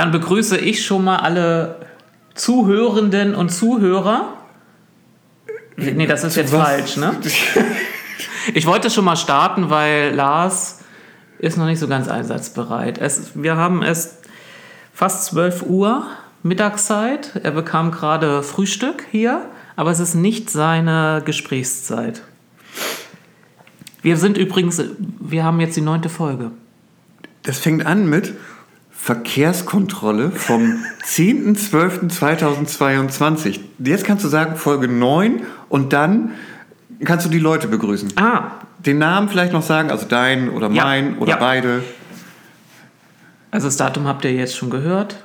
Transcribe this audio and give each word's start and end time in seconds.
Dann 0.00 0.12
begrüße 0.12 0.56
ich 0.56 0.82
schon 0.86 1.04
mal 1.04 1.18
alle 1.18 1.76
Zuhörenden 2.32 3.34
und 3.34 3.50
Zuhörer. 3.50 4.32
Nee, 5.76 6.06
das 6.06 6.24
ist 6.24 6.36
jetzt 6.36 6.54
Was? 6.54 6.62
falsch, 6.62 6.96
ne? 6.96 7.16
Ich 8.54 8.64
wollte 8.64 8.88
schon 8.88 9.04
mal 9.04 9.16
starten, 9.16 9.68
weil 9.68 10.14
Lars 10.14 10.78
ist 11.38 11.58
noch 11.58 11.66
nicht 11.66 11.78
so 11.78 11.86
ganz 11.86 12.08
einsatzbereit. 12.08 12.96
Es, 12.96 13.32
wir 13.34 13.56
haben 13.56 13.82
es 13.82 14.16
fast 14.94 15.26
12 15.26 15.64
Uhr 15.64 16.06
Mittagszeit. 16.42 17.32
Er 17.42 17.50
bekam 17.50 17.90
gerade 17.90 18.42
Frühstück 18.42 19.04
hier, 19.10 19.50
aber 19.76 19.90
es 19.90 20.00
ist 20.00 20.14
nicht 20.14 20.48
seine 20.48 21.20
Gesprächszeit. 21.26 22.22
Wir 24.00 24.16
sind 24.16 24.38
übrigens, 24.38 24.82
wir 25.18 25.44
haben 25.44 25.60
jetzt 25.60 25.76
die 25.76 25.82
neunte 25.82 26.08
Folge. 26.08 26.52
Das 27.42 27.58
fängt 27.58 27.84
an 27.84 28.08
mit 28.08 28.32
Verkehrskontrolle 29.02 30.30
vom 30.30 30.82
10.12.2022. 31.04 33.60
Jetzt 33.78 34.04
kannst 34.04 34.24
du 34.24 34.28
sagen 34.28 34.56
Folge 34.56 34.88
9 34.88 35.42
und 35.68 35.92
dann 35.92 36.32
kannst 37.04 37.26
du 37.26 37.30
die 37.30 37.38
Leute 37.38 37.68
begrüßen. 37.68 38.12
Ah, 38.16 38.52
Den 38.84 38.98
Namen 38.98 39.28
vielleicht 39.28 39.52
noch 39.52 39.62
sagen, 39.62 39.90
also 39.90 40.06
dein 40.06 40.48
oder 40.50 40.70
Ja. 40.70 40.84
mein 40.84 41.18
oder 41.18 41.32
Ja. 41.32 41.36
beide. 41.36 41.82
also 43.50 43.66
das 43.66 43.76
Datum 43.76 44.06
habt 44.06 44.24
ihr 44.24 44.32
jetzt 44.32 44.56
schon 44.56 44.70
gehört, 44.70 45.16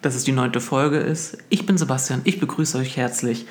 dass 0.00 0.14
es 0.16 0.24
die 0.24 0.32
neunte 0.32 0.60
Folge 0.60 0.96
ist. 0.98 1.38
Ich 1.48 1.64
bin 1.66 1.76
Sebastian, 1.78 2.20
ich 2.24 2.40
begrüße 2.40 2.76
euch 2.78 2.96
herzlich 2.96 3.46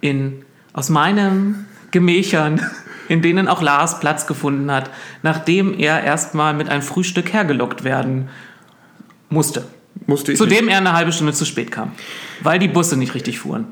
in, 0.00 0.44
aus 0.72 0.88
meinen 0.88 1.66
Gemächern, 1.90 2.60
in 3.08 3.22
denen 3.22 3.48
auch 3.48 3.62
Lars 3.62 3.98
Platz 4.00 4.26
gefunden 4.26 4.70
hat, 4.70 4.90
nachdem 5.22 5.74
er 5.78 6.02
erstmal 6.04 6.54
mit 6.54 6.68
einem 6.68 6.82
Frühstück 6.82 7.32
hergelockt 7.32 7.82
werden 7.84 8.28
musste. 9.28 9.64
Musste 10.06 10.32
ich 10.32 10.38
Zu 10.38 10.44
nicht. 10.44 10.60
dem 10.60 10.68
er 10.68 10.78
eine 10.78 10.92
halbe 10.92 11.10
Stunde 11.10 11.32
zu 11.32 11.46
spät 11.46 11.70
kam, 11.70 11.92
weil 12.42 12.58
die 12.58 12.68
Busse 12.68 12.98
nicht 12.98 13.14
richtig 13.14 13.38
fuhren. 13.38 13.66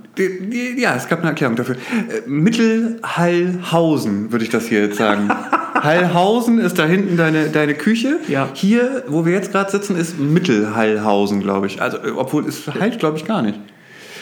Ja, 0.77 0.97
es 0.97 1.07
gab 1.09 1.21
eine 1.21 1.29
Erklärung 1.29 1.55
dafür. 1.55 1.77
Äh, 1.77 2.27
Mittelhallhausen, 2.27 4.33
würde 4.33 4.45
ich 4.45 4.51
das 4.51 4.67
hier 4.67 4.85
jetzt 4.85 4.97
sagen. 4.97 5.31
Hallhausen 5.75 6.59
ist 6.61 6.79
da 6.79 6.87
hinten 6.87 7.17
deine, 7.17 7.51
deine 7.51 7.75
Küche. 7.75 8.19
Ja. 8.29 8.49
Hier, 8.55 9.05
wo 9.07 9.27
wir 9.27 9.35
jetzt 9.35 9.53
gerade 9.53 9.71
sitzen, 9.71 9.97
ist 9.97 10.19
Mittelhallhausen, 10.19 11.41
glaube 11.41 11.67
ich. 11.67 11.83
Also, 11.83 11.99
äh, 11.99 12.11
obwohl 12.17 12.49
es 12.49 12.67
halt, 12.69 12.99
glaube 12.99 13.19
ich, 13.19 13.27
gar 13.27 13.43
nicht. 13.43 13.59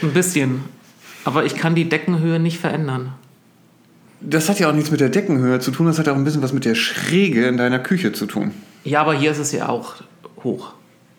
Ein 0.03 0.13
bisschen. 0.13 0.63
Aber 1.25 1.45
ich 1.45 1.55
kann 1.55 1.77
die 1.77 1.89
Deckenhöhe 1.89 2.41
nicht 2.41 2.59
verändern. 2.59 3.13
Das 4.21 4.49
hat 4.49 4.59
ja 4.59 4.69
auch 4.69 4.75
nichts 4.75 4.91
mit 4.91 5.01
der 5.01 5.09
Deckenhöhe 5.09 5.61
zu 5.61 5.71
tun, 5.71 5.87
das 5.87 5.99
hat 5.99 6.09
auch 6.09 6.15
ein 6.15 6.25
bisschen 6.25 6.43
was 6.43 6.53
mit 6.53 6.65
der 6.65 6.75
Schräge 6.75 7.47
in 7.47 7.57
deiner 7.57 7.79
Küche 7.79 8.13
zu 8.13 8.27
tun. 8.27 8.53
Ja, 8.85 9.01
aber 9.01 9.15
hier 9.15 9.33
ist 9.33 9.39
es 9.39 9.53
ja 9.53 9.69
auch 9.69 9.97
hoch. 10.45 10.75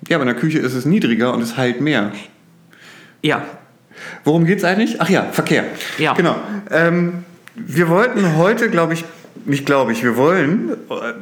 Ja, 0.09 0.17
aber 0.17 0.23
in 0.23 0.33
der 0.33 0.39
Küche 0.39 0.59
ist 0.59 0.73
es 0.73 0.85
niedriger 0.85 1.33
und 1.33 1.41
es 1.41 1.57
halt 1.57 1.81
mehr. 1.81 2.11
Ja, 3.21 3.45
Worum 4.23 4.45
geht's 4.45 4.63
eigentlich? 4.63 5.01
Ach 5.01 5.09
ja, 5.09 5.23
Verkehr. 5.31 5.65
Ja. 5.97 6.13
Genau. 6.13 6.35
Ähm, 6.71 7.23
wir 7.55 7.89
wollten 7.89 8.37
heute, 8.37 8.69
glaube 8.69 8.93
ich, 8.93 9.05
nicht 9.45 9.65
glaube 9.65 9.91
ich, 9.91 10.03
wir 10.03 10.17
wollen, 10.17 10.71
äh, 10.71 11.13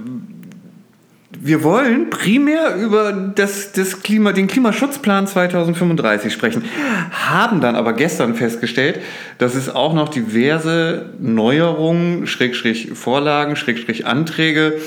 wir 1.39 1.63
wollen 1.63 2.09
primär 2.09 2.75
über 2.75 3.11
das, 3.11 3.71
das 3.71 4.03
Klima, 4.03 4.31
den 4.31 4.47
Klimaschutzplan 4.47 5.25
2035 5.27 6.31
sprechen, 6.31 6.63
haben 7.11 7.61
dann 7.61 7.75
aber 7.75 7.93
gestern 7.93 8.35
festgestellt, 8.35 8.99
dass 9.39 9.55
es 9.55 9.69
auch 9.69 9.93
noch 9.93 10.09
diverse 10.09 11.09
Neuerungen, 11.19 12.27
Schrägstrich 12.27 12.91
Vorlagen, 12.93 13.55
Schrägstrich 13.55 14.05
Anträge 14.05 14.79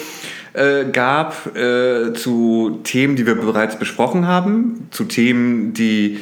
äh, 0.54 0.84
gab 0.90 1.56
äh, 1.56 2.12
zu 2.14 2.80
Themen, 2.84 3.16
die 3.16 3.26
wir 3.26 3.34
bereits 3.34 3.78
besprochen 3.78 4.26
haben, 4.26 4.88
zu 4.90 5.04
Themen, 5.04 5.74
die 5.74 6.18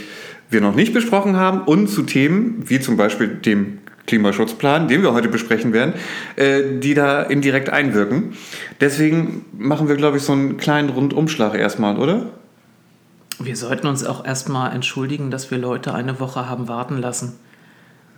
wir 0.50 0.60
noch 0.60 0.74
nicht 0.74 0.92
besprochen 0.92 1.36
haben 1.36 1.62
und 1.62 1.88
zu 1.88 2.02
Themen 2.02 2.64
wie 2.66 2.80
zum 2.80 2.96
Beispiel 2.96 3.28
dem 3.28 3.78
Klimaschutzplan, 4.06 4.88
den 4.88 5.02
wir 5.02 5.12
heute 5.12 5.28
besprechen 5.28 5.72
werden, 5.72 5.94
äh, 6.36 6.78
die 6.80 6.94
da 6.94 7.22
indirekt 7.22 7.70
einwirken. 7.70 8.34
Deswegen 8.80 9.44
machen 9.56 9.88
wir, 9.88 9.96
glaube 9.96 10.16
ich, 10.16 10.24
so 10.24 10.32
einen 10.32 10.56
kleinen 10.56 10.88
Rundumschlag 10.88 11.54
erstmal, 11.54 11.96
oder? 11.96 12.26
wir 13.44 13.56
sollten 13.56 13.86
uns 13.86 14.04
auch 14.04 14.24
erstmal 14.24 14.72
entschuldigen, 14.72 15.30
dass 15.30 15.50
wir 15.50 15.58
Leute 15.58 15.94
eine 15.94 16.20
Woche 16.20 16.48
haben 16.48 16.68
warten 16.68 16.98
lassen. 16.98 17.38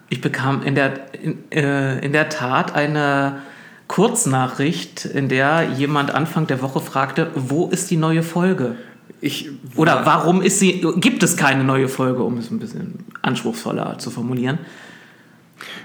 Ich 0.08 0.20
bekam 0.20 0.62
in 0.62 0.74
der, 0.74 1.14
in, 1.14 1.50
äh, 1.50 1.98
in 2.04 2.12
der 2.12 2.28
Tat 2.28 2.74
eine 2.74 3.40
Kurznachricht, 3.88 5.04
in 5.04 5.28
der 5.28 5.68
jemand 5.76 6.14
Anfang 6.14 6.46
der 6.46 6.62
Woche 6.62 6.80
fragte, 6.80 7.30
wo 7.34 7.68
ist 7.68 7.90
die 7.90 7.96
neue 7.96 8.22
Folge? 8.22 8.76
Ich 9.20 9.50
Oder 9.76 10.04
warum 10.04 10.42
ist 10.42 10.58
sie, 10.58 10.84
gibt 10.96 11.22
es 11.22 11.36
keine 11.36 11.64
neue 11.64 11.88
Folge, 11.88 12.22
um 12.22 12.38
es 12.38 12.50
ein 12.50 12.58
bisschen 12.58 13.04
anspruchsvoller 13.22 13.98
zu 13.98 14.10
formulieren. 14.10 14.58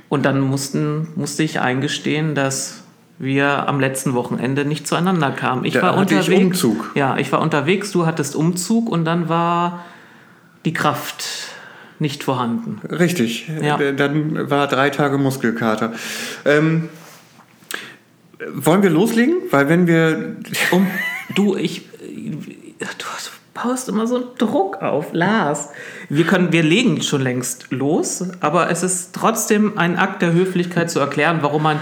Und 0.08 0.26
dann 0.26 0.42
mussten, 0.42 1.10
musste 1.16 1.44
ich 1.44 1.60
eingestehen, 1.60 2.36
dass 2.36 2.84
wir 3.20 3.68
am 3.68 3.80
letzten 3.80 4.14
Wochenende 4.14 4.66
nicht 4.66 4.88
zueinander 4.88 5.32
kamen. 5.32 5.66
Ich 5.66 5.74
Da 5.74 5.82
war 5.82 5.98
hatte 5.98 6.16
ich 6.16 6.22
unterwegs. 6.22 6.64
Umzug. 6.64 6.92
Ja, 6.96 7.18
ich 7.18 7.32
war 7.32 7.42
unterwegs, 7.42 7.92
du 7.92 8.06
hattest 8.06 8.36
Umzug 8.36 8.90
und 8.90 9.06
dann 9.06 9.30
war 9.30 9.86
die 10.66 10.74
Kraft 10.74 11.26
nicht 12.00 12.24
vorhanden. 12.24 12.80
Richtig. 12.90 13.52
Ja. 13.62 13.78
Dann 13.78 14.50
war 14.50 14.68
drei 14.68 14.90
Tage 14.90 15.18
Muskelkater. 15.18 15.94
Ähm, 16.46 16.88
wollen 18.54 18.84
wir 18.84 18.90
loslegen? 18.90 19.36
Weil 19.52 19.70
wenn 19.70 19.88
wir 19.88 20.36
Um, 20.72 20.88
du, 21.36 21.56
ich, 21.56 21.84
du 22.80 23.06
baust 23.54 23.90
immer 23.90 24.08
so 24.08 24.16
einen 24.16 24.26
Druck 24.38 24.82
auf, 24.82 25.08
Lars. 25.12 25.70
Wir 26.08 26.26
können, 26.26 26.52
wir 26.52 26.64
legen 26.64 27.02
schon 27.02 27.22
längst 27.22 27.72
los, 27.72 28.24
aber 28.40 28.70
es 28.70 28.84
ist 28.84 29.14
trotzdem 29.14 29.78
ein 29.78 29.98
Akt 29.98 30.22
der 30.22 30.34
Höflichkeit 30.34 30.90
zu 30.90 31.00
erklären, 31.00 31.40
warum 31.42 31.64
man 31.64 31.80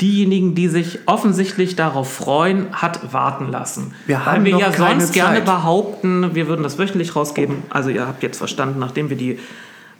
diejenigen, 0.00 0.54
die 0.54 0.68
sich 0.68 1.00
offensichtlich 1.06 1.74
darauf 1.74 2.12
freuen, 2.12 2.68
hat 2.72 3.12
warten 3.12 3.50
lassen. 3.50 3.94
Wir 4.06 4.16
Weil 4.16 4.24
haben 4.26 4.44
wir 4.44 4.52
noch 4.52 4.60
ja 4.60 4.72
sonst 4.72 5.12
gerne 5.12 5.38
Zeit. 5.38 5.44
behaupten, 5.44 6.34
wir 6.34 6.46
würden 6.46 6.62
das 6.62 6.78
wöchentlich 6.78 7.16
rausgeben. 7.16 7.64
Also 7.68 7.90
ihr 7.90 8.06
habt 8.06 8.22
jetzt 8.22 8.38
verstanden, 8.38 8.78
nachdem 8.78 9.10
wir 9.10 9.16
die 9.16 9.40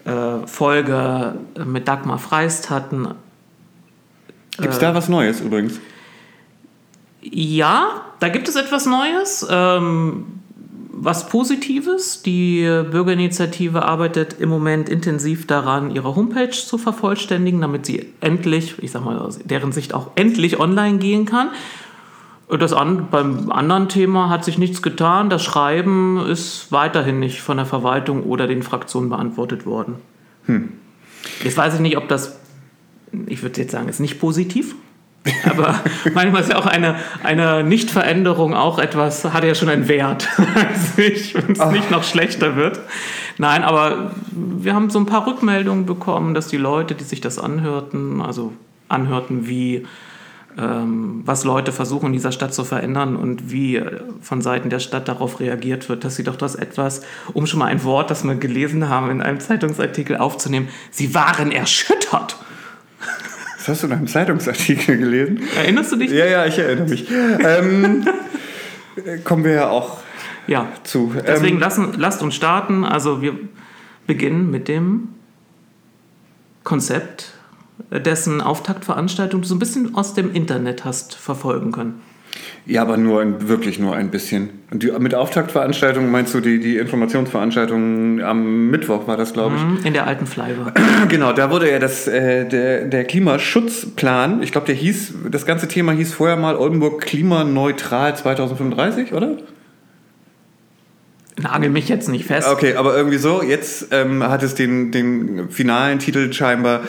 äh, 0.04 0.46
Folge 0.46 1.34
mit 1.66 1.88
Dagmar 1.88 2.18
Freist 2.18 2.70
hatten, 2.70 3.08
Gibt 4.60 4.72
es 4.72 4.80
da 4.80 4.92
was 4.92 5.08
Neues 5.08 5.40
übrigens? 5.40 5.78
Ja, 7.30 8.02
da 8.20 8.28
gibt 8.28 8.48
es 8.48 8.56
etwas 8.56 8.86
Neues, 8.86 9.46
ähm, 9.50 10.24
was 10.92 11.28
Positives. 11.28 12.22
Die 12.22 12.62
Bürgerinitiative 12.90 13.84
arbeitet 13.84 14.36
im 14.40 14.48
Moment 14.48 14.88
intensiv 14.88 15.46
daran, 15.46 15.90
ihre 15.90 16.16
Homepage 16.16 16.50
zu 16.50 16.78
vervollständigen, 16.78 17.60
damit 17.60 17.86
sie 17.86 18.06
endlich, 18.20 18.82
ich 18.82 18.90
sag 18.90 19.04
mal 19.04 19.18
aus 19.18 19.38
deren 19.38 19.72
Sicht 19.72 19.94
auch 19.94 20.10
endlich 20.16 20.58
online 20.58 20.98
gehen 20.98 21.24
kann. 21.26 21.50
Das 22.48 22.72
an, 22.72 23.08
beim 23.10 23.52
anderen 23.52 23.88
Thema 23.90 24.30
hat 24.30 24.44
sich 24.44 24.56
nichts 24.56 24.80
getan. 24.80 25.28
Das 25.28 25.44
Schreiben 25.44 26.18
ist 26.26 26.72
weiterhin 26.72 27.20
nicht 27.20 27.42
von 27.42 27.58
der 27.58 27.66
Verwaltung 27.66 28.22
oder 28.22 28.46
den 28.46 28.62
Fraktionen 28.62 29.10
beantwortet 29.10 29.66
worden. 29.66 29.96
Jetzt 31.44 31.58
weiß 31.58 31.74
ich 31.74 31.80
nicht, 31.80 31.98
ob 31.98 32.08
das, 32.08 32.38
ich 33.26 33.42
würde 33.42 33.60
jetzt 33.60 33.72
sagen, 33.72 33.88
ist 33.88 34.00
nicht 34.00 34.18
positiv. 34.18 34.74
Aber 35.48 35.80
manchmal 36.14 36.42
ist 36.42 36.50
ja 36.50 36.58
auch 36.58 36.66
eine, 36.66 36.96
eine 37.22 37.62
Nichtveränderung 37.62 38.54
auch 38.54 38.78
etwas, 38.78 39.24
hat 39.24 39.44
ja 39.44 39.54
schon 39.54 39.68
einen 39.68 39.88
Wert, 39.88 40.28
wenn 40.96 41.12
es 41.12 41.70
nicht 41.72 41.90
noch 41.90 42.04
schlechter 42.04 42.56
wird. 42.56 42.80
Nein, 43.38 43.62
aber 43.62 44.12
wir 44.30 44.74
haben 44.74 44.90
so 44.90 44.98
ein 44.98 45.06
paar 45.06 45.26
Rückmeldungen 45.26 45.86
bekommen, 45.86 46.34
dass 46.34 46.48
die 46.48 46.56
Leute, 46.56 46.94
die 46.94 47.04
sich 47.04 47.20
das 47.20 47.38
anhörten, 47.38 48.20
also 48.20 48.52
anhörten, 48.88 49.46
wie 49.46 49.86
ähm, 50.58 51.22
was 51.24 51.44
Leute 51.44 51.70
versuchen 51.70 52.06
in 52.06 52.12
dieser 52.14 52.32
Stadt 52.32 52.52
zu 52.52 52.64
verändern 52.64 53.16
und 53.16 53.52
wie 53.52 53.80
von 54.20 54.42
Seiten 54.42 54.70
der 54.70 54.80
Stadt 54.80 55.06
darauf 55.06 55.38
reagiert 55.38 55.88
wird, 55.88 56.04
dass 56.04 56.16
sie 56.16 56.24
doch 56.24 56.36
das 56.36 56.56
etwas, 56.56 57.02
um 57.32 57.46
schon 57.46 57.60
mal 57.60 57.66
ein 57.66 57.84
Wort, 57.84 58.10
das 58.10 58.24
wir 58.24 58.34
gelesen 58.34 58.88
haben, 58.88 59.10
in 59.10 59.22
einem 59.22 59.38
Zeitungsartikel 59.38 60.16
aufzunehmen, 60.16 60.68
sie 60.90 61.14
waren 61.14 61.52
erschüttert. 61.52 62.36
Das 63.68 63.76
hast 63.76 63.82
du 63.82 63.86
in 63.88 63.92
einem 63.92 64.06
Zeitungsartikel 64.06 64.96
gelesen? 64.96 65.42
Erinnerst 65.58 65.92
du 65.92 65.96
dich? 65.96 66.10
Ja, 66.10 66.24
ja, 66.24 66.46
ich 66.46 66.58
erinnere 66.58 66.88
mich. 66.88 67.06
ähm, 67.10 68.06
äh, 69.04 69.18
kommen 69.18 69.44
wir 69.44 69.52
ja 69.52 69.68
auch 69.68 69.98
Ja. 70.46 70.68
zu. 70.84 71.12
Deswegen 71.26 71.56
Ähm, 71.56 71.60
lassen, 71.60 71.92
lasst 71.98 72.22
uns 72.22 72.34
starten. 72.34 72.86
Also 72.86 73.20
wir 73.20 73.34
beginnen 74.06 74.50
mit 74.50 74.68
dem 74.68 75.08
Konzept, 76.64 77.34
dessen 77.90 78.40
Auftaktveranstaltung 78.40 79.42
du 79.42 79.46
so 79.46 79.54
ein 79.54 79.58
bisschen 79.58 79.94
aus 79.94 80.14
dem 80.14 80.32
Internet 80.34 80.86
hast 80.86 81.14
verfolgen 81.14 81.70
können. 81.70 82.00
Ja, 82.68 82.82
aber 82.82 82.98
nur 82.98 83.22
ein, 83.22 83.48
wirklich 83.48 83.78
nur 83.78 83.96
ein 83.96 84.10
bisschen. 84.10 84.50
Und 84.70 84.82
die, 84.82 84.92
mit 84.98 85.14
Auftaktveranstaltungen 85.14 86.10
meinst 86.10 86.34
du 86.34 86.40
die, 86.40 86.60
die 86.60 86.76
Informationsveranstaltung 86.76 88.20
am 88.20 88.68
Mittwoch 88.70 89.06
war 89.08 89.16
das, 89.16 89.32
glaube 89.32 89.56
ich. 89.56 89.86
In 89.86 89.94
der 89.94 90.06
alten 90.06 90.26
Fleiber. 90.26 90.74
Genau, 91.08 91.32
da 91.32 91.50
wurde 91.50 91.70
ja 91.70 91.78
das, 91.78 92.06
äh, 92.06 92.46
der, 92.46 92.84
der 92.84 93.04
Klimaschutzplan, 93.04 94.42
ich 94.42 94.52
glaube, 94.52 94.66
der 94.66 94.74
hieß, 94.74 95.14
das 95.30 95.46
ganze 95.46 95.68
Thema 95.68 95.92
hieß 95.92 96.12
vorher 96.12 96.36
mal 96.36 96.56
Oldenburg 96.56 97.00
klimaneutral 97.00 98.14
2035, 98.14 99.14
oder? 99.14 99.36
Nagel 101.38 101.70
mich 101.70 101.88
jetzt 101.88 102.08
nicht 102.08 102.26
fest. 102.26 102.48
Okay, 102.48 102.74
aber 102.74 102.96
irgendwie 102.96 103.18
so. 103.18 103.42
Jetzt 103.42 103.88
ähm, 103.90 104.22
hat 104.22 104.42
es 104.42 104.54
den, 104.54 104.90
den 104.90 105.50
finalen 105.50 105.98
Titel 105.98 106.32
scheinbar. 106.32 106.80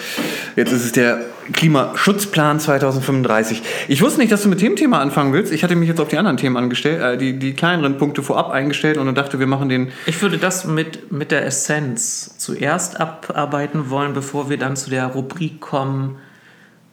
Jetzt 0.55 0.71
ist 0.71 0.85
es 0.85 0.91
der 0.91 1.21
Klimaschutzplan 1.53 2.59
2035. 2.59 3.61
Ich 3.87 4.01
wusste 4.01 4.19
nicht, 4.19 4.31
dass 4.31 4.43
du 4.43 4.49
mit 4.49 4.61
dem 4.61 4.75
Thema 4.75 4.99
anfangen 4.99 5.33
willst. 5.33 5.51
Ich 5.51 5.63
hatte 5.63 5.75
mich 5.75 5.89
jetzt 5.89 5.99
auf 5.99 6.07
die 6.07 6.17
anderen 6.17 6.37
Themen 6.37 6.57
angestellt, 6.57 7.01
äh, 7.01 7.17
die, 7.17 7.39
die 7.39 7.53
kleineren 7.53 7.97
Punkte 7.97 8.23
vorab 8.23 8.49
eingestellt 8.49 8.97
und 8.97 9.05
dann 9.05 9.15
dachte, 9.15 9.39
wir 9.39 9.47
machen 9.47 9.69
den. 9.69 9.91
Ich 10.05 10.21
würde 10.21 10.37
das 10.37 10.65
mit, 10.65 11.11
mit 11.11 11.31
der 11.31 11.45
Essenz 11.45 12.37
zuerst 12.37 12.99
abarbeiten 12.99 13.89
wollen, 13.89 14.13
bevor 14.13 14.49
wir 14.49 14.57
dann 14.57 14.75
zu 14.75 14.89
der 14.89 15.07
Rubrik 15.07 15.59
kommen. 15.59 16.17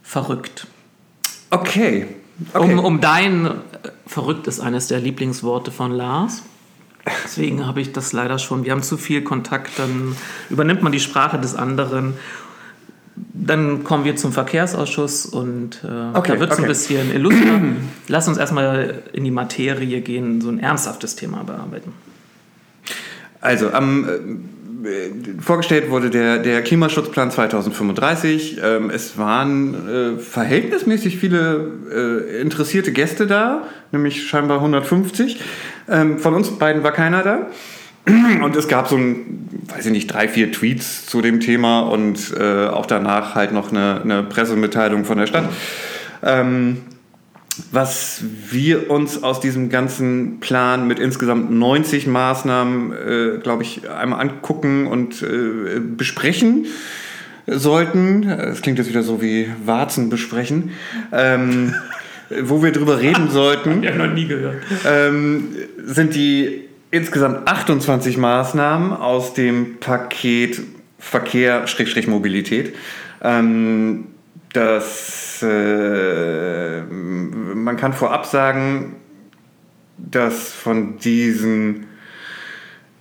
Verrückt. 0.03 0.67
Okay. 1.51 2.07
okay. 2.53 2.75
Um, 2.75 2.79
um 2.79 3.01
dein 3.01 3.51
Verrückt 4.07 4.47
ist 4.47 4.61
eines 4.61 4.87
der 4.89 5.01
Lieblingsworte 5.01 5.71
von 5.71 5.91
Lars. 5.91 6.43
Deswegen 7.25 7.67
habe 7.67 7.81
ich 7.81 7.93
das 7.93 8.13
leider 8.13 8.39
schon. 8.39 8.65
Wir 8.65 8.73
haben 8.73 8.83
zu 8.83 8.97
viel 8.97 9.23
Kontakt, 9.23 9.79
dann 9.79 10.17
übernimmt 10.51 10.83
man 10.83 10.93
die 10.93 11.01
Sprache 11.01 11.39
des 11.39 11.55
anderen. 11.55 12.15
Dann 13.33 13.85
kommen 13.85 14.05
wir 14.05 14.17
zum 14.17 14.33
Verkehrsausschuss 14.33 15.25
und 15.25 15.83
äh, 15.85 16.17
okay, 16.17 16.33
da 16.33 16.41
wird 16.41 16.53
es 16.53 16.59
okay. 16.59 16.63
ein 16.63 16.69
bisschen 16.69 17.15
illustrer. 17.15 17.61
Lass 18.09 18.29
uns 18.29 18.39
erstmal 18.39 19.05
in 19.13 19.25
die 19.25 19.31
Materie 19.31 20.01
gehen, 20.01 20.41
so 20.41 20.49
ein 20.49 20.59
ernsthaftes 20.59 21.17
Thema 21.17 21.45
bearbeiten. 21.45 21.93
Also 23.41 23.71
am 23.71 24.09
äh, 24.09 24.19
vorgestellt 25.41 25.91
wurde 25.91 26.11
der, 26.11 26.39
der 26.39 26.63
Klimaschutzplan 26.63 27.31
2035. 27.31 28.59
Ähm, 28.63 28.91
es 28.91 29.19
waren 29.19 29.75
äh, 29.89 30.19
verhältnismäßig 30.19 31.19
viele 31.19 31.71
äh, 31.93 32.41
interessierte 32.41 32.93
Gäste 32.93 33.27
da, 33.27 33.65
nämlich 33.93 34.27
scheinbar 34.27 34.59
150. 34.59 35.41
Ähm, 35.89 36.19
von 36.19 36.35
uns 36.35 36.51
beiden 36.59 36.83
war 36.83 36.93
keiner 36.93 37.23
da. 37.23 37.47
Und 38.43 38.55
es 38.55 38.69
gab 38.69 38.87
so 38.87 38.97
ein, 38.97 39.49
weiß 39.75 39.87
ich 39.87 39.93
nicht, 39.93 40.07
drei, 40.07 40.29
vier 40.29 40.53
Tweets 40.53 41.07
zu 41.07 41.23
dem 41.23 41.41
Thema 41.41 41.81
und 41.81 42.33
äh, 42.39 42.67
auch 42.67 42.87
danach 42.87 43.35
halt 43.35 43.53
noch 43.53 43.73
eine, 43.73 44.01
eine 44.03 44.23
Pressemitteilung 44.23 45.05
von 45.05 45.19
der 45.19 45.27
Stadt. 45.27 45.49
Ähm, 46.23 46.79
was 47.73 48.23
wir 48.51 48.91
uns 48.91 49.23
aus 49.23 49.41
diesem 49.41 49.69
ganzen 49.69 50.41
Plan 50.41 50.87
mit 50.87 50.99
insgesamt 50.99 51.51
90 51.51 52.07
Maßnahmen, 52.07 52.93
äh, 52.93 53.39
glaube 53.39 53.63
ich, 53.63 53.89
einmal 53.89 54.21
angucken 54.21 54.87
und 54.87 55.23
äh, 55.23 55.81
besprechen 55.81 56.67
sollten. 57.47 58.29
Es 58.29 58.63
klingt 58.63 58.79
jetzt 58.79 58.89
wieder 58.89 59.03
so 59.03 59.23
wie 59.23 59.49
Warzen 59.65 60.11
besprechen. 60.11 60.71
Ähm, 61.13 61.75
wo 62.43 62.63
wir 62.63 62.73
drüber 62.73 63.01
reden 63.01 63.31
sollten. 63.31 63.83
Ich 63.87 63.89
habe 63.89 63.99
noch 63.99 64.13
nie 64.13 64.27
gehört. 64.27 64.57
Ähm, 64.85 65.49
sind 65.85 66.15
die 66.15 66.65
insgesamt 66.91 67.47
28 67.47 68.17
Maßnahmen 68.17 68.93
aus 68.93 69.35
dem 69.35 69.79
Paket 69.79 70.61
Verkehr-Mobilität. 70.99 72.75
Ähm, 73.23 74.07
das, 74.57 75.43
äh, 75.43 76.81
man 76.83 77.77
kann 77.77 77.93
vorab 77.93 78.27
sagen, 78.27 78.97
dass 79.99 80.53
von 80.53 80.99
diesen 80.99 81.87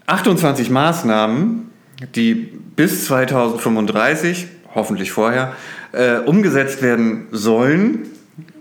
28 0.08 0.70
Maßnahmen, 0.70 1.72
die 2.16 2.34
bis 2.76 3.06
2035, 3.06 4.48
hoffentlich 4.74 5.12
vorher, 5.12 5.54
äh, 5.94 6.18
umgesetzt 6.18 6.82
werden 6.82 7.28
sollen, 7.32 8.10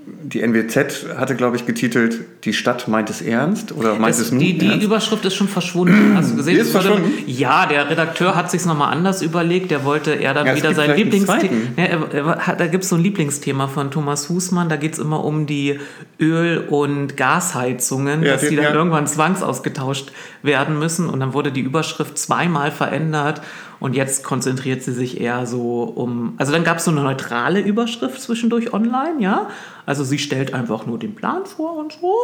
die 0.07 0.43
NWZ 0.43 1.07
hatte, 1.17 1.35
glaube 1.35 1.57
ich, 1.57 1.65
getitelt, 1.67 2.21
die 2.45 2.53
Stadt 2.53 2.89
meint 2.89 3.09
es 3.09 3.23
ernst 3.23 3.73
oder 3.73 3.95
meint 3.95 4.15
das, 4.15 4.21
es 4.21 4.31
nun 4.33 4.41
Die, 4.41 4.59
die? 4.59 4.83
Überschrift 4.85 5.25
ist 5.25 5.35
schon 5.35 5.49
verschwunden. 5.49 6.13
Hast 6.17 6.33
du 6.33 6.37
gesehen? 6.37 6.55
Die 6.57 6.61
ist 6.61 6.73
verschwunden? 6.73 7.11
Ja, 7.27 7.67
der 7.67 7.89
Redakteur 7.89 8.35
hat 8.35 8.51
sich 8.51 8.65
nochmal 8.67 8.93
anders 8.93 9.23
überlegt. 9.23 9.71
Der 9.71 9.85
wollte 9.85 10.13
er 10.13 10.35
dann 10.35 10.47
Ja, 10.47 10.53
es 10.53 10.59
wieder 10.59 10.75
sein 10.75 10.95
Lieblingsthema. 10.97 11.53
Ja, 11.77 12.55
da 12.57 12.67
gibt 12.67 12.85
es 12.85 12.91
so 12.91 12.97
ein 12.97 13.03
Lieblingsthema 13.03 13.67
von 13.69 13.91
Thomas 13.91 14.29
Husmann. 14.29 14.69
Da 14.69 14.77
geht 14.77 14.93
es 14.95 14.99
immer 14.99 15.25
um 15.25 15.47
die 15.47 15.79
Öl- 16.21 16.59
und 16.69 17.17
Gasheizungen, 17.17 18.23
Ja, 18.23 18.33
dass 18.33 18.43
die- 18.43 18.49
die 18.51 18.57
dann 18.57 18.75
irgendwann 18.75 19.07
zwangsausgetauscht 19.07 20.13
werden 20.43 20.79
müssen. 20.79 21.09
Und 21.09 21.21
dann 21.21 21.33
wurde 21.33 21.51
die 21.53 21.61
Überschrift 21.63 22.19
zweimal 22.19 22.71
verändert. 22.71 23.41
Und 23.85 23.95
jetzt 23.95 24.25
konzentriert 24.25 24.83
sie 24.83 24.93
sich 24.93 25.21
eher 25.21 25.45
so 25.45 25.83
um. 25.83 26.33
Also 26.39 26.53
dann 26.53 26.65
gab 26.65 26.79
es 26.79 26.87
so 26.87 26.91
eine 26.91 27.03
neutrale 27.03 27.61
Überschrift 27.61 28.19
zwischendurch 28.19 28.73
online, 28.73 29.17
ja. 29.19 29.51
Also 29.85 30.05
sie 30.05 30.19
stellt 30.19 30.55
einfach 30.55 30.87
nur 30.87 30.99
den 30.99 31.15
Plan 31.15 31.45
vor 31.45 31.77
und 31.77 31.93
so. 31.93 32.15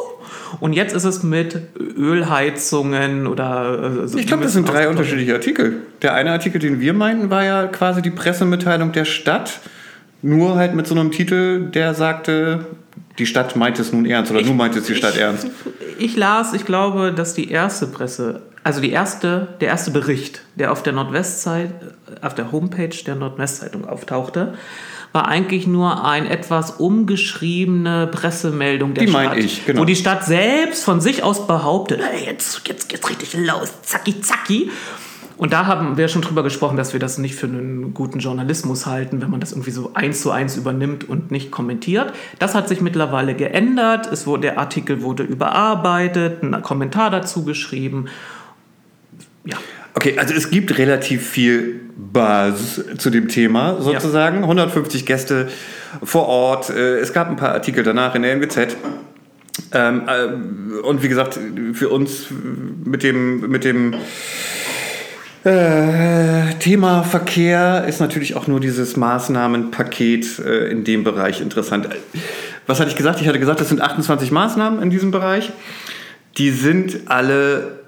Und 0.61 0.73
jetzt 0.73 0.95
ist 0.95 1.05
es 1.05 1.23
mit 1.23 1.61
Ölheizungen 1.79 3.27
oder. 3.27 4.07
äh, 4.11 4.19
Ich 4.19 4.27
glaube, 4.27 4.45
das 4.45 4.55
sind 4.55 4.71
drei 4.71 4.89
unterschiedliche 4.89 5.35
Artikel. 5.35 5.83
Der 6.01 6.15
eine 6.15 6.33
Artikel, 6.33 6.61
den 6.61 6.81
wir 6.81 6.95
meinten, 6.95 7.29
war 7.29 7.45
ja 7.45 7.67
quasi 7.67 8.01
die 8.01 8.11
Pressemitteilung 8.11 8.93
der 8.93 9.05
Stadt. 9.05 9.61
Nur 10.23 10.57
halt 10.57 10.75
mit 10.75 10.87
so 10.87 10.95
einem 10.95 11.11
Titel, 11.11 11.67
der 11.67 11.93
sagte, 11.93 12.65
die 13.19 13.27
Stadt 13.27 13.55
meint 13.55 13.79
es 13.79 13.93
nun 13.93 14.07
ernst 14.07 14.33
oder 14.33 14.43
du 14.43 14.55
meintest 14.55 14.89
die 14.89 14.95
Stadt 14.95 15.17
ich, 15.17 15.21
ernst. 15.21 15.47
Ich 15.99 16.17
las, 16.17 16.55
ich 16.55 16.65
glaube, 16.65 17.13
dass 17.13 17.35
die 17.35 17.51
erste 17.51 17.87
Presse, 17.87 18.41
also 18.63 18.81
die 18.81 18.91
erste, 18.91 19.49
der 19.61 19.69
erste 19.69 19.91
Bericht, 19.91 20.43
der 20.55 20.73
auf 20.73 20.83
der 20.83 20.93
Nordwestzeit, 20.93 21.73
auf 22.21 22.35
der 22.35 22.53
Homepage 22.53 22.97
der 23.07 23.15
Nordwestzeitung 23.15 23.89
auftauchte, 23.89 24.55
war 25.13 25.27
eigentlich 25.27 25.67
nur 25.67 26.05
ein 26.05 26.27
etwas 26.27 26.73
umgeschriebene 26.73 28.07
Pressemeldung 28.07 28.95
der 28.95 29.05
Die 29.05 29.11
Stadt. 29.11 29.37
ich, 29.39 29.67
genau. 29.67 29.81
Wo 29.81 29.85
die 29.85 29.97
Stadt 29.97 30.25
selbst 30.25 30.85
von 30.85 31.01
sich 31.01 31.23
aus 31.23 31.47
behauptet, 31.47 32.01
hey, 32.03 32.27
jetzt, 32.27 32.63
jetzt 32.69 32.89
geht's 32.89 33.09
richtig 33.09 33.35
los, 33.35 33.83
zacki, 33.83 34.21
zacki. 34.21 34.71
Und 35.37 35.55
da 35.55 35.65
haben 35.65 35.97
wir 35.97 36.09
schon 36.09 36.21
drüber 36.21 36.43
gesprochen, 36.43 36.77
dass 36.77 36.93
wir 36.93 37.01
das 37.01 37.17
nicht 37.17 37.35
für 37.35 37.47
einen 37.47 37.95
guten 37.95 38.19
Journalismus 38.19 38.85
halten, 38.85 39.23
wenn 39.23 39.31
man 39.31 39.41
das 39.41 39.53
irgendwie 39.53 39.71
so 39.71 39.93
eins 39.95 40.21
zu 40.21 40.31
eins 40.31 40.59
übernimmt 40.59 41.09
und 41.09 41.31
nicht 41.31 41.51
kommentiert. 41.51 42.13
Das 42.39 42.55
hat 42.55 42.69
sich 42.69 42.83
mittlerweile 42.83 43.35
geändert. 43.35 44.07
Es 44.13 44.27
wurde, 44.27 44.43
der 44.43 44.59
Artikel 44.59 45.01
wurde 45.01 45.23
überarbeitet, 45.23 46.43
ein 46.43 46.61
Kommentar 46.61 47.11
dazu 47.11 47.43
geschrieben. 47.47 48.05
Ja. 49.45 49.57
Okay, 49.95 50.17
also 50.19 50.35
es 50.35 50.51
gibt 50.51 50.79
relativ 50.79 51.29
viel 51.29 51.81
Buzz 51.97 52.81
zu 52.99 53.11
dem 53.11 53.29
Thema 53.29 53.81
sozusagen. 53.81 54.39
150 54.43 55.05
Gäste 55.05 55.49
vor 56.03 56.27
Ort. 56.27 56.71
Äh, 56.71 56.99
Es 56.99 57.13
gab 57.13 57.29
ein 57.29 57.37
paar 57.37 57.53
Artikel 57.53 57.83
danach 57.83 58.15
in 58.15 58.23
der 58.23 58.33
NWZ. 58.33 58.77
Ähm, 59.73 60.03
äh, 60.07 60.79
und 60.81 61.03
wie 61.03 61.09
gesagt, 61.09 61.39
für 61.75 61.89
uns 61.89 62.27
mit 62.85 63.03
dem, 63.03 63.51
mit 63.51 63.65
dem 63.65 63.95
äh, 65.45 66.55
Thema 66.61 67.03
Verkehr 67.03 67.85
ist 67.89 68.01
natürlich 68.01 68.37
auch 68.37 68.47
nur 68.47 68.61
dieses 68.61 68.97
Maßnahmenpaket 68.97 70.39
äh, 70.39 70.71
in 70.71 70.85
dem 70.85 71.03
Bereich 71.03 71.41
interessant. 71.41 71.89
Was 72.67 72.79
hatte 72.79 72.91
ich 72.91 72.97
gesagt? 72.97 73.21
Ich 73.21 73.29
hatte 73.29 73.41
gesagt, 73.41 73.61
es 73.61 73.69
sind 73.69 73.81
28 73.81 74.31
Maßnahmen 74.31 74.83
in 74.83 74.91
diesem 74.91 75.11
Bereich. 75.11 75.51
Die 76.39 76.51
sind 76.51 77.01
alle, 77.07 77.80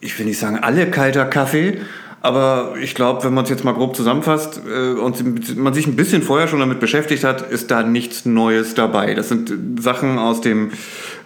ich 0.00 0.18
will 0.18 0.26
nicht 0.26 0.38
sagen 0.38 0.58
alle 0.60 0.90
kalter 0.90 1.24
Kaffee, 1.24 1.78
aber 2.20 2.74
ich 2.82 2.94
glaube, 2.94 3.24
wenn 3.24 3.32
man 3.32 3.44
es 3.44 3.50
jetzt 3.50 3.64
mal 3.64 3.72
grob 3.72 3.94
zusammenfasst 3.94 4.60
äh, 4.68 4.92
und 4.94 5.56
man 5.56 5.72
sich 5.72 5.86
ein 5.86 5.94
bisschen 5.94 6.22
vorher 6.22 6.48
schon 6.48 6.58
damit 6.58 6.80
beschäftigt 6.80 7.22
hat, 7.22 7.42
ist 7.50 7.70
da 7.70 7.82
nichts 7.82 8.24
Neues 8.24 8.74
dabei. 8.74 9.14
Das 9.14 9.28
sind 9.28 9.80
Sachen 9.80 10.18
aus 10.18 10.40
dem 10.40 10.72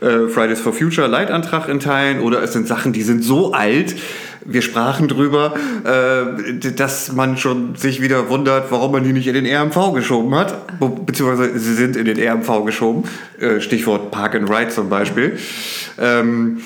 äh, 0.01 0.29
Fridays 0.29 0.61
for 0.61 0.73
Future 0.73 1.07
Leitantrag 1.07 1.69
in 1.69 1.81
Teilen 1.81 2.21
oder 2.21 2.43
es 2.43 2.53
sind 2.53 2.69
Sachen, 2.69 2.93
die 2.93 3.03
sind 3.03 3.25
so 3.25 3.53
alt, 3.53 3.95
wir 4.45 4.63
sprachen 4.63 5.09
drüber, 5.09 5.55
äh, 5.85 6.73
dass 6.75 7.13
man 7.13 7.37
schon 7.37 7.77
sich 7.77 8.03
wieder 8.03 8.29
wundert, 8.29 8.71
warum 8.71 8.93
man 8.93 9.05
die 9.05 9.13
nicht 9.13 9.29
in 9.29 9.35
den 9.35 9.47
RMV 9.47 9.95
geschoben 9.95 10.35
hat. 10.35 10.79
Beziehungsweise 11.07 11.59
sie 11.59 11.75
sind 11.75 11.97
in 11.97 12.05
den 12.05 12.19
RMV 12.19 12.65
geschoben. 12.65 13.05
Äh, 13.39 13.61
Stichwort 13.61 14.11
Park 14.11 14.35
and 14.35 14.51
Ride 14.51 14.71
zum 14.71 14.89
Beispiel. 14.89 15.39
Ähm, 15.99 16.61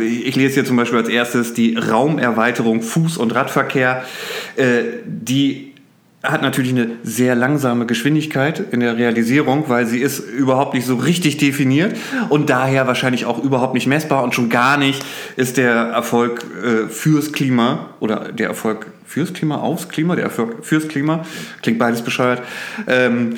äh, 0.00 0.02
ich 0.02 0.34
lese 0.34 0.54
hier 0.54 0.64
zum 0.64 0.76
Beispiel 0.76 0.98
als 0.98 1.10
erstes 1.10 1.52
die 1.52 1.76
Raumerweiterung 1.76 2.80
Fuß- 2.80 3.18
und 3.18 3.34
Radverkehr, 3.34 4.02
äh, 4.56 4.82
die 5.04 5.67
hat 6.22 6.42
natürlich 6.42 6.72
eine 6.72 6.90
sehr 7.04 7.36
langsame 7.36 7.86
Geschwindigkeit 7.86 8.60
in 8.72 8.80
der 8.80 8.96
Realisierung, 8.96 9.68
weil 9.68 9.86
sie 9.86 9.98
ist 9.98 10.18
überhaupt 10.18 10.74
nicht 10.74 10.84
so 10.84 10.96
richtig 10.96 11.36
definiert 11.36 11.96
und 12.28 12.50
daher 12.50 12.88
wahrscheinlich 12.88 13.24
auch 13.24 13.42
überhaupt 13.42 13.74
nicht 13.74 13.86
messbar 13.86 14.24
und 14.24 14.34
schon 14.34 14.48
gar 14.48 14.76
nicht 14.78 15.04
ist 15.36 15.58
der 15.58 15.74
Erfolg 15.74 16.44
äh, 16.64 16.88
fürs 16.88 17.32
Klima 17.32 17.90
oder 18.00 18.32
der 18.32 18.48
Erfolg 18.48 18.86
fürs 19.06 19.32
Klima, 19.32 19.58
aufs 19.58 19.88
Klima, 19.88 20.16
der 20.16 20.24
Erfolg 20.24 20.64
fürs 20.66 20.88
Klima, 20.88 21.24
klingt 21.62 21.78
beides 21.78 22.02
bescheuert, 22.02 22.42
ähm, 22.88 23.36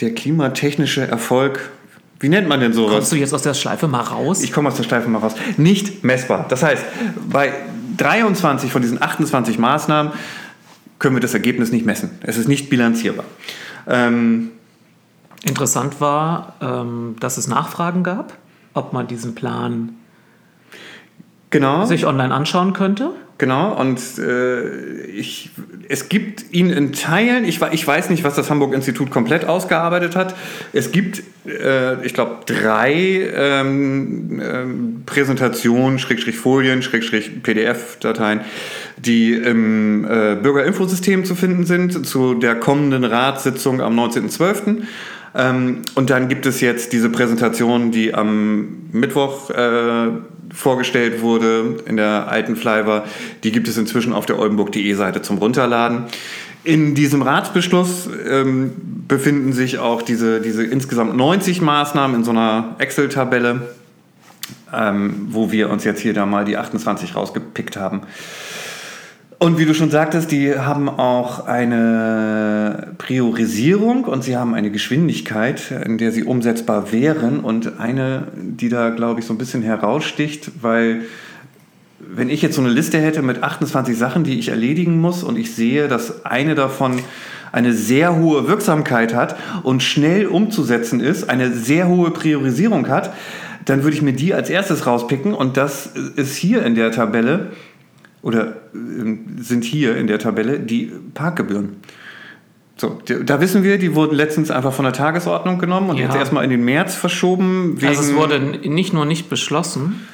der 0.00 0.14
klimatechnische 0.14 1.08
Erfolg 1.08 1.70
wie 2.20 2.28
nennt 2.28 2.48
man 2.48 2.58
denn 2.58 2.72
sowas? 2.72 2.94
Kommst 2.94 3.12
du 3.12 3.16
jetzt 3.16 3.32
aus 3.32 3.42
der 3.42 3.54
Schleife 3.54 3.86
mal 3.86 4.00
raus? 4.00 4.42
Ich 4.42 4.52
komme 4.52 4.70
aus 4.70 4.76
der 4.76 4.82
Schleife 4.82 5.08
mal 5.08 5.18
raus. 5.18 5.34
Nicht 5.56 6.02
messbar. 6.02 6.46
Das 6.48 6.64
heißt, 6.64 6.82
bei 7.30 7.52
23 7.96 8.72
von 8.72 8.82
diesen 8.82 9.00
28 9.00 9.56
Maßnahmen 9.58 10.12
können 10.98 11.16
wir 11.16 11.20
das 11.20 11.34
Ergebnis 11.34 11.72
nicht 11.72 11.86
messen. 11.86 12.18
Es 12.22 12.36
ist 12.36 12.48
nicht 12.48 12.70
bilanzierbar. 12.70 13.24
Ähm, 13.86 14.50
Interessant 15.44 16.00
war, 16.00 16.54
ähm, 16.60 17.16
dass 17.20 17.36
es 17.36 17.46
Nachfragen 17.46 18.02
gab, 18.02 18.36
ob 18.74 18.92
man 18.92 19.06
diesen 19.06 19.34
Plan 19.34 19.94
genau. 21.50 21.84
sich 21.84 22.06
online 22.06 22.34
anschauen 22.34 22.72
könnte. 22.72 23.12
Genau, 23.38 23.72
und 23.80 24.00
äh, 24.18 25.04
ich, 25.06 25.50
es 25.88 26.08
gibt 26.08 26.46
ihn 26.50 26.70
in 26.70 26.92
Teilen, 26.92 27.44
ich, 27.44 27.60
ich 27.70 27.86
weiß 27.86 28.10
nicht, 28.10 28.24
was 28.24 28.34
das 28.34 28.50
Hamburg-Institut 28.50 29.12
komplett 29.12 29.44
ausgearbeitet 29.44 30.16
hat. 30.16 30.34
Es 30.72 30.90
gibt, 30.90 31.22
äh, 31.46 32.04
ich 32.04 32.14
glaube, 32.14 32.38
drei 32.46 33.30
ähm, 33.32 34.42
ähm, 34.44 35.02
Präsentationen, 35.06 36.00
Schrägstrich 36.00 36.36
Folien, 36.36 36.82
Schrägstrich 36.82 37.44
PDF-Dateien, 37.44 38.40
die 38.96 39.34
im 39.34 40.04
äh, 40.04 40.34
Bürgerinfosystem 40.34 41.24
zu 41.24 41.36
finden 41.36 41.64
sind, 41.64 42.08
zu 42.08 42.34
der 42.34 42.56
kommenden 42.56 43.04
Ratssitzung 43.04 43.80
am 43.80 43.96
19.12. 43.96 44.78
Ähm, 45.36 45.82
und 45.94 46.10
dann 46.10 46.28
gibt 46.28 46.44
es 46.44 46.60
jetzt 46.60 46.92
diese 46.92 47.08
Präsentation, 47.08 47.92
die 47.92 48.14
am 48.14 48.88
Mittwoch 48.90 49.50
äh, 49.50 50.08
vorgestellt 50.52 51.22
wurde 51.22 51.76
in 51.86 51.96
der 51.96 52.28
alten 52.28 52.56
Flyver. 52.56 53.04
Die 53.44 53.52
gibt 53.52 53.68
es 53.68 53.76
inzwischen 53.76 54.12
auf 54.12 54.26
der 54.26 54.38
oldenburg.de 54.38 54.92
Seite 54.94 55.22
zum 55.22 55.38
Runterladen. 55.38 56.04
In 56.64 56.94
diesem 56.94 57.22
Ratsbeschluss 57.22 58.08
ähm, 58.28 58.72
befinden 59.06 59.52
sich 59.52 59.78
auch 59.78 60.02
diese, 60.02 60.40
diese 60.40 60.64
insgesamt 60.64 61.16
90 61.16 61.60
Maßnahmen 61.60 62.16
in 62.16 62.24
so 62.24 62.30
einer 62.30 62.76
Excel-Tabelle, 62.78 63.68
ähm, 64.74 65.28
wo 65.30 65.52
wir 65.52 65.70
uns 65.70 65.84
jetzt 65.84 66.00
hier 66.00 66.14
da 66.14 66.26
mal 66.26 66.44
die 66.44 66.56
28 66.56 67.14
rausgepickt 67.14 67.76
haben. 67.76 68.02
Und 69.40 69.56
wie 69.56 69.66
du 69.66 69.72
schon 69.72 69.90
sagtest, 69.90 70.32
die 70.32 70.58
haben 70.58 70.88
auch 70.88 71.46
eine 71.46 72.88
Priorisierung 72.98 74.02
und 74.02 74.24
sie 74.24 74.36
haben 74.36 74.52
eine 74.52 74.72
Geschwindigkeit, 74.72 75.70
in 75.70 75.96
der 75.96 76.10
sie 76.10 76.24
umsetzbar 76.24 76.90
wären. 76.90 77.38
Und 77.38 77.78
eine, 77.78 78.26
die 78.34 78.68
da, 78.68 78.90
glaube 78.90 79.20
ich, 79.20 79.26
so 79.26 79.34
ein 79.34 79.38
bisschen 79.38 79.62
heraussticht, 79.62 80.50
weil 80.60 81.02
wenn 82.00 82.30
ich 82.30 82.42
jetzt 82.42 82.56
so 82.56 82.62
eine 82.62 82.70
Liste 82.70 82.98
hätte 82.98 83.22
mit 83.22 83.44
28 83.44 83.96
Sachen, 83.96 84.24
die 84.24 84.40
ich 84.40 84.48
erledigen 84.48 85.00
muss 85.00 85.22
und 85.22 85.38
ich 85.38 85.54
sehe, 85.54 85.86
dass 85.86 86.26
eine 86.26 86.56
davon 86.56 86.98
eine 87.52 87.72
sehr 87.72 88.16
hohe 88.16 88.48
Wirksamkeit 88.48 89.14
hat 89.14 89.36
und 89.62 89.84
schnell 89.84 90.26
umzusetzen 90.26 90.98
ist, 91.00 91.30
eine 91.30 91.52
sehr 91.52 91.86
hohe 91.86 92.10
Priorisierung 92.10 92.88
hat, 92.88 93.12
dann 93.64 93.84
würde 93.84 93.96
ich 93.96 94.02
mir 94.02 94.12
die 94.12 94.34
als 94.34 94.50
erstes 94.50 94.86
rauspicken 94.86 95.32
und 95.34 95.56
das 95.56 95.86
ist 96.16 96.36
hier 96.36 96.64
in 96.64 96.74
der 96.74 96.90
Tabelle 96.90 97.52
oder 98.22 98.48
äh, 98.48 99.16
sind 99.38 99.64
hier 99.64 99.96
in 99.96 100.06
der 100.06 100.18
Tabelle 100.18 100.60
die 100.60 100.92
Parkgebühren. 101.14 101.76
So, 102.76 102.96
da 103.24 103.40
wissen 103.40 103.64
wir, 103.64 103.76
die 103.76 103.96
wurden 103.96 104.14
letztens 104.14 104.52
einfach 104.52 104.72
von 104.72 104.84
der 104.84 104.94
Tagesordnung 104.94 105.58
genommen 105.58 105.90
und 105.90 105.96
ja. 105.96 106.04
jetzt 106.04 106.14
erstmal 106.14 106.44
in 106.44 106.50
den 106.50 106.64
März 106.64 106.94
verschoben. 106.94 107.76
also 107.84 108.00
es 108.00 108.14
wurde 108.14 108.38
nicht 108.38 108.92
nur 108.92 109.04
nicht 109.04 109.28
beschlossen, 109.28 110.06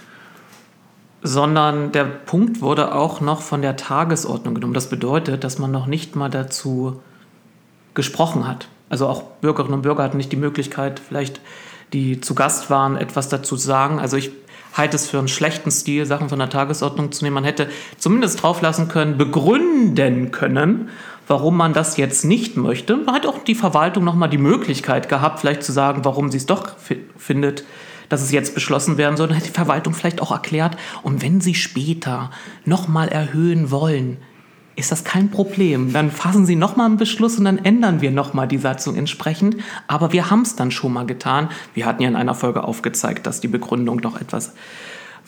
sondern 1.22 1.92
der 1.92 2.04
Punkt 2.04 2.62
wurde 2.62 2.94
auch 2.94 3.20
noch 3.20 3.42
von 3.42 3.60
der 3.60 3.76
Tagesordnung 3.76 4.54
genommen. 4.54 4.72
Das 4.72 4.88
bedeutet, 4.88 5.44
dass 5.44 5.58
man 5.58 5.72
noch 5.72 5.86
nicht 5.86 6.16
mal 6.16 6.30
dazu 6.30 7.02
gesprochen 7.92 8.48
hat. 8.48 8.68
Also 8.88 9.08
auch 9.08 9.22
Bürgerinnen 9.40 9.74
und 9.74 9.82
Bürger 9.82 10.02
hatten 10.02 10.16
nicht 10.16 10.32
die 10.32 10.36
Möglichkeit, 10.36 11.00
vielleicht 11.06 11.40
die 11.92 12.20
zu 12.20 12.34
Gast 12.34 12.70
waren, 12.70 12.96
etwas 12.96 13.28
dazu 13.28 13.56
zu 13.56 13.62
sagen. 13.62 13.98
Also 13.98 14.16
ich 14.16 14.30
halte 14.74 14.96
es 14.96 15.08
für 15.08 15.18
einen 15.18 15.28
schlechten 15.28 15.70
Stil, 15.70 16.04
Sachen 16.04 16.28
von 16.28 16.38
der 16.38 16.50
Tagesordnung 16.50 17.12
zu 17.12 17.24
nehmen. 17.24 17.34
Man 17.34 17.44
hätte 17.44 17.68
zumindest 17.96 18.42
drauf 18.42 18.60
lassen 18.60 18.88
können, 18.88 19.16
begründen 19.16 20.30
können, 20.32 20.90
warum 21.26 21.56
man 21.56 21.72
das 21.72 21.96
jetzt 21.96 22.24
nicht 22.24 22.56
möchte. 22.56 22.96
Man 22.96 23.14
hat 23.14 23.26
auch 23.26 23.42
die 23.44 23.54
Verwaltung 23.54 24.04
nochmal 24.04 24.28
die 24.28 24.38
Möglichkeit 24.38 25.08
gehabt, 25.08 25.40
vielleicht 25.40 25.62
zu 25.62 25.72
sagen, 25.72 26.04
warum 26.04 26.30
sie 26.30 26.38
es 26.38 26.46
doch 26.46 26.76
findet, 27.16 27.64
dass 28.08 28.20
es 28.20 28.32
jetzt 28.32 28.54
beschlossen 28.54 28.98
werden 28.98 29.16
soll. 29.16 29.28
Dann 29.28 29.36
hätte 29.36 29.48
die 29.48 29.54
Verwaltung 29.54 29.94
vielleicht 29.94 30.20
auch 30.20 30.32
erklärt, 30.32 30.76
und 31.02 31.22
wenn 31.22 31.40
sie 31.40 31.54
später 31.54 32.30
nochmal 32.64 33.08
erhöhen 33.08 33.70
wollen, 33.70 34.18
ist 34.76 34.90
das 34.90 35.04
kein 35.04 35.30
Problem. 35.30 35.92
Dann 35.92 36.10
fassen 36.10 36.46
Sie 36.46 36.56
nochmal 36.56 36.86
einen 36.86 36.96
Beschluss 36.96 37.38
und 37.38 37.44
dann 37.44 37.58
ändern 37.58 38.00
wir 38.00 38.10
nochmal 38.10 38.48
die 38.48 38.58
Satzung 38.58 38.96
entsprechend. 38.96 39.56
Aber 39.86 40.12
wir 40.12 40.30
haben 40.30 40.42
es 40.42 40.56
dann 40.56 40.70
schon 40.70 40.92
mal 40.92 41.06
getan. 41.06 41.48
Wir 41.74 41.86
hatten 41.86 42.02
ja 42.02 42.08
in 42.08 42.16
einer 42.16 42.34
Folge 42.34 42.64
aufgezeigt, 42.64 43.26
dass 43.26 43.40
die 43.40 43.48
Begründung 43.48 44.00
doch 44.00 44.20
etwas 44.20 44.52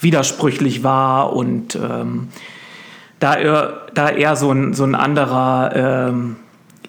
widersprüchlich 0.00 0.82
war 0.82 1.32
und 1.32 1.76
ähm, 1.76 2.28
da, 3.18 3.34
er, 3.34 3.86
da 3.94 4.10
eher 4.10 4.36
so 4.36 4.52
ein, 4.52 4.74
so 4.74 4.84
ein 4.84 4.94
anderer 4.94 6.08
ähm, 6.10 6.36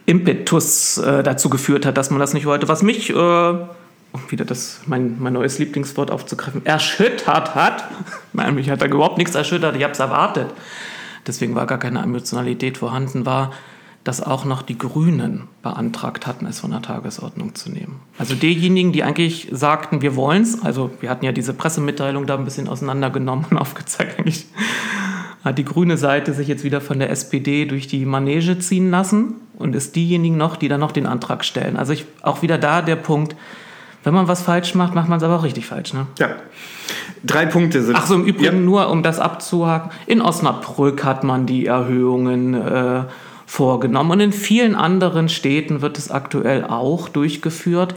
Impetus 0.06 0.98
äh, 0.98 1.24
dazu 1.24 1.50
geführt 1.50 1.86
hat, 1.86 1.96
dass 1.96 2.10
man 2.10 2.20
das 2.20 2.34
nicht 2.34 2.46
wollte. 2.46 2.68
Was 2.68 2.82
mich, 2.82 3.12
äh, 3.12 3.14
um 3.14 4.22
wieder 4.30 4.44
das, 4.44 4.82
mein, 4.88 5.18
mein 5.20 5.34
neues 5.34 5.58
Lieblingswort 5.60 6.12
aufzugreifen, 6.12 6.66
erschüttert 6.66 7.56
hat. 7.56 7.86
Nein, 8.34 8.56
mich 8.56 8.70
hat 8.70 8.82
da 8.82 8.88
überhaupt 8.88 9.18
nichts 9.18 9.36
erschüttert, 9.36 9.78
ich 9.78 9.84
habe 9.84 9.94
es 9.94 10.00
erwartet 10.00 10.48
deswegen 11.28 11.56
war 11.56 11.66
gar 11.66 11.78
keine 11.78 12.02
Emotionalität 12.02 12.78
vorhanden, 12.78 13.26
war, 13.26 13.52
dass 14.04 14.24
auch 14.24 14.46
noch 14.46 14.62
die 14.62 14.78
Grünen 14.78 15.44
beantragt 15.62 16.28
hatten, 16.28 16.46
es 16.46 16.62
von 16.62 16.72
der 16.72 16.82
Tagesordnung 16.82 17.56
zu 17.56 17.70
nehmen. 17.70 18.00
Also 18.18 18.36
diejenigen, 18.36 18.94
die 18.94 19.04
eigentlich 19.04 19.50
sagten, 19.52 20.02
wir 20.02 20.16
wollen 20.16 20.44
es, 20.44 20.64
also 20.64 20.92
wir 21.02 21.10
hatten 21.10 21.26
ja 21.26 21.34
diese 21.34 21.54
Pressemitteilung 21.54 22.26
da 22.26 22.38
ein 22.38 22.46
bisschen 22.46 22.70
auseinandergenommen 22.70 23.46
und 23.50 23.58
aufgezeigt, 23.60 24.18
eigentlich 24.18 24.46
hat 25.44 25.58
die 25.58 25.66
grüne 25.66 25.98
Seite 25.98 26.34
sich 26.34 26.48
jetzt 26.48 26.64
wieder 26.64 26.80
von 26.80 27.00
der 27.00 27.10
SPD 27.10 27.66
durch 27.66 27.88
die 27.88 28.06
Manege 28.06 28.60
ziehen 28.60 28.92
lassen 28.92 29.36
und 29.58 29.76
ist 29.76 29.96
diejenigen 29.96 30.38
noch, 30.38 30.56
die 30.56 30.68
dann 30.68 30.80
noch 30.80 30.92
den 30.92 31.06
Antrag 31.06 31.44
stellen. 31.44 31.76
Also 31.76 31.94
ich, 31.94 32.06
auch 32.22 32.42
wieder 32.42 32.58
da 32.58 32.82
der 32.82 32.96
Punkt, 32.96 33.36
wenn 34.04 34.14
man 34.14 34.28
was 34.30 34.42
falsch 34.42 34.74
macht, 34.74 34.96
macht 34.96 35.10
man 35.10 35.18
es 35.18 35.24
aber 35.24 35.38
auch 35.38 35.44
richtig 35.44 35.66
falsch. 35.66 35.94
Ne? 35.94 36.08
Ja. 36.18 36.30
Drei 37.24 37.46
Punkte 37.46 37.84
sind. 37.84 37.96
Ach 37.96 38.06
so, 38.06 38.16
im 38.16 38.26
Übrigen 38.26 38.58
ja. 38.58 38.64
nur, 38.64 38.90
um 38.90 39.04
das 39.04 39.20
abzuhaken. 39.20 39.92
In 40.06 40.22
Osnabrück 40.22 41.04
hat 41.04 41.24
man 41.24 41.46
die 41.46 41.66
Erhöhungen 41.66 42.54
äh, 42.54 43.04
vorgenommen 43.46 44.12
und 44.12 44.20
in 44.20 44.34
vielen 44.34 44.76
anderen 44.76 45.30
Städten 45.30 45.82
wird 45.82 45.98
es 45.98 46.12
aktuell 46.12 46.66
auch 46.66 47.10
durchgeführt. 47.10 47.96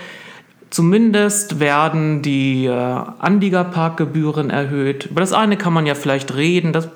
Zumindest 0.71 1.59
werden 1.59 2.23
die 2.23 2.67
äh, 2.67 2.71
Anliegerparkgebühren 2.71 4.51
erhöht. 4.51 5.07
Über 5.07 5.21
das 5.21 5.33
eine 5.33 5.57
kann 5.57 5.73
man 5.73 5.85
ja 5.85 5.97
vielleicht 5.97 6.37
reden. 6.37 6.73
Das 6.73 6.89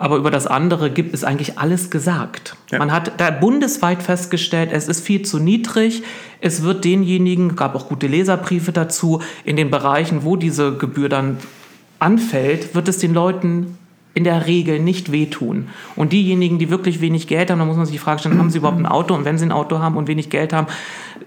aber 0.00 0.16
über 0.16 0.30
das 0.30 0.46
andere 0.46 0.90
gibt 0.90 1.12
es 1.12 1.24
eigentlich 1.24 1.58
alles 1.58 1.90
gesagt. 1.90 2.56
Ja. 2.70 2.78
Man 2.78 2.90
hat 2.90 3.20
da 3.20 3.30
bundesweit 3.30 4.02
festgestellt, 4.02 4.70
es 4.72 4.88
ist 4.88 5.04
viel 5.04 5.22
zu 5.22 5.38
niedrig. 5.38 6.02
Es 6.40 6.62
wird 6.62 6.86
denjenigen, 6.86 7.54
gab 7.54 7.74
auch 7.74 7.88
gute 7.88 8.06
Leserbriefe 8.06 8.72
dazu, 8.72 9.20
in 9.44 9.56
den 9.56 9.70
Bereichen, 9.70 10.24
wo 10.24 10.36
diese 10.36 10.74
Gebühr 10.74 11.10
dann 11.10 11.36
anfällt, 11.98 12.74
wird 12.74 12.88
es 12.88 12.96
den 12.96 13.12
Leuten 13.12 13.76
in 14.14 14.24
der 14.24 14.46
Regel 14.46 14.80
nicht 14.80 15.12
wehtun. 15.12 15.68
Und 15.96 16.14
diejenigen, 16.14 16.58
die 16.58 16.70
wirklich 16.70 17.02
wenig 17.02 17.26
Geld 17.26 17.50
haben, 17.50 17.58
da 17.58 17.66
muss 17.66 17.76
man 17.76 17.84
sich 17.84 17.92
die 17.92 17.98
Frage 17.98 18.20
stellen, 18.20 18.38
haben 18.38 18.48
sie 18.48 18.58
überhaupt 18.58 18.78
ein 18.78 18.86
Auto? 18.86 19.14
Und 19.14 19.26
wenn 19.26 19.36
sie 19.36 19.44
ein 19.44 19.52
Auto 19.52 19.80
haben 19.80 19.98
und 19.98 20.08
wenig 20.08 20.30
Geld 20.30 20.54
haben, 20.54 20.66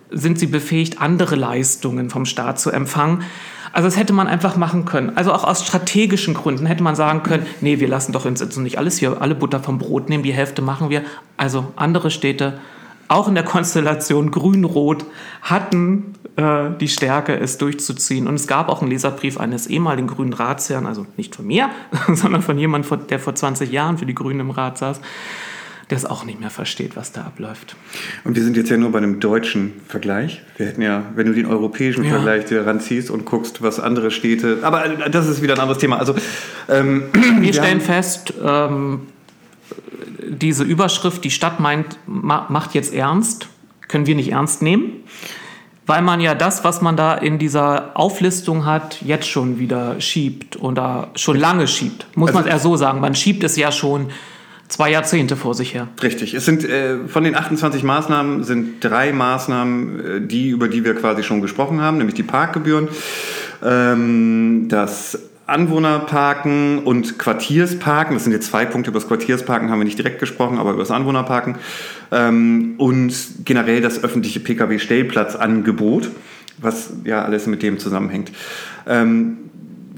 sind 0.09 0.39
sie 0.39 0.47
befähigt, 0.47 0.99
andere 0.99 1.35
Leistungen 1.35 2.09
vom 2.09 2.25
Staat 2.25 2.59
zu 2.59 2.71
empfangen. 2.71 3.21
Also 3.73 3.87
das 3.87 3.97
hätte 3.97 4.13
man 4.13 4.27
einfach 4.27 4.55
machen 4.55 4.85
können. 4.85 5.17
Also 5.17 5.33
auch 5.33 5.43
aus 5.43 5.65
strategischen 5.65 6.35
Gründen 6.35 6.67
hätte 6.67 6.83
man 6.83 6.95
sagen 6.95 7.23
können, 7.23 7.45
nee, 7.59 7.79
wir 7.79 7.87
lassen 7.87 8.11
doch 8.11 8.23
uns 8.23 8.55
nicht 8.57 8.77
alles 8.77 8.99
hier, 8.99 9.19
alle 9.19 9.33
Butter 9.33 9.59
vom 9.59 9.79
Brot 9.79 10.09
nehmen, 10.09 10.23
die 10.23 10.31
Hälfte 10.31 10.61
machen 10.61 10.91
wir. 10.91 11.01
Also 11.37 11.73
andere 11.75 12.11
Städte, 12.11 12.59
auch 13.07 13.27
in 13.27 13.33
der 13.33 13.43
Konstellation 13.43 14.29
Grün-Rot, 14.29 15.05
hatten 15.41 16.13
äh, 16.35 16.69
die 16.79 16.87
Stärke, 16.87 17.35
es 17.39 17.57
durchzuziehen. 17.57 18.27
Und 18.27 18.35
es 18.35 18.45
gab 18.45 18.69
auch 18.69 18.81
einen 18.81 18.91
Leserbrief 18.91 19.39
eines 19.39 19.65
ehemaligen 19.65 20.07
grünen 20.07 20.33
Ratsherrn, 20.33 20.85
also 20.85 21.07
nicht 21.17 21.35
von 21.35 21.47
mir, 21.47 21.69
sondern 22.13 22.43
von 22.43 22.59
jemandem, 22.59 23.07
der 23.07 23.19
vor 23.19 23.33
20 23.33 23.71
Jahren 23.71 23.97
für 23.97 24.05
die 24.05 24.15
Grünen 24.15 24.41
im 24.41 24.51
Rat 24.51 24.77
saß, 24.77 25.01
es 25.95 26.05
auch 26.05 26.25
nicht 26.25 26.39
mehr 26.39 26.49
versteht, 26.49 26.95
was 26.95 27.11
da 27.11 27.21
abläuft. 27.21 27.75
Und 28.23 28.35
wir 28.35 28.43
sind 28.43 28.57
jetzt 28.57 28.69
ja 28.69 28.77
nur 28.77 28.91
bei 28.91 28.97
einem 28.99 29.19
deutschen 29.19 29.73
Vergleich. 29.87 30.41
Wir 30.57 30.67
hätten 30.67 30.81
ja, 30.81 31.03
wenn 31.15 31.27
du 31.27 31.33
den 31.33 31.45
europäischen 31.45 32.03
Ja. 32.03 32.11
Vergleich 32.11 32.45
dir 32.45 32.65
ranziehst 32.65 33.09
und 33.09 33.25
guckst, 33.25 33.61
was 33.61 33.79
andere 33.79 34.11
Städte. 34.11 34.59
Aber 34.61 34.85
äh, 34.85 35.09
das 35.09 35.27
ist 35.27 35.41
wieder 35.41 35.53
ein 35.55 35.59
anderes 35.59 35.79
Thema. 35.79 35.97
Also, 35.99 36.15
ähm, 36.69 37.03
Wir 37.39 37.53
stellen 37.53 37.81
fest, 37.81 38.33
ähm, 38.43 39.01
diese 40.29 40.63
Überschrift, 40.63 41.23
die 41.23 41.31
Stadt 41.31 41.59
meint, 41.59 41.97
ma 42.05 42.45
macht 42.49 42.73
jetzt 42.73 42.93
ernst, 42.93 43.47
können 43.87 44.05
wir 44.07 44.15
nicht 44.15 44.31
ernst 44.31 44.61
nehmen, 44.61 44.91
weil 45.85 46.01
man 46.01 46.21
ja 46.21 46.33
das, 46.33 46.63
was 46.63 46.81
man 46.81 46.95
da 46.95 47.13
in 47.13 47.39
dieser 47.39 47.91
Auflistung 47.99 48.65
hat, 48.65 49.01
jetzt 49.01 49.27
schon 49.27 49.59
wieder 49.59 49.99
schiebt 49.99 50.59
oder 50.61 51.09
schon 51.15 51.37
lange 51.37 51.67
schiebt. 51.67 52.05
Muss 52.15 52.29
Also- 52.29 52.39
man 52.39 52.47
eher 52.49 52.59
so 52.59 52.75
sagen. 52.77 53.01
Man 53.01 53.15
schiebt 53.15 53.43
es 53.43 53.57
ja 53.57 53.71
schon 53.71 54.07
zwei 54.73 54.89
Jahrzehnte 54.89 55.37
vor 55.37 55.53
sich 55.53 55.75
her. 55.75 55.87
Richtig. 56.01 56.33
Es 56.33 56.45
sind 56.45 56.63
äh, 56.63 57.07
von 57.07 57.23
den 57.23 57.35
28 57.35 57.83
Maßnahmen 57.83 58.43
sind 58.43 58.83
drei 58.83 59.13
Maßnahmen, 59.13 59.99
äh, 59.99 60.21
die 60.21 60.49
über 60.49 60.67
die 60.67 60.83
wir 60.83 60.95
quasi 60.95 61.21
schon 61.21 61.41
gesprochen 61.41 61.79
haben, 61.79 61.97
nämlich 61.97 62.15
die 62.15 62.23
Parkgebühren, 62.23 62.87
ähm, 63.63 64.65
das 64.69 65.19
Anwohnerparken 65.45 66.79
und 66.79 67.19
Quartiersparken. 67.19 68.15
Das 68.15 68.23
sind 68.23 68.33
jetzt 68.33 68.47
zwei 68.47 68.65
Punkte. 68.65 68.89
Über 68.89 68.99
das 68.99 69.07
Quartiersparken 69.07 69.69
haben 69.69 69.79
wir 69.79 69.85
nicht 69.85 69.99
direkt 69.99 70.19
gesprochen, 70.19 70.57
aber 70.57 70.71
über 70.71 70.81
das 70.81 70.89
Anwohnerparken 70.89 71.55
ähm, 72.11 72.73
und 72.79 73.13
generell 73.45 73.79
das 73.79 74.03
öffentliche 74.03 74.39
Pkw-Stellplatzangebot, 74.39 76.09
was 76.59 76.93
ja 77.03 77.23
alles 77.23 77.45
mit 77.45 77.61
dem 77.61 77.77
zusammenhängt. 77.77 78.31
Ähm, 78.87 79.37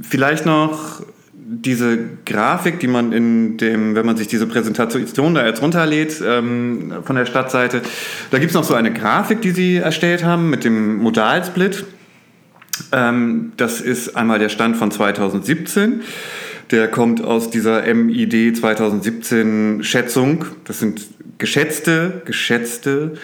vielleicht 0.01 0.45
noch 0.45 1.01
diese 1.47 1.99
Grafik, 2.25 2.79
die 2.79 2.87
man 2.87 3.11
in 3.11 3.57
dem, 3.57 3.93
wenn 3.93 4.05
man 4.05 4.17
sich 4.17 4.27
diese 4.27 4.47
Präsentation 4.47 5.35
da 5.35 5.45
jetzt 5.45 5.61
runterlädt 5.61 6.19
ähm, 6.25 6.91
von 7.03 7.15
der 7.15 7.27
Stadtseite, 7.27 7.83
da 8.31 8.39
gibt 8.39 8.49
es 8.49 8.55
noch 8.55 8.63
so 8.63 8.73
eine 8.73 8.91
Grafik, 8.91 9.41
die 9.41 9.51
sie 9.51 9.75
erstellt 9.77 10.23
haben 10.23 10.49
mit 10.49 10.63
dem 10.63 10.97
Modalsplit. 10.97 11.85
Ähm, 12.91 13.53
das 13.57 13.79
ist 13.79 14.15
einmal 14.15 14.39
der 14.39 14.49
Stand 14.49 14.75
von 14.75 14.89
2017. 14.89 16.01
Der 16.71 16.87
kommt 16.87 17.23
aus 17.23 17.51
dieser 17.51 17.83
MID 17.93 18.57
2017 18.57 19.83
Schätzung. 19.83 20.45
Das 20.63 20.79
sind 20.79 21.01
geschätzte, 21.37 22.23
geschätzte 22.25 23.17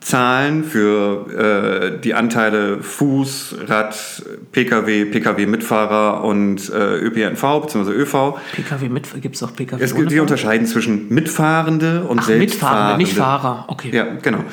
Zahlen 0.00 0.64
für 0.64 1.96
äh, 1.96 2.00
die 2.00 2.14
Anteile 2.14 2.82
Fuß, 2.82 3.56
Rad, 3.66 4.22
Pkw, 4.52 5.06
Pkw-Mitfahrer 5.06 6.24
und 6.24 6.70
äh, 6.70 6.96
ÖPNV 6.96 7.62
bzw. 7.62 7.90
ÖV. 7.90 8.38
PKW 8.52 8.88
mit, 8.88 9.22
gibt 9.22 9.36
es 9.36 9.42
auch 9.42 9.54
PKW 9.54 9.82
Es 9.82 9.94
gibt, 9.94 10.10
die 10.10 10.20
unterscheiden 10.20 10.66
zwischen 10.66 11.08
Mitfahrende 11.08 12.04
und 12.04 12.20
Ach. 12.20 12.28
Mitfahrende, 12.28 12.98
nicht 12.98 13.16
Fahrer. 13.16 13.64
Okay. 13.68 13.90
Ja, 13.92 14.06
genau. 14.20 14.44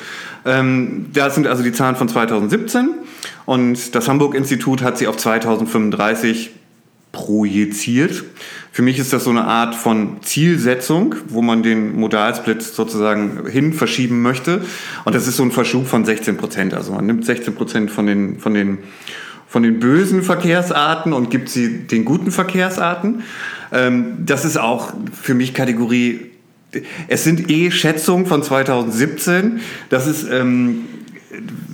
Ähm, 0.44 1.06
das 1.12 1.34
sind 1.34 1.46
also 1.46 1.62
die 1.62 1.72
Zahlen 1.72 1.96
von 1.96 2.08
2017 2.08 2.90
und 3.44 3.94
das 3.94 4.08
Hamburg-Institut 4.08 4.82
hat 4.82 4.98
sie 4.98 5.06
auf 5.06 5.16
2035 5.16 6.50
projiziert. 7.12 8.24
Für 8.72 8.82
mich 8.82 8.98
ist 8.98 9.12
das 9.12 9.24
so 9.24 9.30
eine 9.30 9.44
Art 9.44 9.74
von 9.74 10.22
Zielsetzung, 10.22 11.14
wo 11.28 11.42
man 11.42 11.62
den 11.62 11.94
Modalsplit 11.94 12.62
sozusagen 12.62 13.46
hin 13.46 13.74
verschieben 13.74 14.22
möchte. 14.22 14.62
Und 15.04 15.14
das 15.14 15.28
ist 15.28 15.36
so 15.36 15.42
ein 15.42 15.52
Verschub 15.52 15.86
von 15.86 16.04
16 16.06 16.38
Prozent. 16.38 16.74
Also 16.74 16.92
man 16.92 17.04
nimmt 17.06 17.26
16 17.26 17.54
Prozent 17.54 17.90
von 17.90 18.06
den, 18.06 18.38
von 18.38 18.54
den 18.54 18.78
von 19.52 19.62
den 19.62 19.80
bösen 19.80 20.22
Verkehrsarten 20.22 21.12
und 21.12 21.30
gibt 21.30 21.50
sie 21.50 21.80
den 21.86 22.06
guten 22.06 22.30
Verkehrsarten. 22.30 23.22
Ähm, 23.70 24.14
das 24.24 24.46
ist 24.46 24.56
auch 24.56 24.94
für 25.12 25.34
mich 25.34 25.52
Kategorie. 25.52 26.30
Es 27.06 27.22
sind 27.22 27.50
eh 27.50 27.70
Schätzungen 27.70 28.24
von 28.24 28.42
2017. 28.42 29.60
Das 29.90 30.06
ist, 30.06 30.26
ähm, 30.30 30.84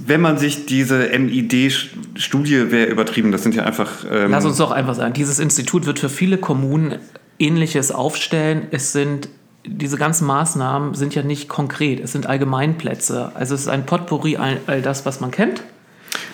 wenn 0.06 0.20
man 0.20 0.38
sich 0.38 0.66
diese 0.66 1.08
MID-Studie 1.18 2.70
wäre 2.70 2.88
übertrieben. 2.88 3.32
Das 3.32 3.42
sind 3.42 3.54
ja 3.54 3.64
einfach. 3.64 4.04
Ähm, 4.10 4.30
Lass 4.30 4.44
uns 4.44 4.56
doch 4.56 4.70
einfach 4.70 4.94
sagen, 4.94 5.12
dieses 5.14 5.38
Institut 5.38 5.86
wird 5.86 5.98
für 5.98 6.08
viele 6.08 6.38
Kommunen 6.38 6.96
Ähnliches 7.38 7.90
aufstellen. 7.92 8.66
Es 8.70 8.92
sind 8.92 9.28
diese 9.70 9.96
ganzen 9.96 10.26
Maßnahmen 10.26 10.94
sind 10.94 11.14
ja 11.14 11.22
nicht 11.22 11.48
konkret, 11.48 12.00
es 12.00 12.12
sind 12.12 12.26
Allgemeinplätze. 12.26 13.32
Also 13.34 13.54
es 13.54 13.62
ist 13.62 13.68
ein 13.68 13.84
Potpourri 13.86 14.36
all, 14.36 14.60
all 14.66 14.82
das, 14.82 15.04
was 15.04 15.20
man 15.20 15.30
kennt. 15.30 15.62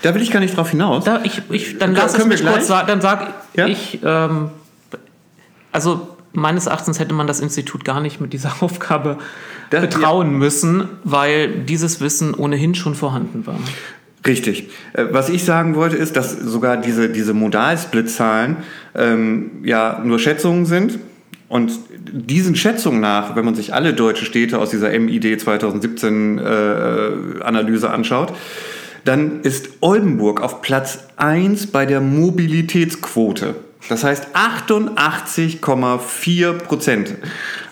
da 0.03 0.15
will 0.15 0.23
ich 0.23 0.31
gar 0.31 0.41
nicht 0.41 0.57
drauf 0.57 0.71
hinaus. 0.71 1.05
Da, 1.05 1.21
ich, 1.25 1.43
ich, 1.51 1.79
dann 1.79 1.95
lass 1.95 2.17
es 2.17 2.25
mich 2.27 2.45
kurz 2.45 2.67
sagen, 2.67 2.87
dann 2.87 3.01
sag 3.01 3.35
Ja? 3.55 3.67
ich, 3.67 4.01
ähm, 4.05 4.51
also 5.73 6.09
meines 6.33 6.67
Erachtens 6.67 6.99
hätte 7.01 7.15
man 7.15 7.27
das 7.27 7.41
Institut 7.41 7.85
gar 7.85 8.01
nicht 8.01 8.21
mit 8.21 8.33
dieser 8.33 8.53
Aufgabe 8.61 9.19
Das- 9.71 9.81
betrauen 9.83 10.39
müssen, 10.39 10.89
weil 11.05 11.49
dieses 11.49 12.01
Wissen 12.01 12.35
ohnehin 12.35 12.75
schon 12.75 12.95
vorhanden 12.95 13.47
war. 13.47 13.59
Richtig. 14.27 14.71
Äh, 14.95 15.07
Was 15.11 15.29
ich 15.29 15.45
sagen 15.45 15.75
wollte, 15.75 15.97
ist, 15.97 16.17
dass 16.17 16.33
sogar 16.33 16.77
diese, 16.79 17.09
diese 17.11 17.35
Modalsplit-Zahlen 17.35 18.57
ähm, 18.95 19.51
ja 19.65 20.01
nur 20.05 20.19
Schätzungen 20.19 20.67
sind. 20.67 20.99
Und 21.49 21.73
diesen 22.11 22.57
Schätzungen 22.57 23.01
nach, 23.01 23.37
wenn 23.37 23.45
man 23.45 23.55
sich 23.55 23.75
alle 23.75 23.93
deutsche 23.93 24.25
Städte 24.25 24.59
aus 24.59 24.71
dieser 24.71 24.99
MID 24.99 25.41
2017 25.41 26.39
äh, 26.39 26.43
Analyse 27.43 27.91
anschaut, 27.91 28.33
dann 29.05 29.43
ist 29.43 29.69
Oldenburg 29.81 30.41
auf 30.41 30.63
Platz 30.63 31.01
1 31.17 31.67
bei 31.69 31.85
der 31.85 32.01
Mobilitätsquote. 32.01 33.55
Das 33.89 34.03
heißt 34.03 34.29
88,4 34.35 36.53
Prozent. 36.55 37.15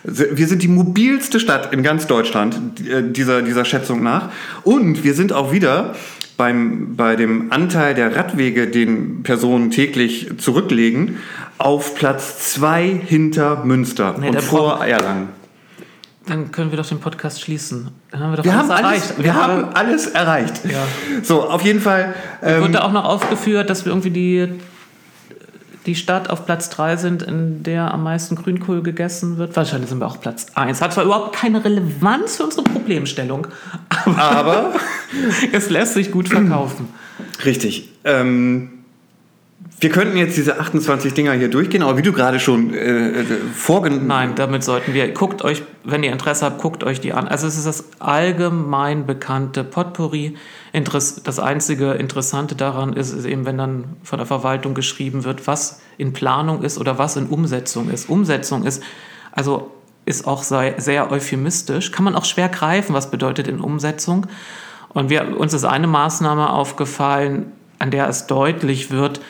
Wir 0.05 0.46
sind 0.46 0.62
die 0.62 0.68
mobilste 0.68 1.40
Stadt 1.40 1.72
in 1.72 1.83
ganz 1.83 2.07
Deutschland 2.07 2.81
äh, 2.87 3.03
dieser, 3.03 3.42
dieser 3.42 3.64
Schätzung 3.64 4.03
nach. 4.03 4.29
Und 4.62 5.05
wir 5.05 5.14
sind 5.14 5.33
auch 5.33 5.53
wieder 5.53 5.94
beim, 6.37 6.96
bei 6.96 7.16
dem 7.16 7.51
Anteil 7.53 7.94
der 7.94 8.14
Radwege, 8.16 8.66
den 8.66 9.22
Personen 9.22 9.70
täglich 9.70 10.31
zurücklegen, 10.38 11.18
auf 11.59 11.94
Platz 11.94 12.53
2 12.55 13.01
hinter 13.07 13.64
Münster 13.64 14.16
Nee, 14.18 14.31
und 14.31 14.42
vor 14.42 14.85
Erlangen. 14.85 15.29
Dann 16.27 16.53
können 16.53 16.70
wir 16.70 16.79
doch 16.79 16.87
den 16.87 17.01
Podcast 17.01 17.40
schließen. 17.40 17.88
Dann 18.11 18.20
haben 18.20 18.31
wir 18.33 18.37
doch 18.37 18.44
Wir 18.44 18.53
alles 18.53 18.70
haben 18.70 18.85
erreicht. 18.85 19.05
alles, 19.12 19.25
wir 19.25 19.35
haben 19.35 19.64
alles 19.75 20.07
erreicht. 20.07 20.61
Ja. 20.64 20.85
So, 21.22 21.42
auf 21.48 21.62
jeden 21.62 21.81
Fall. 21.81 22.14
Ähm, 22.42 22.62
Wird 22.62 22.75
da 22.77 22.83
auch 22.83 22.92
noch 22.92 23.05
aufgeführt, 23.05 23.70
dass 23.70 23.85
wir 23.85 23.92
irgendwie 23.92 24.11
die, 24.11 24.48
die 25.87 25.95
Stadt 25.95 26.31
auf 26.31 26.47
Platz 26.47 26.71
3 26.71 26.97
sind, 26.97 27.23
in 27.23 27.62
der 27.62 27.92
am 27.92 28.05
meisten 28.05 28.37
Grünkohl 28.37 28.83
gegessen 28.83 29.37
wird? 29.38 29.57
Wahrscheinlich 29.57 29.90
sind 29.90 29.99
wir 29.99 30.07
auch 30.07 30.21
Platz 30.21 30.47
1. 30.55 30.81
Hat 30.81 30.92
zwar 30.92 31.05
überhaupt 31.05 31.35
keine 31.35 31.64
Relevanz 31.64 32.37
für 32.37 32.45
unsere 32.45 32.62
Problemstellung, 32.64 33.47
aber 34.16 34.42
aber 34.42 34.75
es 35.53 35.71
lässt 35.71 35.95
sich 35.95 36.11
gut 36.11 36.29
verkaufen. 36.29 36.88
Richtig. 37.45 37.88
Ähm, 38.05 38.82
wir 39.80 39.90
könnten 39.90 40.16
jetzt 40.16 40.37
diese 40.37 40.61
28 40.61 41.12
Dinger 41.12 41.32
hier 41.32 41.48
durchgehen, 41.48 41.82
aber 41.82 41.98
wie 41.98 42.02
du 42.02 42.12
gerade 42.12 42.38
schon 42.38 42.72
äh, 42.72 43.24
vorgenommen 43.52 44.06
Nein, 44.06 44.35
damit 44.37 44.62
sollten 44.62 44.94
wir. 44.94 45.12
Guckt 45.12 45.42
euch, 45.42 45.62
wenn 45.82 46.04
ihr 46.04 46.12
Interesse 46.12 46.44
habt, 46.44 46.61
guckt 46.61 46.85
euch 46.85 47.00
die 47.00 47.12
an. 47.12 47.26
Also 47.26 47.48
es 47.48 47.58
ist 47.58 47.66
das 47.66 47.85
allgemein 47.98 49.06
bekannte 49.06 49.64
Potpourri. 49.64 50.37
Das 50.72 51.38
einzige 51.40 51.92
Interessante 51.92 52.54
daran 52.54 52.92
ist, 52.92 53.12
ist 53.12 53.24
eben, 53.24 53.44
wenn 53.44 53.58
dann 53.58 53.96
von 54.04 54.18
der 54.18 54.26
Verwaltung 54.26 54.74
geschrieben 54.74 55.24
wird, 55.24 55.48
was 55.48 55.80
in 55.98 56.12
Planung 56.12 56.62
ist 56.62 56.78
oder 56.78 56.98
was 56.98 57.16
in 57.16 57.26
Umsetzung 57.26 57.90
ist. 57.90 58.08
Umsetzung 58.08 58.64
ist, 58.64 58.82
also 59.32 59.72
ist 60.04 60.26
auch 60.26 60.42
sehr, 60.44 60.80
sehr 60.80 61.11
euphemistisch. 61.11 61.90
Kann 61.90 62.04
man 62.04 62.14
auch 62.14 62.24
schwer 62.24 62.48
greifen, 62.48 62.94
was 62.94 63.11
bedeutet 63.11 63.48
in 63.48 63.61
Umsetzung. 63.61 64.26
Und 64.90 65.11
wir, 65.11 65.38
uns 65.38 65.54
ist 65.54 65.64
eine 65.64 65.87
Maßnahme 65.87 66.50
aufgefallen, 66.50 67.52
an 67.78 67.90
der 67.90 68.08
es 68.08 68.26
deutlich 68.26 68.90
wird, 68.90 69.20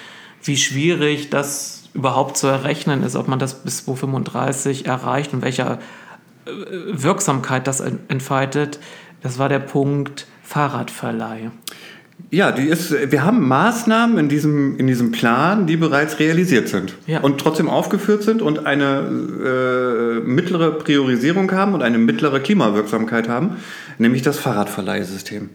wie 0.42 0.57
schwierig 0.57 1.31
das 1.31 1.85
überhaupt 1.94 2.37
zu 2.37 2.46
errechnen 2.46 3.02
ist, 3.02 3.16
ob 3.16 3.28
man 3.28 3.38
das 3.38 3.62
bis 3.62 3.85
2035 3.85 4.87
erreicht 4.87 5.33
und 5.33 5.42
welcher 5.42 5.78
äh, 6.46 6.50
Wirksamkeit 6.92 7.66
das 7.66 7.81
entfaltet, 7.81 8.78
das 9.22 9.38
war 9.38 9.48
der 9.48 9.61
Punkt 9.61 10.26
Fahrradverleih. 10.42 11.50
Ja, 12.31 12.52
die 12.52 12.68
ist, 12.68 12.94
wir 13.11 13.24
haben 13.24 13.46
Maßnahmen 13.46 14.16
in 14.16 14.28
diesem, 14.28 14.78
in 14.78 14.87
diesem 14.87 15.12
Plan, 15.12 15.66
die 15.66 15.76
bereits 15.76 16.18
realisiert 16.18 16.68
sind 16.68 16.94
ja. 17.07 17.20
und 17.20 17.38
trotzdem 17.38 17.68
aufgeführt 17.68 18.22
sind 18.22 18.42
und 18.42 18.64
eine 18.64 20.20
äh, 20.24 20.26
mittlere 20.26 20.72
Priorisierung 20.72 21.50
haben 21.52 21.74
und 21.74 21.83
eine 21.83 21.98
mittlere 21.98 22.40
Klimawirksamkeit 22.40 23.28
haben, 23.28 23.57
nämlich 23.98 24.22
das 24.22 24.38
Fahrradverleihsystem. 24.38 25.50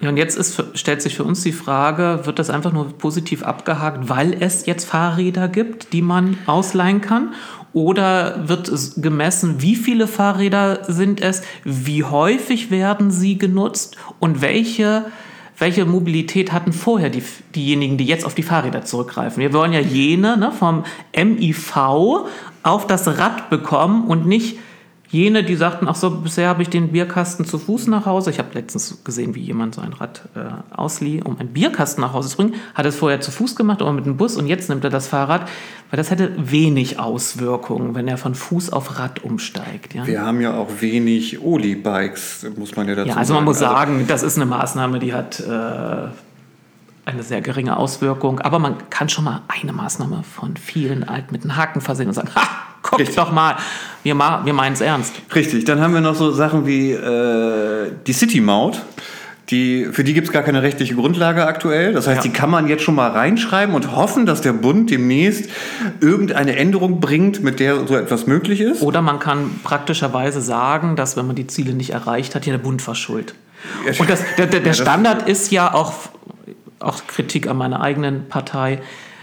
Ja, 0.00 0.10
und 0.10 0.16
jetzt 0.16 0.38
ist, 0.38 0.62
stellt 0.74 1.02
sich 1.02 1.16
für 1.16 1.24
uns 1.24 1.42
die 1.42 1.52
Frage, 1.52 2.20
wird 2.22 2.38
das 2.38 2.50
einfach 2.50 2.72
nur 2.72 2.96
positiv 2.96 3.42
abgehakt, 3.42 4.08
weil 4.08 4.36
es 4.38 4.64
jetzt 4.66 4.84
Fahrräder 4.84 5.48
gibt, 5.48 5.92
die 5.92 6.02
man 6.02 6.38
ausleihen 6.46 7.00
kann? 7.00 7.34
Oder 7.72 8.48
wird 8.48 8.68
es 8.68 9.02
gemessen, 9.02 9.60
wie 9.60 9.74
viele 9.74 10.06
Fahrräder 10.06 10.84
sind 10.84 11.20
es, 11.20 11.42
wie 11.64 12.04
häufig 12.04 12.70
werden 12.70 13.10
sie 13.10 13.38
genutzt 13.38 13.96
und 14.20 14.40
welche, 14.40 15.06
welche 15.58 15.84
Mobilität 15.84 16.52
hatten 16.52 16.72
vorher 16.72 17.10
die, 17.10 17.22
diejenigen, 17.56 17.98
die 17.98 18.06
jetzt 18.06 18.24
auf 18.24 18.34
die 18.34 18.44
Fahrräder 18.44 18.84
zurückgreifen? 18.84 19.42
Wir 19.42 19.52
wollen 19.52 19.72
ja 19.72 19.80
jene 19.80 20.36
ne, 20.36 20.52
vom 20.52 20.84
MIV 21.14 21.76
auf 22.62 22.86
das 22.86 23.18
Rad 23.18 23.50
bekommen 23.50 24.06
und 24.06 24.26
nicht 24.26 24.58
jene, 25.10 25.42
die 25.42 25.56
sagten, 25.56 25.88
ach 25.88 25.94
so, 25.94 26.10
bisher 26.10 26.48
habe 26.48 26.62
ich 26.62 26.68
den 26.68 26.92
Bierkasten 26.92 27.44
zu 27.44 27.58
Fuß 27.58 27.86
nach 27.86 28.06
Hause. 28.06 28.30
Ich 28.30 28.38
habe 28.38 28.50
letztens 28.52 29.02
gesehen, 29.04 29.34
wie 29.34 29.40
jemand 29.40 29.74
so 29.74 29.80
ein 29.80 29.92
Rad 29.92 30.22
äh, 30.34 30.40
auslieh, 30.74 31.22
um 31.22 31.38
einen 31.38 31.48
Bierkasten 31.50 32.02
nach 32.02 32.12
Hause 32.12 32.28
zu 32.28 32.36
bringen. 32.36 32.54
Hat 32.74 32.84
es 32.86 32.96
vorher 32.96 33.20
zu 33.20 33.30
Fuß 33.30 33.56
gemacht 33.56 33.80
oder 33.80 33.92
mit 33.92 34.06
dem 34.06 34.16
Bus 34.16 34.36
und 34.36 34.46
jetzt 34.46 34.68
nimmt 34.68 34.84
er 34.84 34.90
das 34.90 35.08
Fahrrad, 35.08 35.48
weil 35.90 35.96
das 35.96 36.10
hätte 36.10 36.32
wenig 36.36 36.98
Auswirkungen, 36.98 37.94
wenn 37.94 38.06
er 38.06 38.18
von 38.18 38.34
Fuß 38.34 38.70
auf 38.70 38.98
Rad 38.98 39.24
umsteigt. 39.24 39.94
Ja? 39.94 40.06
Wir 40.06 40.20
haben 40.20 40.40
ja 40.40 40.54
auch 40.54 40.68
wenig 40.80 41.42
Oli-Bikes, 41.42 42.46
muss 42.56 42.76
man 42.76 42.88
ja 42.88 42.94
dazu 42.94 43.08
sagen. 43.08 43.16
Ja, 43.16 43.16
also 43.16 43.34
man 43.34 43.40
sagen. 43.40 43.44
muss 43.44 43.58
sagen, 43.58 44.04
das 44.08 44.22
ist 44.22 44.36
eine 44.36 44.46
Maßnahme, 44.46 44.98
die 44.98 45.14
hat... 45.14 45.40
Äh, 45.40 46.08
eine 47.08 47.22
sehr 47.22 47.40
geringe 47.40 47.78
Auswirkung, 47.78 48.38
aber 48.40 48.58
man 48.58 48.90
kann 48.90 49.08
schon 49.08 49.24
mal 49.24 49.40
eine 49.48 49.72
Maßnahme 49.72 50.24
von 50.24 50.58
vielen 50.58 51.04
alt 51.04 51.32
mit 51.32 51.42
einem 51.42 51.56
Haken 51.56 51.80
versehen 51.80 52.08
und 52.08 52.12
sagen, 52.12 52.28
ha, 52.34 52.67
guckt 52.82 53.00
Richtig. 53.00 53.16
doch 53.16 53.32
mal, 53.32 53.56
wir, 54.02 54.14
wir 54.16 54.52
meinen 54.52 54.72
es 54.72 54.80
ernst. 54.80 55.14
Richtig, 55.34 55.64
dann 55.64 55.80
haben 55.80 55.94
wir 55.94 56.00
noch 56.00 56.14
so 56.14 56.30
Sachen 56.30 56.66
wie 56.66 56.92
äh, 56.92 57.92
die 58.06 58.12
City-Maut. 58.12 58.82
Die, 59.50 59.86
für 59.92 60.04
die 60.04 60.12
gibt 60.12 60.26
es 60.26 60.32
gar 60.32 60.42
keine 60.42 60.60
rechtliche 60.60 60.94
Grundlage 60.94 61.46
aktuell. 61.46 61.94
Das 61.94 62.06
heißt, 62.06 62.18
ja. 62.18 62.22
die 62.22 62.30
kann 62.36 62.50
man 62.50 62.68
jetzt 62.68 62.82
schon 62.82 62.94
mal 62.94 63.10
reinschreiben 63.10 63.74
und 63.74 63.96
hoffen, 63.96 64.26
dass 64.26 64.42
der 64.42 64.52
Bund 64.52 64.90
demnächst 64.90 65.48
irgendeine 66.00 66.54
Änderung 66.56 67.00
bringt, 67.00 67.42
mit 67.42 67.58
der 67.58 67.86
so 67.86 67.96
etwas 67.96 68.26
möglich 68.26 68.60
ist. 68.60 68.82
Oder 68.82 69.00
man 69.00 69.18
kann 69.18 69.60
praktischerweise 69.64 70.42
sagen, 70.42 70.96
dass 70.96 71.16
wenn 71.16 71.26
man 71.26 71.34
die 71.34 71.46
Ziele 71.46 71.72
nicht 71.72 71.90
erreicht 71.90 72.34
hat, 72.34 72.44
hier 72.44 72.52
der 72.52 72.62
Bund 72.62 72.82
verschuldet. 72.82 73.34
Und 73.98 74.10
das, 74.10 74.20
der, 74.36 74.46
der, 74.46 74.60
der 74.60 74.74
Standard 74.74 75.26
ist 75.26 75.50
ja 75.50 75.72
auch 75.72 75.94
auch 76.80 77.06
Kritik 77.06 77.48
an 77.48 77.56
meiner 77.56 77.80
eigenen 77.80 78.28
Partei, 78.28 78.80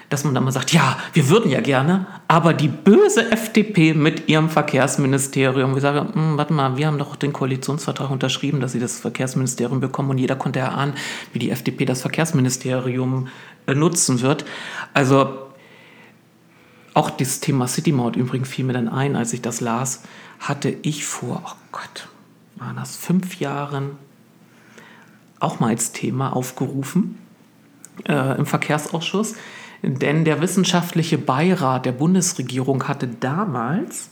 dass 0.10 0.24
man 0.24 0.36
dann 0.36 0.44
mal 0.44 0.52
sagt, 0.52 0.72
ja, 0.72 0.98
wir 1.14 1.30
würden 1.30 1.50
ja 1.50 1.62
gerne, 1.62 2.06
aber 2.28 2.54
die 2.54 2.68
böse 2.68 3.32
FDP 3.32 3.94
mit 3.94 4.30
ihrem 4.30 4.50
Verkehrsministerium, 4.50 5.74
wir 5.74 5.82
sagen, 5.82 6.14
hm, 6.14 6.38
warte 6.38 6.54
mal, 6.54 6.78
wir 6.78 6.88
haben 6.88 6.98
doch 6.98 7.16
den 7.16 7.34
Koalitionsvertrag 7.34 8.12
unterschrieben, 8.12 8.60
dass 8.60 8.74
sie 8.74 8.80
das 8.80 9.00
Verkehrsministerium 9.00 9.80
bekommen 9.80 10.12
und 10.12 10.18
jeder 10.18 10.36
konnte 10.36 10.60
erahnen, 10.60 10.94
wie 11.34 11.40
die 11.40 11.50
FDP 11.50 11.86
das 11.86 12.02
Verkehrsministerium 12.02 13.28
äh, 13.66 13.74
nutzen 13.74 14.22
wird. 14.22 14.46
Also 14.94 15.38
auch 16.94 17.10
das 17.10 17.40
Thema 17.40 17.68
City 17.68 17.92
Maut 17.92 18.16
übrigens 18.16 18.48
fiel 18.48 18.66
mir 18.66 18.74
dann 18.74 18.88
ein, 18.88 19.16
als 19.16 19.34
ich 19.34 19.42
das 19.42 19.60
las, 19.60 20.04
hatte 20.40 20.76
ich 20.84 21.06
vor, 21.06 21.42
oh 21.46 21.58
Gott, 21.72 22.08
waren 22.56 22.76
das 22.76 22.96
fünf 22.96 23.40
Jahren 23.40 23.98
auch 25.40 25.60
mal 25.60 25.70
als 25.70 25.92
Thema 25.92 26.34
aufgerufen 26.34 27.18
äh, 28.08 28.38
im 28.38 28.46
Verkehrsausschuss, 28.46 29.36
denn 29.86 30.26
der 30.26 30.42
wissenschaftliche 30.42 31.18
Beirat 31.18 31.86
der 31.86 31.92
Bundesregierung 31.92 32.88
hatte 32.88 33.08
damals 33.08 34.10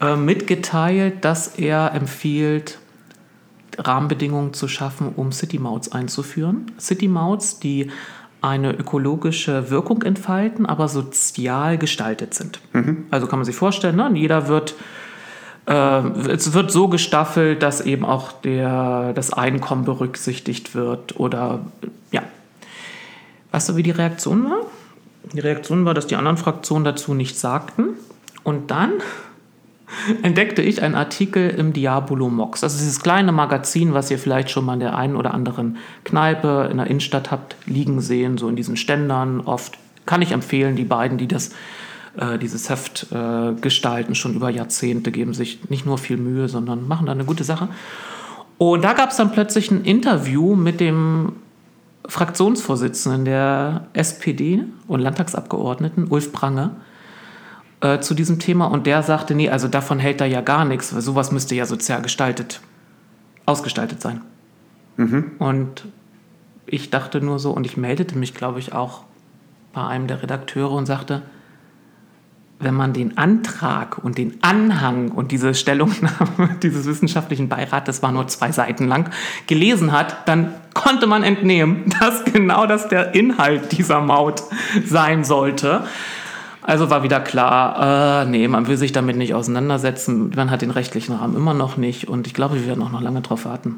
äh, 0.00 0.16
mitgeteilt, 0.16 1.24
dass 1.24 1.58
er 1.58 1.92
empfiehlt, 1.94 2.78
Rahmenbedingungen 3.78 4.54
zu 4.54 4.68
schaffen, 4.68 5.12
um 5.16 5.32
City-Mauts 5.32 5.92
einzuführen. 5.92 6.72
City-Mauts, 6.80 7.58
die 7.58 7.90
eine 8.40 8.72
ökologische 8.72 9.70
Wirkung 9.70 10.02
entfalten, 10.02 10.66
aber 10.66 10.88
sozial 10.88 11.76
gestaltet 11.76 12.32
sind. 12.32 12.60
Mhm. 12.72 13.06
Also 13.10 13.26
kann 13.26 13.38
man 13.38 13.44
sich 13.44 13.56
vorstellen, 13.56 13.96
ne? 13.96 14.10
jeder 14.14 14.48
wird 14.48 14.76
äh, 15.66 15.72
es 16.30 16.52
wird 16.52 16.70
so 16.70 16.88
gestaffelt, 16.88 17.62
dass 17.62 17.80
eben 17.80 18.04
auch 18.04 18.32
der, 18.32 19.12
das 19.14 19.32
Einkommen 19.32 19.84
berücksichtigt 19.84 20.74
wird 20.74 21.18
oder 21.18 21.66
ja, 22.12 22.22
Weißt 23.56 23.70
du, 23.70 23.76
wie 23.76 23.82
die 23.82 23.90
Reaktion 23.90 24.44
war? 24.44 24.66
Die 25.32 25.40
Reaktion 25.40 25.84
war, 25.84 25.94
dass 25.94 26.06
die 26.06 26.16
anderen 26.16 26.36
Fraktionen 26.36 26.84
dazu 26.84 27.14
nichts 27.14 27.40
sagten. 27.40 27.90
Und 28.44 28.70
dann 28.70 28.92
entdeckte 30.22 30.62
ich 30.62 30.82
einen 30.82 30.94
Artikel 30.94 31.50
im 31.50 31.72
Diabolo 31.72 32.28
Mox. 32.28 32.60
Das 32.60 32.74
ist 32.74 32.80
dieses 32.80 33.00
kleine 33.00 33.32
Magazin, 33.32 33.94
was 33.94 34.10
ihr 34.10 34.18
vielleicht 34.18 34.50
schon 34.50 34.64
mal 34.64 34.74
in 34.74 34.80
der 34.80 34.96
einen 34.96 35.16
oder 35.16 35.34
anderen 35.34 35.78
Kneipe 36.04 36.68
in 36.70 36.76
der 36.78 36.86
Innenstadt 36.86 37.30
habt 37.30 37.56
liegen 37.66 38.00
sehen, 38.00 38.38
so 38.38 38.48
in 38.48 38.56
diesen 38.56 38.76
Ständern 38.76 39.40
oft. 39.40 39.78
Kann 40.06 40.22
ich 40.22 40.32
empfehlen, 40.32 40.76
die 40.76 40.84
beiden, 40.84 41.18
die 41.18 41.26
das, 41.26 41.50
äh, 42.16 42.38
dieses 42.38 42.70
Heft 42.70 43.08
äh, 43.10 43.54
gestalten, 43.60 44.14
schon 44.14 44.34
über 44.34 44.50
Jahrzehnte, 44.50 45.10
geben 45.10 45.34
sich 45.34 45.68
nicht 45.68 45.84
nur 45.84 45.98
viel 45.98 46.16
Mühe, 46.16 46.48
sondern 46.48 46.86
machen 46.86 47.06
da 47.06 47.12
eine 47.12 47.24
gute 47.24 47.42
Sache. 47.42 47.68
Und 48.58 48.84
da 48.84 48.92
gab 48.92 49.10
es 49.10 49.16
dann 49.16 49.32
plötzlich 49.32 49.70
ein 49.70 49.84
Interview 49.84 50.54
mit 50.54 50.80
dem 50.80 51.32
Fraktionsvorsitzenden 52.08 53.24
der 53.24 53.88
SPD 53.92 54.64
und 54.86 55.00
Landtagsabgeordneten, 55.00 56.08
Ulf 56.08 56.32
Prange, 56.32 56.76
äh, 57.80 58.00
zu 58.00 58.14
diesem 58.14 58.38
Thema 58.38 58.66
und 58.66 58.86
der 58.86 59.02
sagte, 59.02 59.34
nee, 59.34 59.50
also 59.50 59.68
davon 59.68 59.98
hält 59.98 60.20
er 60.20 60.26
ja 60.26 60.40
gar 60.40 60.64
nichts, 60.64 60.94
weil 60.94 61.02
sowas 61.02 61.32
müsste 61.32 61.54
ja 61.54 61.66
sozial 61.66 62.02
gestaltet, 62.02 62.60
ausgestaltet 63.44 64.00
sein. 64.00 64.22
Mhm. 64.96 65.32
Und 65.38 65.86
ich 66.66 66.90
dachte 66.90 67.20
nur 67.20 67.38
so, 67.38 67.52
und 67.52 67.66
ich 67.66 67.76
meldete 67.76 68.16
mich, 68.16 68.34
glaube 68.34 68.58
ich, 68.58 68.72
auch 68.72 69.04
bei 69.72 69.86
einem 69.86 70.06
der 70.06 70.22
Redakteure 70.22 70.72
und 70.72 70.86
sagte, 70.86 71.22
wenn 72.58 72.74
man 72.74 72.92
den 72.92 73.18
Antrag 73.18 73.98
und 74.02 74.16
den 74.16 74.38
Anhang 74.42 75.10
und 75.10 75.30
diese 75.30 75.54
Stellungnahme 75.54 76.56
dieses 76.62 76.86
wissenschaftlichen 76.86 77.48
Beirats, 77.48 77.86
das 77.86 78.02
war 78.02 78.12
nur 78.12 78.28
zwei 78.28 78.50
Seiten 78.52 78.86
lang, 78.86 79.10
gelesen 79.46 79.92
hat, 79.92 80.28
dann 80.28 80.54
konnte 80.74 81.06
man 81.06 81.22
entnehmen, 81.22 81.92
dass 82.00 82.24
genau 82.24 82.66
das 82.66 82.88
der 82.88 83.14
Inhalt 83.14 83.76
dieser 83.76 84.00
Maut 84.00 84.42
sein 84.84 85.24
sollte. 85.24 85.84
Also 86.62 86.90
war 86.90 87.04
wieder 87.04 87.20
klar, 87.20 88.24
äh, 88.24 88.28
nee, 88.28 88.48
man 88.48 88.66
will 88.66 88.76
sich 88.76 88.90
damit 88.90 89.16
nicht 89.16 89.34
auseinandersetzen. 89.34 90.32
Man 90.34 90.50
hat 90.50 90.62
den 90.62 90.72
rechtlichen 90.72 91.14
Rahmen 91.14 91.36
immer 91.36 91.54
noch 91.54 91.76
nicht 91.76 92.08
und 92.08 92.26
ich 92.26 92.34
glaube, 92.34 92.56
wir 92.56 92.66
werden 92.66 92.82
auch 92.82 92.90
noch 92.90 93.02
lange 93.02 93.20
darauf 93.20 93.44
warten. 93.44 93.76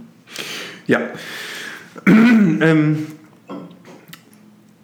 Ja. 0.86 1.00
ähm, 2.06 3.06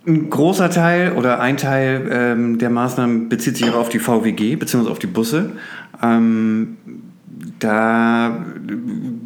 ein 0.07 0.29
großer 0.29 0.71
Teil 0.71 1.13
oder 1.13 1.41
ein 1.41 1.57
Teil 1.57 2.09
ähm, 2.11 2.59
der 2.59 2.71
Maßnahmen 2.71 3.29
bezieht 3.29 3.57
sich 3.57 3.71
auch 3.71 3.77
auf 3.77 3.89
die 3.89 3.99
VWG 3.99 4.57
bzw. 4.57 4.91
auf 4.91 4.99
die 4.99 5.07
Busse. 5.07 5.53
Ähm, 6.03 6.77
da 7.59 8.45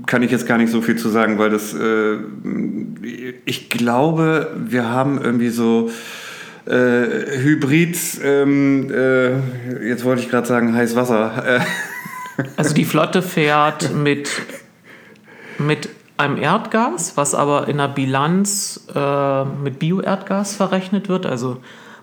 kann 0.06 0.22
ich 0.22 0.30
jetzt 0.30 0.46
gar 0.46 0.58
nicht 0.58 0.70
so 0.70 0.80
viel 0.80 0.96
zu 0.96 1.08
sagen, 1.08 1.38
weil 1.38 1.50
das, 1.50 1.74
äh, 1.74 2.18
ich 3.44 3.68
glaube, 3.68 4.54
wir 4.56 4.88
haben 4.88 5.20
irgendwie 5.20 5.48
so 5.48 5.90
äh, 6.66 7.40
Hybrid, 7.40 7.98
ähm, 8.22 8.90
äh, 8.92 9.88
jetzt 9.88 10.04
wollte 10.04 10.22
ich 10.22 10.30
gerade 10.30 10.46
sagen 10.46 10.74
Heißwasser. 10.74 11.62
also 12.56 12.74
die 12.74 12.84
Flotte 12.84 13.22
fährt 13.22 13.94
mit, 13.94 14.30
mit 15.58 15.88
einem 16.18 16.37
Erdgas, 16.37 17.16
was 17.16 17.35
aber 17.35 17.68
in 17.68 17.78
der 17.78 17.88
Bilanz 17.88 18.87
äh, 18.94 19.44
mit 19.44 19.78
Bioerdgas 19.78 20.57
verrechnet 20.57 21.09
wird. 21.09 21.24
Also 21.24 21.59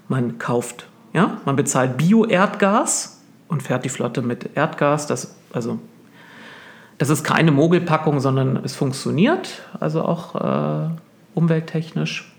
man 0.08 0.40
kauft, 0.40 0.88
ja, 1.14 1.38
man 1.46 1.56
bezahlt 1.56 1.98
Bio-Erdgas 1.98 3.20
und 3.48 3.62
fährt 3.62 3.86
die 3.86 3.90
Flotte 3.90 4.22
mit 4.22 4.50
Erdgas. 4.56 5.08
Das, 5.08 5.36
also, 5.54 5.80
das 6.98 7.10
ist 7.10 7.24
keine 7.24 7.52
Mogelpackung, 7.52 8.20
sondern 8.20 8.62
es 8.64 8.76
funktioniert, 8.76 9.64
also 9.80 10.04
auch 10.04 10.36
äh, 10.36 10.90
umwelttechnisch. 11.34 12.32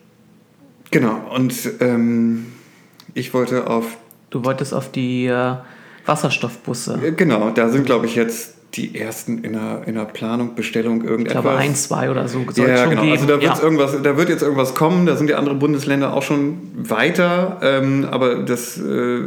Genau, 0.90 1.20
und 1.34 1.54
ähm, 1.80 2.52
ich 3.14 3.34
wollte 3.34 3.68
auf. 3.68 3.98
Du 4.30 4.44
wolltest 4.44 4.72
auf 4.72 4.90
die 4.90 5.26
äh, 5.26 5.56
Wasserstoffbusse. 6.06 6.98
Genau, 7.16 7.50
da 7.50 7.68
sind, 7.68 7.84
glaube 7.84 8.06
ich, 8.06 8.14
jetzt 8.14 8.55
die 8.76 8.98
ersten 8.98 9.42
in 9.44 9.54
der, 9.54 9.82
in 9.86 9.94
der 9.94 10.04
Planung, 10.04 10.54
Bestellung, 10.54 11.02
Ich 11.02 11.08
irgendetwas. 11.08 11.42
glaube, 11.42 11.56
ein, 11.56 11.74
zwei 11.74 12.10
oder 12.10 12.28
so 12.28 12.44
Ja, 12.56 12.86
genau. 12.86 13.02
geben. 13.02 13.12
Also 13.12 13.26
da, 13.26 13.40
wird's 13.40 13.58
ja. 13.58 13.62
irgendwas, 13.64 14.02
da 14.02 14.16
wird 14.16 14.28
jetzt 14.28 14.42
irgendwas 14.42 14.74
kommen. 14.74 15.06
Da 15.06 15.16
sind 15.16 15.28
die 15.28 15.34
anderen 15.34 15.58
Bundesländer 15.58 16.12
auch 16.12 16.22
schon 16.22 16.58
weiter. 16.76 17.58
Ähm, 17.62 18.06
aber 18.10 18.36
das 18.36 18.78
äh, 18.78 19.18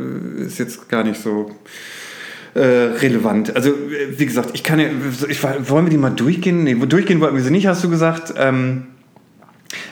ist 0.46 0.60
jetzt 0.60 0.90
gar 0.90 1.04
nicht 1.04 1.22
so 1.22 1.52
äh, 2.54 2.60
relevant. 2.62 3.56
Also, 3.56 3.70
äh, 3.70 4.18
wie 4.18 4.26
gesagt, 4.26 4.52
ich 4.54 4.64
kann 4.64 4.80
ja. 4.80 4.88
Ich, 5.28 5.44
wollen 5.44 5.86
wir 5.86 5.90
die 5.92 5.98
mal 5.98 6.10
durchgehen? 6.12 6.64
Nee, 6.64 6.76
durchgehen 6.76 7.20
wollten 7.22 7.36
wir 7.36 7.44
sie 7.44 7.52
nicht, 7.52 7.68
hast 7.68 7.84
du 7.84 7.90
gesagt. 7.90 8.34
Ähm, 8.38 8.88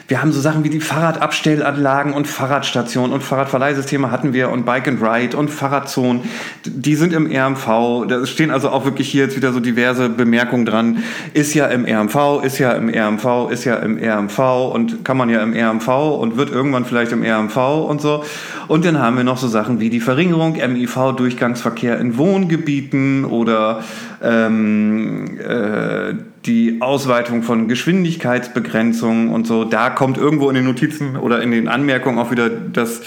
wir 0.08 0.22
haben 0.22 0.32
so 0.32 0.40
Sachen 0.40 0.64
wie 0.64 0.70
die 0.70 0.80
Fahrradabstellanlagen 0.80 2.14
und 2.14 2.26
Fahrradstationen 2.26 3.12
und 3.12 3.22
Fahrradverleihsysteme 3.22 4.10
hatten 4.10 4.32
wir 4.32 4.48
und 4.48 4.64
Bike 4.64 4.88
and 4.88 5.02
Ride 5.02 5.36
und 5.36 5.50
Fahrradzonen. 5.50 6.22
Die 6.64 6.94
sind 6.94 7.12
im 7.12 7.30
RMV. 7.30 8.06
Da 8.08 8.24
stehen 8.24 8.50
also 8.50 8.70
auch 8.70 8.86
wirklich 8.86 9.10
hier 9.10 9.24
jetzt 9.24 9.36
wieder 9.36 9.52
so 9.52 9.60
diverse 9.60 10.08
Bemerkungen 10.08 10.64
dran. 10.64 11.02
Ist 11.34 11.52
ja 11.52 11.66
im 11.66 11.84
RMV, 11.84 12.42
ist 12.42 12.58
ja 12.58 12.72
im 12.72 12.88
RMV, 12.88 13.50
ist 13.50 13.66
ja 13.66 13.76
im 13.76 13.98
RMV 13.98 14.38
und 14.72 15.04
kann 15.04 15.18
man 15.18 15.28
ja 15.28 15.42
im 15.42 15.52
RMV 15.52 15.88
und 15.88 16.38
wird 16.38 16.50
irgendwann 16.50 16.86
vielleicht 16.86 17.12
im 17.12 17.22
RMV 17.22 17.56
und 17.56 18.00
so. 18.00 18.24
Und 18.66 18.86
dann 18.86 18.98
haben 18.98 19.18
wir 19.18 19.24
noch 19.24 19.36
so 19.36 19.46
Sachen 19.46 19.78
wie 19.78 19.90
die 19.90 20.00
Verringerung 20.00 20.54
MIV-Durchgangsverkehr 20.54 22.00
in 22.00 22.16
Wohngebieten 22.16 23.26
oder 23.26 23.82
ähm, 24.22 25.38
äh, 25.38 26.14
die 26.48 26.78
Ausweitung 26.80 27.42
von 27.42 27.68
Geschwindigkeitsbegrenzungen 27.68 29.28
und 29.28 29.46
so. 29.46 29.64
Da 29.64 29.90
kommt 29.90 30.16
irgendwo 30.16 30.48
in 30.48 30.54
den 30.54 30.64
Notizen 30.64 31.16
oder 31.16 31.42
in 31.42 31.50
den 31.50 31.68
Anmerkungen 31.68 32.18
auch 32.18 32.30
wieder 32.30 32.48
das, 32.48 33.02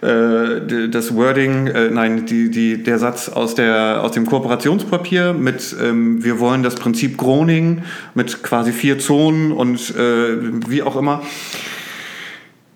äh, 0.00 0.88
das 0.88 1.14
Wording, 1.14 1.66
äh, 1.66 1.90
nein, 1.90 2.24
die, 2.24 2.50
die, 2.50 2.82
der 2.82 2.98
Satz 2.98 3.28
aus, 3.28 3.56
der, 3.56 4.02
aus 4.02 4.12
dem 4.12 4.26
Kooperationspapier 4.26 5.34
mit 5.34 5.76
ähm, 5.82 6.24
wir 6.24 6.38
wollen 6.38 6.62
das 6.62 6.76
Prinzip 6.76 7.18
Groning 7.18 7.82
mit 8.14 8.42
quasi 8.42 8.72
vier 8.72 8.98
Zonen 8.98 9.52
und 9.52 9.94
äh, 9.96 10.36
wie 10.68 10.82
auch 10.82 10.96
immer. 10.96 11.22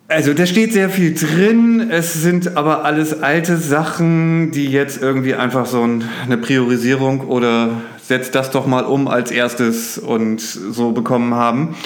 Also 0.09 0.35
da 0.35 0.45
steht 0.45 0.75
sehr 0.75 0.91
viel 0.91 1.15
drin, 1.15 1.89
es 1.91 2.13
sind 2.13 2.59
aber 2.59 2.85
alles 2.85 3.23
alte 3.23 3.57
Sachen, 3.57 4.51
die 4.51 4.67
jetzt 4.67 5.01
irgendwie 5.01 5.35
einfach 5.35 5.65
so 5.65 5.83
ein, 5.83 6.05
eine 6.27 6.37
Priorisierung 6.37 7.23
oder 7.29 7.81
setzt 8.13 8.35
das 8.35 8.51
doch 8.51 8.67
mal 8.67 8.85
um 8.85 9.09
als 9.09 9.31
erstes 9.31 9.97
und 9.97 10.39
so 10.39 10.93
bekommen 10.93 11.35
haben. 11.35 11.77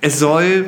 Es 0.00 0.18
soll 0.18 0.64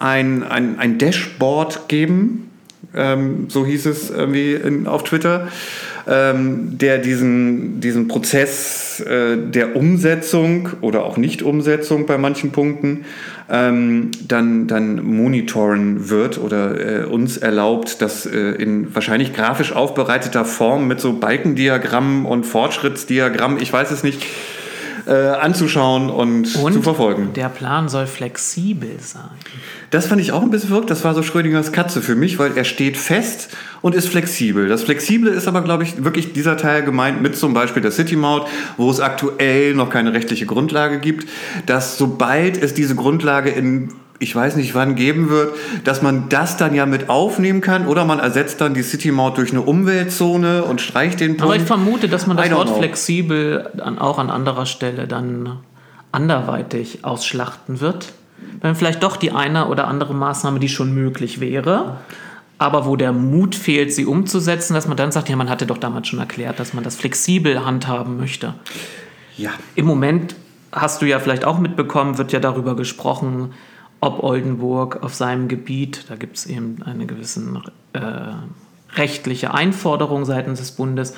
ein, 0.00 0.42
ein, 0.42 0.76
ein 0.80 0.98
Dashboard 0.98 1.88
geben, 1.88 2.50
ähm, 2.96 3.46
so 3.48 3.64
hieß 3.64 3.86
es 3.86 4.10
irgendwie 4.10 4.54
in, 4.54 4.88
auf 4.88 5.04
Twitter, 5.04 5.46
ähm, 6.08 6.76
der 6.76 6.98
diesen, 6.98 7.80
diesen 7.80 8.08
Prozess 8.08 8.98
äh, 9.06 9.36
der 9.36 9.76
Umsetzung 9.76 10.70
oder 10.80 11.04
auch 11.04 11.16
Nicht-Umsetzung 11.16 12.06
bei 12.06 12.18
manchen 12.18 12.50
Punkten 12.50 13.04
ähm, 13.50 14.10
dann, 14.26 14.66
dann 14.66 15.04
monitoren 15.04 16.08
wird 16.08 16.38
oder 16.38 17.02
äh, 17.02 17.04
uns 17.04 17.36
erlaubt, 17.36 18.00
das 18.00 18.26
äh, 18.26 18.52
in 18.52 18.94
wahrscheinlich 18.94 19.34
grafisch 19.34 19.72
aufbereiteter 19.72 20.44
Form 20.44 20.88
mit 20.88 21.00
so 21.00 21.14
Balkendiagrammen 21.14 22.24
und 22.24 22.44
Fortschrittsdiagrammen, 22.44 23.60
ich 23.60 23.72
weiß 23.72 23.90
es 23.90 24.02
nicht, 24.02 24.22
äh, 25.06 25.12
anzuschauen 25.12 26.08
und, 26.08 26.56
Und 26.56 26.72
zu 26.72 26.80
verfolgen. 26.80 27.34
der 27.34 27.50
Plan 27.50 27.90
soll 27.90 28.06
flexibel 28.06 28.96
sein. 29.00 29.28
Das 29.90 30.06
fand 30.06 30.20
ich 30.22 30.32
auch 30.32 30.42
ein 30.42 30.50
bisschen 30.50 30.70
verrückt. 30.70 30.90
Das 30.90 31.04
war 31.04 31.14
so 31.14 31.22
Schrödingers 31.22 31.72
Katze 31.72 32.00
für 32.00 32.14
mich, 32.14 32.38
weil 32.38 32.56
er 32.56 32.64
steht 32.64 32.96
fest 32.96 33.54
und 33.84 33.94
ist 33.94 34.08
flexibel. 34.08 34.66
Das 34.66 34.82
Flexible 34.82 35.28
ist 35.30 35.46
aber, 35.46 35.60
glaube 35.60 35.82
ich, 35.82 36.02
wirklich 36.02 36.32
dieser 36.32 36.56
Teil 36.56 36.84
gemeint 36.84 37.20
mit 37.20 37.36
zum 37.36 37.52
Beispiel 37.52 37.82
der 37.82 37.90
City 37.90 38.16
Maut, 38.16 38.46
wo 38.78 38.90
es 38.90 38.98
aktuell 38.98 39.74
noch 39.74 39.90
keine 39.90 40.14
rechtliche 40.14 40.46
Grundlage 40.46 41.00
gibt, 41.00 41.28
dass 41.66 41.98
sobald 41.98 42.56
es 42.56 42.72
diese 42.72 42.94
Grundlage 42.94 43.50
in 43.50 43.90
ich 44.20 44.34
weiß 44.34 44.56
nicht, 44.56 44.74
wann 44.74 44.94
geben 44.94 45.28
wird, 45.28 45.54
dass 45.82 46.00
man 46.00 46.30
das 46.30 46.56
dann 46.56 46.74
ja 46.74 46.86
mit 46.86 47.10
aufnehmen 47.10 47.60
kann 47.60 47.86
oder 47.86 48.06
man 48.06 48.20
ersetzt 48.20 48.62
dann 48.62 48.72
die 48.72 48.82
City 48.82 49.10
Maut 49.10 49.36
durch 49.36 49.50
eine 49.50 49.60
Umweltzone 49.60 50.64
und 50.64 50.80
streicht 50.80 51.20
den 51.20 51.36
Punkt. 51.36 51.42
Aber 51.42 51.56
ich 51.56 51.62
vermute, 51.64 52.08
dass 52.08 52.26
man 52.26 52.38
das 52.38 52.50
Wort 52.52 52.68
know. 52.68 52.78
flexibel 52.78 53.68
auch 53.98 54.18
an 54.18 54.30
anderer 54.30 54.64
Stelle 54.64 55.06
dann 55.06 55.58
anderweitig 56.10 57.04
ausschlachten 57.04 57.80
wird. 57.80 58.14
Wenn 58.62 58.76
vielleicht 58.76 59.02
doch 59.02 59.18
die 59.18 59.32
eine 59.32 59.68
oder 59.68 59.88
andere 59.88 60.14
Maßnahme, 60.14 60.58
die 60.58 60.70
schon 60.70 60.94
möglich 60.94 61.40
wäre, 61.40 61.98
aber 62.58 62.86
wo 62.86 62.96
der 62.96 63.12
Mut 63.12 63.54
fehlt, 63.54 63.92
sie 63.92 64.06
umzusetzen, 64.06 64.74
dass 64.74 64.86
man 64.86 64.96
dann 64.96 65.12
sagt, 65.12 65.28
ja, 65.28 65.36
man 65.36 65.50
hatte 65.50 65.66
doch 65.66 65.78
damals 65.78 66.08
schon 66.08 66.18
erklärt, 66.18 66.60
dass 66.60 66.72
man 66.72 66.84
das 66.84 66.96
flexibel 66.96 67.64
handhaben 67.64 68.16
möchte. 68.16 68.54
ja. 69.36 69.50
Im 69.74 69.86
Moment 69.86 70.36
hast 70.72 71.02
du 71.02 71.06
ja 71.06 71.18
vielleicht 71.18 71.44
auch 71.44 71.58
mitbekommen, 71.58 72.18
wird 72.18 72.32
ja 72.32 72.40
darüber 72.40 72.76
gesprochen, 72.76 73.52
ob 74.00 74.22
Oldenburg 74.22 75.02
auf 75.02 75.14
seinem 75.14 75.48
Gebiet, 75.48 76.06
da 76.08 76.16
gibt 76.16 76.36
es 76.36 76.46
eben 76.46 76.82
eine 76.84 77.06
gewisse 77.06 77.40
äh, 77.94 78.00
rechtliche 78.96 79.54
Einforderung 79.54 80.24
seitens 80.24 80.58
des 80.58 80.72
Bundes, 80.72 81.14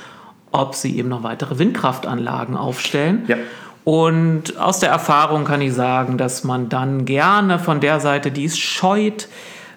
ob 0.52 0.74
sie 0.74 0.96
eben 0.96 1.08
noch 1.08 1.22
weitere 1.22 1.58
Windkraftanlagen 1.58 2.56
aufstellen. 2.56 3.24
Ja. 3.26 3.36
Und 3.84 4.56
aus 4.58 4.80
der 4.80 4.90
Erfahrung 4.90 5.44
kann 5.44 5.60
ich 5.60 5.72
sagen, 5.72 6.18
dass 6.18 6.44
man 6.44 6.68
dann 6.68 7.04
gerne 7.04 7.58
von 7.58 7.80
der 7.80 8.00
Seite, 8.00 8.30
die 8.30 8.44
es 8.44 8.58
scheut, 8.58 9.28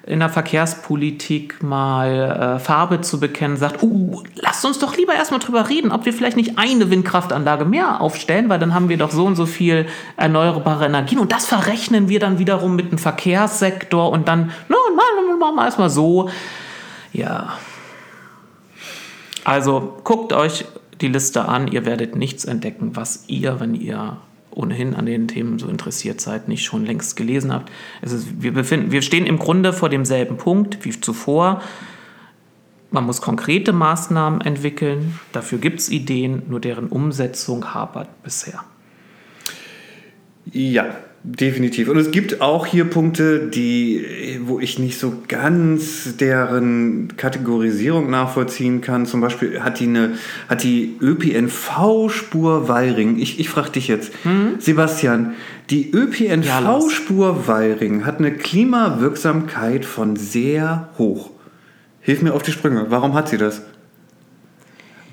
in 0.10 0.20
der 0.20 0.30
Verkehrspolitik 0.30 1.62
mal 1.62 2.58
äh, 2.58 2.60
Farbe 2.60 3.02
zu 3.02 3.20
bekennen, 3.20 3.58
sagt, 3.58 3.84
uh, 3.84 4.24
lasst 4.34 4.66
uns 4.66 4.80
doch 4.80 4.98
lieber 4.98 5.14
erstmal 5.14 5.40
drüber 5.40 5.70
reden, 5.70 5.92
ob 5.92 6.06
wir 6.06 6.14
vielleicht 6.14 6.36
nicht 6.36 6.58
eine 6.58 6.90
Windkraftanlage 6.90 7.64
mehr 7.64 8.02
aufstellen, 8.02 8.50
weil 8.50 8.58
dann 8.58 8.74
haben 8.74 8.90
wir 8.90 8.98
doch 8.98 9.12
so 9.12 9.26
und 9.26 9.36
so 9.36 9.46
viel 9.46 9.86
erneuerbare 10.18 10.88
Energien 10.88 11.20
und 11.20 11.32
das 11.32 11.46
verrechnen 11.46 12.10
wir 12.10 12.20
dann 12.20 12.40
wiederum 12.40 12.76
mit 12.76 12.92
dem 12.92 12.98
Verkehrssektor 12.98 14.10
und 14.10 14.28
dann, 14.28 14.52
na, 14.68 14.78
na, 14.96 15.38
machen 15.38 15.56
wir 15.56 15.66
erstmal 15.66 15.92
so. 15.92 16.32
Ja. 17.14 17.54
Also 19.44 20.00
guckt 20.04 20.34
euch 20.34 20.66
die 21.02 21.08
Liste 21.08 21.46
an, 21.48 21.68
ihr 21.68 21.86
werdet 21.86 22.16
nichts 22.16 22.46
entdecken, 22.46 22.96
was 22.96 23.26
ihr, 23.28 23.60
wenn 23.60 23.76
ihr 23.76 24.18
ohnehin 24.60 24.94
an 24.94 25.06
den 25.06 25.28
Themen 25.28 25.58
so 25.58 25.68
interessiert 25.68 26.22
seid, 26.22 26.48
nicht 26.48 26.64
schon 26.64 26.86
längst 26.86 27.16
gelesen 27.16 27.54
habt. 27.54 27.72
Es 28.02 28.12
ist, 28.12 28.42
wir, 28.42 28.54
befinden, 28.54 28.92
wir 28.92 29.02
stehen 29.02 29.26
im 29.26 29.40
Grunde 29.40 29.74
vor 29.74 29.90
demselben 29.90 30.38
Punkt 30.38 30.84
wie 30.86 31.00
zuvor. 31.00 31.62
Man 32.92 33.06
muss 33.06 33.22
konkrete 33.22 33.72
Maßnahmen 33.72 34.42
entwickeln, 34.42 35.20
dafür 35.32 35.60
gibt 35.60 35.80
es 35.80 35.90
Ideen, 35.90 36.44
nur 36.50 36.60
deren 36.60 36.88
Umsetzung 36.88 37.74
hapert 37.74 38.24
bisher. 38.24 38.64
Ja, 40.52 40.96
definitiv. 41.24 41.90
Und 41.90 41.98
es 41.98 42.12
gibt 42.12 42.42
auch 42.42 42.66
hier 42.66 42.86
Punkte, 42.86 43.48
die, 43.48 44.40
wo 44.44 44.60
ich 44.60 44.80
nicht 44.80 44.98
so 45.00 45.14
ganz 45.28 46.18
deren 46.18 47.16
Kategorisierung 47.18 48.10
nachvollziehen 48.10 48.82
kann. 48.82 49.06
Zum 49.06 49.22
Beispiel 49.22 49.62
hat 49.62 49.80
die 49.80 49.86
eine, 49.86 50.14
hat 50.48 50.64
die 50.64 50.96
ÖPNV-Spur 51.02 52.68
Weiring. 52.68 53.20
Ich, 53.20 53.40
ich 53.40 53.50
frage 53.50 53.72
dich 53.72 53.88
jetzt, 53.88 54.12
Sebastian, 54.60 55.34
die 55.70 55.92
ÖPNV-Spur 55.92 57.48
Weiring 57.48 58.06
hat 58.06 58.20
eine 58.20 58.34
Klimawirksamkeit 58.34 59.86
von 59.86 60.16
sehr 60.16 60.90
hoch. 60.98 61.32
Hilf 62.02 62.22
mir 62.22 62.34
auf 62.34 62.44
die 62.44 62.52
Sprünge. 62.52 62.88
Warum 62.90 63.14
hat 63.14 63.30
sie 63.30 63.38
das? 63.38 63.62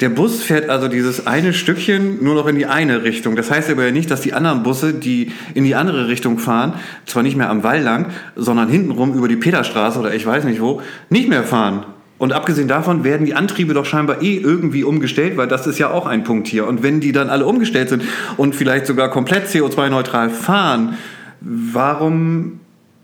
Der 0.01 0.11
Bus 0.11 0.43
fährt 0.43 0.69
also 0.69 0.89
dieses 0.89 1.27
eine 1.27 1.55
Stückchen 1.55 2.23
nur 2.23 2.35
noch 2.35 2.47
in 2.47 2.57
die 2.57 2.67
eine 2.67 3.03
Richtung. 3.03 3.35
Das 3.35 3.51
heißt 3.51 3.71
aber 3.71 3.87
ja 3.87 3.91
nicht, 3.91 4.11
dass 4.11 4.21
die 4.21 4.35
anderen 4.35 4.63
Busse, 4.63 4.93
die 4.93 5.33
in 5.55 5.65
die 5.65 5.75
andere 5.75 6.09
Richtung 6.09 6.39
fahren, 6.39 6.75
zwar 7.07 7.23
nicht 7.23 7.37
mehr 7.37 7.49
am 7.49 7.63
Wall 7.63 7.81
lang, 7.81 8.11
sondern 8.35 8.69
hintenrum 8.69 9.15
über 9.15 9.27
die 9.27 9.37
Peterstraße 9.37 9.99
oder 9.99 10.15
ich 10.15 10.27
weiß 10.27 10.45
nicht 10.45 10.61
wo, 10.61 10.83
nicht 11.09 11.29
mehr 11.29 11.45
fahren. 11.45 11.87
Und 12.19 12.33
abgesehen 12.33 12.69
davon 12.69 13.05
werden 13.05 13.27
die 13.27 13.35
Antriebe 13.35 13.75
doch 13.75 13.85
scheinbar 13.85 14.23
eh 14.23 14.37
irgendwie 14.37 14.85
umgestellt, 14.85 15.37
weil 15.37 15.49
das 15.49 15.67
ist 15.67 15.79
ja 15.79 15.91
auch 15.91 16.07
ein 16.07 16.25
Punkt 16.25 16.47
hier. 16.47 16.67
Und 16.67 16.83
wenn 16.83 17.01
die 17.01 17.13
dann 17.13 17.29
alle 17.31 17.47
umgestellt 17.47 17.89
sind 17.89 18.03
und 18.37 18.55
vielleicht 18.55 18.87
sogar 18.87 19.11
komplett 19.11 19.49
CO2-neutral 19.49 20.31
fahren, 20.31 20.97
warum 21.41 22.61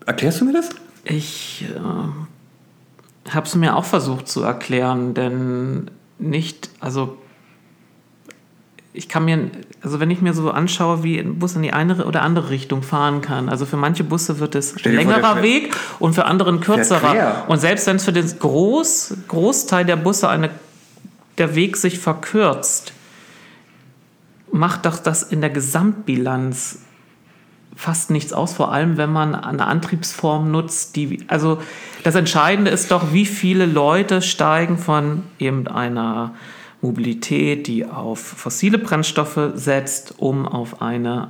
erklärst 0.07 0.41
du 0.41 0.47
mir 0.47 0.55
das? 0.55 0.71
Ich 1.05 1.67
äh, 1.75 3.31
habe 3.31 3.47
es 3.47 3.55
mir 3.55 3.77
auch 3.77 3.85
versucht 3.85 4.29
zu 4.29 4.43
erklären, 4.43 5.13
denn 5.15 5.91
nicht, 6.23 6.71
also 6.81 7.19
ich 8.95 9.09
kann 9.09 9.25
mir, 9.25 9.51
also 9.81 10.01
wenn 10.01 10.11
ich 10.11 10.21
mir 10.21 10.35
so 10.35 10.51
anschaue, 10.51 11.03
wie 11.03 11.19
ein 11.19 11.39
Bus 11.39 11.57
in 11.57 11.63
die 11.63 11.73
eine 11.73 12.05
oder 12.05 12.23
andere 12.23 12.51
Richtung 12.51 12.83
fahren 12.83 13.23
kann, 13.23 13.49
also 13.49 13.65
für 13.65 13.77
manche 13.77 14.05
Busse 14.05 14.39
wird 14.39 14.55
es 14.55 14.75
ein 14.75 14.81
vor, 14.81 14.93
längerer 14.93 15.43
Weg 15.43 15.75
und 15.99 16.15
für 16.15 16.27
andere 16.27 16.51
ein 16.51 16.61
kürzerer. 16.61 17.45
Und 17.49 17.59
selbst 17.59 17.87
wenn 17.87 17.97
es 17.97 18.05
für 18.05 18.13
den 18.13 18.39
Groß, 18.39 19.15
Großteil 19.29 19.85
der 19.87 19.97
Busse 19.97 20.29
eine, 20.29 20.51
der 21.39 21.55
Weg 21.55 21.79
sich 21.79 21.99
verkürzt, 21.99 22.93
macht 24.51 24.85
doch 24.85 24.99
das 24.99 25.23
in 25.23 25.41
der 25.41 25.51
Gesamtbilanz 25.51 26.81
fast 27.75 28.11
nichts 28.11 28.33
aus, 28.33 28.53
vor 28.53 28.73
allem 28.73 28.97
wenn 28.97 29.11
man 29.11 29.35
eine 29.35 29.67
Antriebsform 29.67 30.51
nutzt, 30.51 30.97
die, 30.97 31.25
also 31.29 31.61
das 32.05 32.15
Entscheidende 32.15 32.71
ist 32.71 32.91
doch, 32.91 33.13
wie 33.13 33.27
viele 33.27 33.67
Leute 33.67 34.23
steigen 34.23 34.79
von 34.79 35.23
eben 35.39 35.67
einer 35.69 36.35
Mobilität, 36.81 37.67
die 37.67 37.87
auf 37.87 38.21
fossile 38.21 38.79
Brennstoffe 38.79 39.53
setzt, 39.55 40.15
um 40.19 40.47
auf 40.47 40.83
eine 40.83 41.29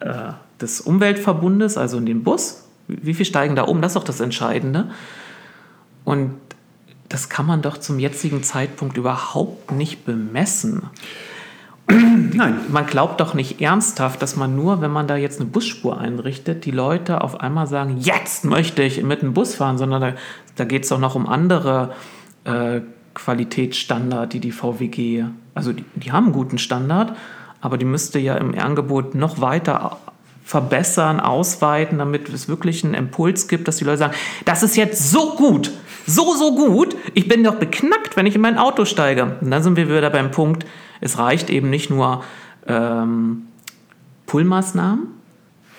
äh, 0.00 0.32
des 0.60 0.80
Umweltverbundes, 0.80 1.76
also 1.76 1.98
in 1.98 2.06
den 2.06 2.22
Bus. 2.22 2.64
Wie 2.86 3.14
viel 3.14 3.26
steigen 3.26 3.56
da 3.56 3.62
um? 3.62 3.82
Das 3.82 3.92
ist 3.92 3.96
doch 3.96 4.04
das 4.04 4.20
Entscheidende. 4.20 4.90
Und 6.04 6.34
das 7.08 7.28
kann 7.28 7.46
man 7.46 7.62
doch 7.62 7.78
zum 7.78 7.98
jetzigen 7.98 8.42
Zeitpunkt 8.42 8.96
überhaupt 8.96 9.72
nicht 9.72 10.04
bemessen. 10.04 10.84
Nein. 12.34 12.60
Man 12.68 12.86
glaubt 12.86 13.20
doch 13.20 13.32
nicht 13.32 13.60
ernsthaft, 13.60 14.20
dass 14.20 14.36
man 14.36 14.54
nur, 14.54 14.82
wenn 14.82 14.90
man 14.90 15.06
da 15.06 15.16
jetzt 15.16 15.40
eine 15.40 15.48
Busspur 15.48 15.98
einrichtet, 15.98 16.66
die 16.66 16.70
Leute 16.70 17.22
auf 17.22 17.40
einmal 17.40 17.66
sagen, 17.66 17.96
jetzt 17.98 18.44
möchte 18.44 18.82
ich 18.82 19.02
mit 19.02 19.22
dem 19.22 19.32
Bus 19.32 19.54
fahren, 19.54 19.78
sondern 19.78 20.00
da, 20.00 20.12
da 20.56 20.64
geht 20.64 20.82
es 20.82 20.90
doch 20.90 20.98
noch 20.98 21.14
um 21.14 21.26
andere 21.26 21.92
äh, 22.44 22.82
Qualitätsstandard, 23.14 24.32
die 24.34 24.40
die 24.40 24.52
VWG, 24.52 25.24
also 25.54 25.72
die, 25.72 25.84
die 25.94 26.12
haben 26.12 26.26
einen 26.26 26.34
guten 26.34 26.58
Standard, 26.58 27.16
aber 27.60 27.78
die 27.78 27.86
müsste 27.86 28.18
ja 28.18 28.36
im 28.36 28.56
Angebot 28.58 29.14
noch 29.14 29.40
weiter 29.40 29.96
verbessern, 30.44 31.20
ausweiten, 31.20 31.98
damit 31.98 32.28
es 32.28 32.48
wirklich 32.48 32.84
einen 32.84 32.94
Impuls 32.94 33.48
gibt, 33.48 33.66
dass 33.66 33.76
die 33.76 33.84
Leute 33.84 33.98
sagen, 33.98 34.14
das 34.44 34.62
ist 34.62 34.76
jetzt 34.76 35.10
so 35.10 35.34
gut, 35.36 35.72
so, 36.08 36.34
so 36.34 36.54
gut, 36.54 36.96
ich 37.12 37.28
bin 37.28 37.44
doch 37.44 37.56
beknackt, 37.56 38.16
wenn 38.16 38.24
ich 38.24 38.34
in 38.34 38.40
mein 38.40 38.56
Auto 38.56 38.86
steige. 38.86 39.36
Und 39.40 39.50
dann 39.50 39.62
sind 39.62 39.76
wir 39.76 39.88
wieder 39.88 40.08
beim 40.08 40.30
Punkt, 40.30 40.64
es 41.00 41.18
reicht 41.18 41.50
eben 41.50 41.68
nicht 41.68 41.90
nur 41.90 42.24
ähm, 42.66 43.42
Pull-Maßnahmen, 44.26 45.06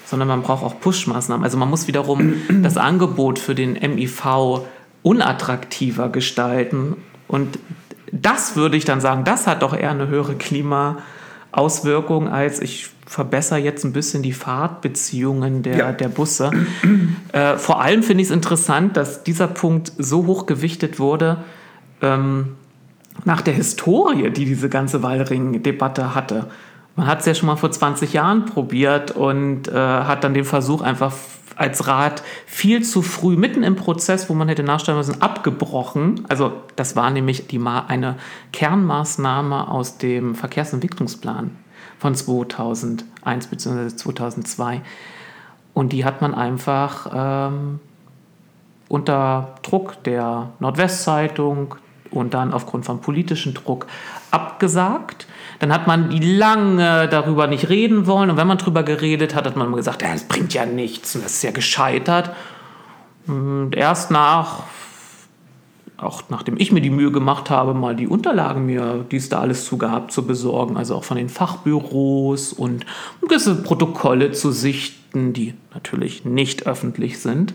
sondern 0.05 0.27
man 0.27 0.43
braucht 0.43 0.63
auch 0.63 0.79
Push-Maßnahmen. 0.79 1.43
Also 1.43 1.57
man 1.57 1.69
muss 1.69 1.87
wiederum 1.87 2.35
das 2.61 2.77
Angebot 2.77 3.39
für 3.39 3.55
den 3.55 3.73
MIV 3.73 4.61
unattraktiver 5.01 6.09
gestalten. 6.09 6.97
Und 7.27 7.57
das 8.11 8.55
würde 8.55 8.77
ich 8.77 8.85
dann 8.85 9.01
sagen, 9.01 9.23
das 9.23 9.47
hat 9.47 9.63
doch 9.63 9.75
eher 9.75 9.91
eine 9.91 10.07
höhere 10.09 10.35
Klimaauswirkung, 11.51 12.27
als 12.27 12.61
ich 12.61 12.89
verbessere 13.05 13.59
jetzt 13.59 13.83
ein 13.83 13.93
bisschen 13.93 14.21
die 14.21 14.33
Fahrtbeziehungen 14.33 15.63
der, 15.63 15.77
ja. 15.77 15.91
der 15.91 16.09
Busse. 16.09 16.51
äh, 17.33 17.57
vor 17.57 17.81
allem 17.81 18.03
finde 18.03 18.21
ich 18.21 18.29
es 18.29 18.33
interessant, 18.33 18.95
dass 18.97 19.23
dieser 19.23 19.47
Punkt 19.47 19.91
so 19.97 20.25
hoch 20.25 20.45
gewichtet 20.45 20.99
wurde 20.99 21.37
ähm, 22.01 22.55
nach 23.25 23.41
der 23.41 23.53
Historie, 23.53 24.29
die 24.29 24.45
diese 24.45 24.69
ganze 24.69 25.01
Wallring-Debatte 25.01 26.13
hatte. 26.13 26.47
Man 26.95 27.07
hat 27.07 27.21
es 27.21 27.25
ja 27.25 27.33
schon 27.33 27.47
mal 27.47 27.55
vor 27.55 27.71
20 27.71 28.13
Jahren 28.13 28.45
probiert 28.45 29.11
und 29.11 29.67
äh, 29.67 29.73
hat 29.73 30.23
dann 30.23 30.33
den 30.33 30.45
Versuch 30.45 30.81
einfach 30.81 31.13
als 31.59 31.87
Rat 31.87 32.23
viel 32.45 32.83
zu 32.83 33.01
früh, 33.01 33.35
mitten 33.35 33.63
im 33.63 33.75
Prozess, 33.75 34.29
wo 34.29 34.33
man 34.33 34.47
hätte 34.47 34.63
nachstellen 34.63 34.97
müssen, 34.97 35.21
abgebrochen. 35.21 36.25
Also 36.29 36.53
das 36.77 36.95
war 36.95 37.09
nämlich 37.11 37.47
die 37.47 37.59
eine 37.59 38.15
Kernmaßnahme 38.53 39.67
aus 39.67 39.97
dem 39.97 40.35
Verkehrsentwicklungsplan 40.35 41.51
von 41.99 42.15
2001 42.15 43.47
bzw. 43.47 43.95
2002. 43.95 44.81
Und 45.73 45.91
die 45.91 46.05
hat 46.05 46.21
man 46.21 46.33
einfach 46.33 47.11
ähm, 47.13 47.81
unter 48.87 49.55
Druck 49.61 50.01
der 50.05 50.51
Nordwestzeitung 50.59 51.75
und 52.09 52.33
dann 52.33 52.53
aufgrund 52.53 52.85
von 52.85 53.01
politischem 53.01 53.53
Druck 53.53 53.85
abgesagt. 54.31 55.27
Dann 55.59 55.73
hat 55.73 55.87
man 55.87 56.09
lange 56.11 57.07
darüber 57.09 57.47
nicht 57.47 57.69
reden 57.69 58.07
wollen. 58.07 58.29
Und 58.29 58.37
wenn 58.37 58.47
man 58.47 58.57
darüber 58.57 58.83
geredet 58.83 59.35
hat, 59.35 59.45
hat 59.45 59.55
man 59.55 59.67
immer 59.67 59.77
gesagt, 59.77 60.01
ja, 60.01 60.11
das 60.11 60.23
bringt 60.23 60.53
ja 60.53 60.65
nichts 60.65 61.15
und 61.15 61.23
das 61.23 61.33
ist 61.33 61.43
ja 61.43 61.51
gescheitert. 61.51 62.31
Und 63.27 63.75
erst 63.75 64.09
nach 64.11 64.63
auch 66.01 66.23
nachdem 66.29 66.57
ich 66.57 66.71
mir 66.71 66.81
die 66.81 66.89
Mühe 66.89 67.11
gemacht 67.11 67.49
habe, 67.49 67.73
mal 67.73 67.95
die 67.95 68.07
Unterlagen 68.07 68.65
mir, 68.65 69.05
die 69.11 69.17
es 69.17 69.29
da 69.29 69.41
alles 69.41 69.65
zu 69.65 69.77
gab, 69.77 70.11
zu 70.11 70.25
besorgen, 70.25 70.77
also 70.77 70.95
auch 70.95 71.03
von 71.03 71.17
den 71.17 71.29
Fachbüros 71.29 72.53
und 72.53 72.85
gewisse 73.21 73.61
Protokolle 73.61 74.31
zu 74.31 74.51
sichten, 74.51 75.33
die 75.33 75.55
natürlich 75.73 76.25
nicht 76.25 76.67
öffentlich 76.67 77.19
sind. 77.19 77.53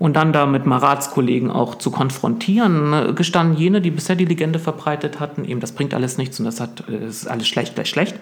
Und 0.00 0.16
dann 0.16 0.32
da 0.32 0.46
mit 0.46 0.64
Maratskollegen 0.64 1.50
auch 1.50 1.76
zu 1.76 1.90
konfrontieren, 1.90 3.14
gestanden 3.14 3.56
jene, 3.56 3.82
die 3.82 3.90
bisher 3.90 4.16
die 4.16 4.24
Legende 4.24 4.58
verbreitet 4.58 5.20
hatten, 5.20 5.44
eben 5.44 5.60
das 5.60 5.72
bringt 5.72 5.92
alles 5.92 6.16
nichts 6.16 6.40
und 6.40 6.46
das, 6.46 6.58
hat, 6.58 6.82
das 6.88 7.16
ist 7.16 7.26
alles 7.26 7.46
schlecht, 7.46 7.74
gleich 7.74 7.90
schlecht, 7.90 8.16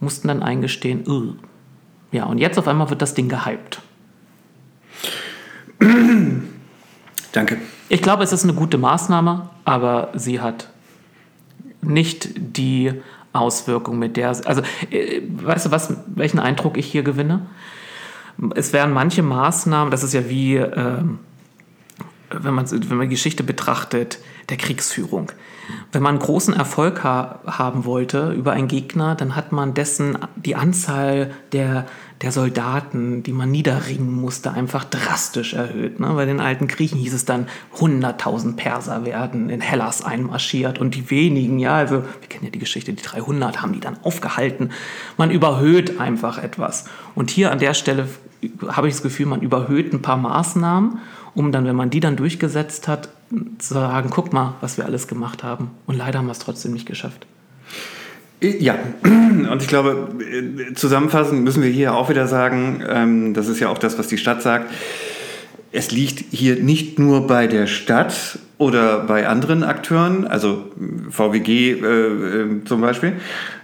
mussten 0.00 0.28
dann 0.28 0.42
eingestehen, 0.42 1.08
Ugh. 1.08 1.34
ja, 2.12 2.24
und 2.24 2.38
jetzt 2.38 2.58
auf 2.58 2.68
einmal 2.68 2.90
wird 2.90 3.00
das 3.00 3.14
Ding 3.14 3.30
gehypt. 3.30 3.80
Danke. 7.32 7.58
Ich 7.88 8.02
glaube, 8.02 8.22
es 8.22 8.32
ist 8.32 8.44
eine 8.44 8.52
gute 8.52 8.76
Maßnahme, 8.76 9.48
aber 9.64 10.10
sie 10.14 10.40
hat 10.42 10.68
nicht 11.80 12.28
die 12.36 12.92
Auswirkung, 13.32 13.98
mit 13.98 14.16
der. 14.16 14.28
Also, 14.28 14.62
äh, 14.90 15.22
weißt 15.22 15.66
du, 15.66 15.70
was, 15.70 15.94
welchen 16.06 16.38
Eindruck 16.38 16.76
ich 16.76 16.86
hier 16.86 17.02
gewinne? 17.02 17.46
Es 18.54 18.72
wären 18.72 18.92
manche 18.92 19.22
Maßnahmen, 19.22 19.90
das 19.90 20.02
ist 20.02 20.14
ja 20.14 20.28
wie, 20.28 20.56
äh, 20.56 21.02
wenn, 22.30 22.54
man, 22.54 22.70
wenn 22.70 22.96
man 22.96 23.08
Geschichte 23.08 23.42
betrachtet, 23.42 24.18
der 24.48 24.56
Kriegsführung. 24.56 25.32
Wenn 25.92 26.02
man 26.02 26.18
großen 26.18 26.54
Erfolg 26.54 27.04
ha 27.04 27.40
haben 27.46 27.84
wollte 27.84 28.32
über 28.32 28.52
einen 28.52 28.68
Gegner, 28.68 29.14
dann 29.14 29.36
hat 29.36 29.52
man 29.52 29.74
dessen 29.74 30.18
die 30.36 30.56
Anzahl 30.56 31.30
der 31.52 31.86
der 32.22 32.32
Soldaten, 32.32 33.22
die 33.22 33.32
man 33.32 33.50
niederringen 33.50 34.12
musste, 34.12 34.50
einfach 34.50 34.84
drastisch 34.84 35.54
erhöht. 35.54 36.00
Ne? 36.00 36.08
Bei 36.14 36.24
den 36.24 36.40
alten 36.40 36.66
Griechen 36.66 36.98
hieß 36.98 37.14
es 37.14 37.24
dann, 37.24 37.46
100.000 37.76 38.56
Perser 38.56 39.04
werden 39.04 39.50
in 39.50 39.60
Hellas 39.60 40.04
einmarschiert 40.04 40.80
und 40.80 40.96
die 40.96 41.10
wenigen, 41.10 41.58
ja, 41.58 41.76
also 41.76 42.02
wir 42.02 42.28
kennen 42.28 42.44
ja 42.44 42.50
die 42.50 42.58
Geschichte, 42.58 42.92
die 42.92 43.02
300 43.02 43.62
haben 43.62 43.72
die 43.72 43.80
dann 43.80 43.98
aufgehalten. 44.02 44.70
Man 45.16 45.30
überhöht 45.30 46.00
einfach 46.00 46.38
etwas. 46.38 46.86
Und 47.14 47.30
hier 47.30 47.52
an 47.52 47.60
der 47.60 47.74
Stelle 47.74 48.08
habe 48.68 48.88
ich 48.88 48.94
das 48.94 49.02
Gefühl, 49.02 49.26
man 49.26 49.40
überhöht 49.40 49.92
ein 49.92 50.02
paar 50.02 50.16
Maßnahmen, 50.16 50.98
um 51.34 51.52
dann, 51.52 51.66
wenn 51.66 51.76
man 51.76 51.90
die 51.90 52.00
dann 52.00 52.16
durchgesetzt 52.16 52.88
hat, 52.88 53.10
zu 53.58 53.74
sagen, 53.74 54.10
guck 54.10 54.32
mal, 54.32 54.54
was 54.60 54.76
wir 54.76 54.86
alles 54.86 55.06
gemacht 55.06 55.44
haben. 55.44 55.70
Und 55.86 55.96
leider 55.96 56.18
haben 56.18 56.26
wir 56.26 56.32
es 56.32 56.38
trotzdem 56.38 56.72
nicht 56.72 56.86
geschafft. 56.86 57.26
Ja, 58.40 58.76
und 59.02 59.62
ich 59.62 59.68
glaube, 59.68 60.08
zusammenfassend 60.74 61.42
müssen 61.42 61.62
wir 61.62 61.70
hier 61.70 61.94
auch 61.94 62.08
wieder 62.08 62.28
sagen, 62.28 62.82
ähm, 62.88 63.34
das 63.34 63.48
ist 63.48 63.58
ja 63.58 63.68
auch 63.68 63.78
das, 63.78 63.98
was 63.98 64.06
die 64.06 64.18
Stadt 64.18 64.42
sagt, 64.42 64.70
es 65.72 65.90
liegt 65.90 66.24
hier 66.30 66.56
nicht 66.56 66.98
nur 66.98 67.26
bei 67.26 67.46
der 67.46 67.66
Stadt 67.66 68.38
oder 68.56 69.00
bei 69.00 69.26
anderen 69.28 69.62
Akteuren, 69.62 70.26
also 70.26 70.64
VWG 71.10 71.48
äh, 71.48 71.74
äh, 71.82 72.64
zum 72.64 72.80
Beispiel, 72.80 73.14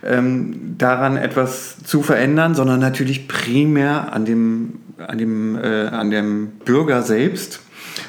ähm, 0.04 0.76
daran 0.76 1.16
etwas 1.16 1.82
zu 1.84 2.02
verändern, 2.02 2.54
sondern 2.54 2.80
natürlich 2.80 3.28
primär 3.28 4.12
an 4.12 4.24
dem, 4.24 4.80
an 4.98 5.18
dem, 5.18 5.56
äh, 5.56 5.86
an 5.86 6.10
dem 6.10 6.48
Bürger 6.64 7.02
selbst, 7.02 7.60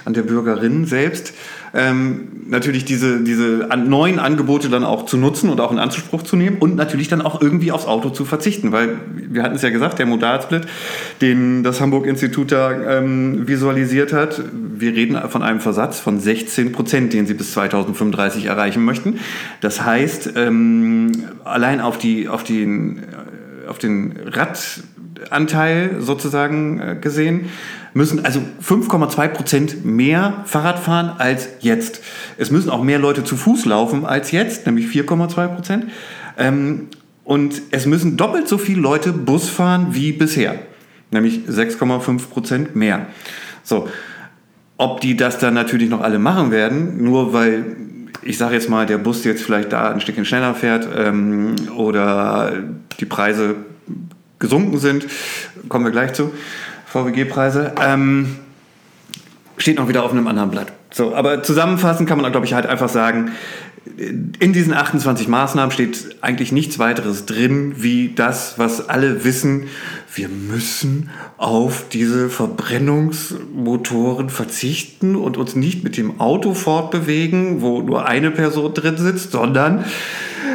an 0.04 0.13
der 0.13 0.23
Bürgerin 0.23 0.86
selbst 0.86 1.34
ähm, 1.75 2.27
natürlich 2.47 2.85
diese, 2.85 3.21
diese 3.21 3.67
neuen 3.75 4.19
Angebote 4.19 4.69
dann 4.69 4.83
auch 4.83 5.05
zu 5.05 5.17
nutzen 5.17 5.49
und 5.49 5.59
auch 5.59 5.71
in 5.71 5.79
Anspruch 5.79 6.23
zu 6.23 6.35
nehmen 6.35 6.57
und 6.59 6.75
natürlich 6.75 7.07
dann 7.07 7.21
auch 7.21 7.41
irgendwie 7.41 7.71
aufs 7.71 7.85
Auto 7.85 8.09
zu 8.09 8.23
verzichten, 8.23 8.71
weil 8.71 8.97
wir 9.15 9.43
hatten 9.43 9.55
es 9.55 9.61
ja 9.61 9.69
gesagt, 9.69 9.99
der 9.99 10.05
Modalsplit, 10.05 10.63
den 11.21 11.63
das 11.63 11.81
Hamburg-Institut 11.81 12.51
da 12.51 12.99
ähm, 12.99 13.47
visualisiert 13.47 14.13
hat, 14.13 14.41
wir 14.53 14.93
reden 14.93 15.17
von 15.29 15.43
einem 15.43 15.59
Versatz 15.59 15.99
von 15.99 16.19
16 16.19 16.71
Prozent, 16.71 17.13
den 17.13 17.27
sie 17.27 17.33
bis 17.33 17.51
2035 17.53 18.45
erreichen 18.45 18.85
möchten. 18.85 19.19
Das 19.61 19.83
heißt, 19.83 20.33
ähm, 20.35 21.11
allein 21.43 21.81
auf, 21.81 21.97
die, 21.97 22.27
auf, 22.27 22.43
den, 22.43 22.99
äh, 22.99 23.67
auf 23.67 23.79
den 23.79 24.13
Radanteil 25.19 25.97
sozusagen 25.99 26.80
äh, 26.80 26.95
gesehen, 26.99 27.49
müssen 27.93 28.25
also 28.25 28.41
5,2 28.63 29.28
Prozent 29.30 29.86
mehr 29.86 30.43
Fahrrad 30.45 30.80
fahren 30.80 31.13
als 31.17 31.49
jetzt. 31.62 32.01
Es 32.38 32.51
müssen 32.51 32.69
auch 32.69 32.84
mehr 32.84 32.99
Leute 32.99 33.23
zu 33.23 33.36
Fuß 33.38 33.65
laufen 33.65 34.06
als 34.06 34.32
jetzt, 34.32 34.65
nämlich 34.65 34.88
4,2 34.88 35.47
Prozent. 35.47 35.86
Ähm, 36.38 36.88
und 37.23 37.62
es 37.71 37.86
müssen 37.86 38.17
doppelt 38.17 38.47
so 38.47 38.58
viele 38.58 38.82
Leute 38.82 39.12
Bus 39.12 39.49
fahren 39.49 39.88
wie 39.91 40.12
bisher, 40.12 40.60
nämlich 41.12 41.41
6,5 41.49 42.30
Prozent 42.30 42.75
mehr. 42.75 43.08
So, 43.63 43.89
ob 44.78 45.01
die 45.01 45.17
das 45.17 45.39
dann 45.39 45.54
natürlich 45.54 45.89
noch 45.89 46.01
alle 46.01 46.19
machen 46.19 46.51
werden, 46.51 47.04
nur 47.04 47.34
weil 47.34 47.65
ich 48.21 48.38
sage 48.38 48.56
jetzt 48.56 48.69
mal, 48.69 48.86
der 48.86 48.97
Bus 48.97 49.23
jetzt 49.23 49.43
vielleicht 49.43 49.71
da 49.71 49.91
ein 49.91 50.01
Stückchen 50.01 50.25
schneller 50.25 50.56
fährt 50.56 50.88
ähm, 50.97 51.56
oder 51.78 52.54
die 52.99 53.06
Preise 53.06 53.56
gesunken 54.45 54.77
sind, 54.77 55.08
kommen 55.69 55.86
wir 55.86 55.91
gleich 55.91 56.13
zu. 56.13 56.32
VWG-Preise. 56.86 57.74
Ähm, 57.82 58.38
steht 59.57 59.78
noch 59.78 59.88
wieder 59.88 60.03
auf 60.03 60.11
einem 60.11 60.28
anderen 60.28 60.51
Blatt. 60.51 60.72
So, 60.91 61.15
aber 61.15 61.43
zusammenfassend 61.43 62.07
kann 62.07 62.22
man, 62.22 62.32
glaube 62.32 62.45
ich, 62.45 62.53
halt 62.53 62.65
einfach 62.65 62.89
sagen, 62.89 63.32
in 63.97 64.53
diesen 64.53 64.74
28 64.74 65.28
Maßnahmen 65.28 65.72
steht 65.72 66.17
eigentlich 66.22 66.51
nichts 66.51 66.80
weiteres 66.80 67.26
drin, 67.26 67.74
wie 67.78 68.13
das, 68.15 68.57
was 68.57 68.89
alle 68.89 69.24
wissen. 69.24 69.67
Wir 70.16 70.30
müssen 70.30 71.09
auf 71.38 71.86
diese 71.91 72.30
Verbrennungsmotoren 72.30 74.30
verzichten 74.30 75.18
und 75.18 75.36
uns 75.36 75.55
nicht 75.55 75.84
mit 75.84 75.97
dem 75.97 76.22
Auto 76.22 76.53
fortbewegen, 76.53 77.61
wo 77.61 77.82
nur 77.82 78.07
eine 78.07 78.32
Person 78.32 78.74
drin 78.74 78.95
sitzt, 78.97 79.34
sondern 79.34 79.84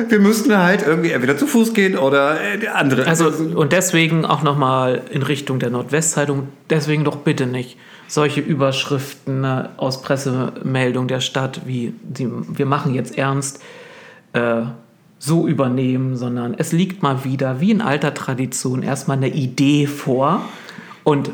wir 0.08 0.18
müssten 0.18 0.56
halt 0.56 0.82
irgendwie 0.86 1.10
entweder 1.10 1.36
zu 1.36 1.46
Fuß 1.46 1.74
gehen 1.74 1.98
oder 1.98 2.38
äh, 2.40 2.68
andere. 2.68 3.06
Also 3.06 3.28
und 3.28 3.72
deswegen 3.72 4.24
auch 4.24 4.42
nochmal 4.42 5.02
in 5.10 5.22
Richtung 5.22 5.58
der 5.58 5.68
Nordwestzeitung, 5.68 6.48
deswegen 6.70 7.04
doch 7.04 7.16
bitte 7.16 7.46
nicht 7.46 7.76
solche 8.08 8.40
Überschriften 8.40 9.42
ne, 9.42 9.68
aus 9.76 10.00
Pressemeldung 10.00 11.06
der 11.06 11.20
Stadt 11.20 11.60
wie 11.66 11.92
die, 12.02 12.28
wir 12.30 12.66
machen 12.66 12.94
jetzt 12.94 13.18
ernst 13.18 13.60
äh, 14.32 14.62
so 15.22 15.46
übernehmen, 15.46 16.16
sondern 16.16 16.54
es 16.56 16.72
liegt 16.72 17.02
mal 17.02 17.24
wieder 17.24 17.60
wie 17.60 17.70
in 17.70 17.82
alter 17.82 18.14
Tradition 18.14 18.82
erstmal 18.82 19.18
eine 19.18 19.28
Idee 19.28 19.86
vor 19.86 20.42
und 21.04 21.30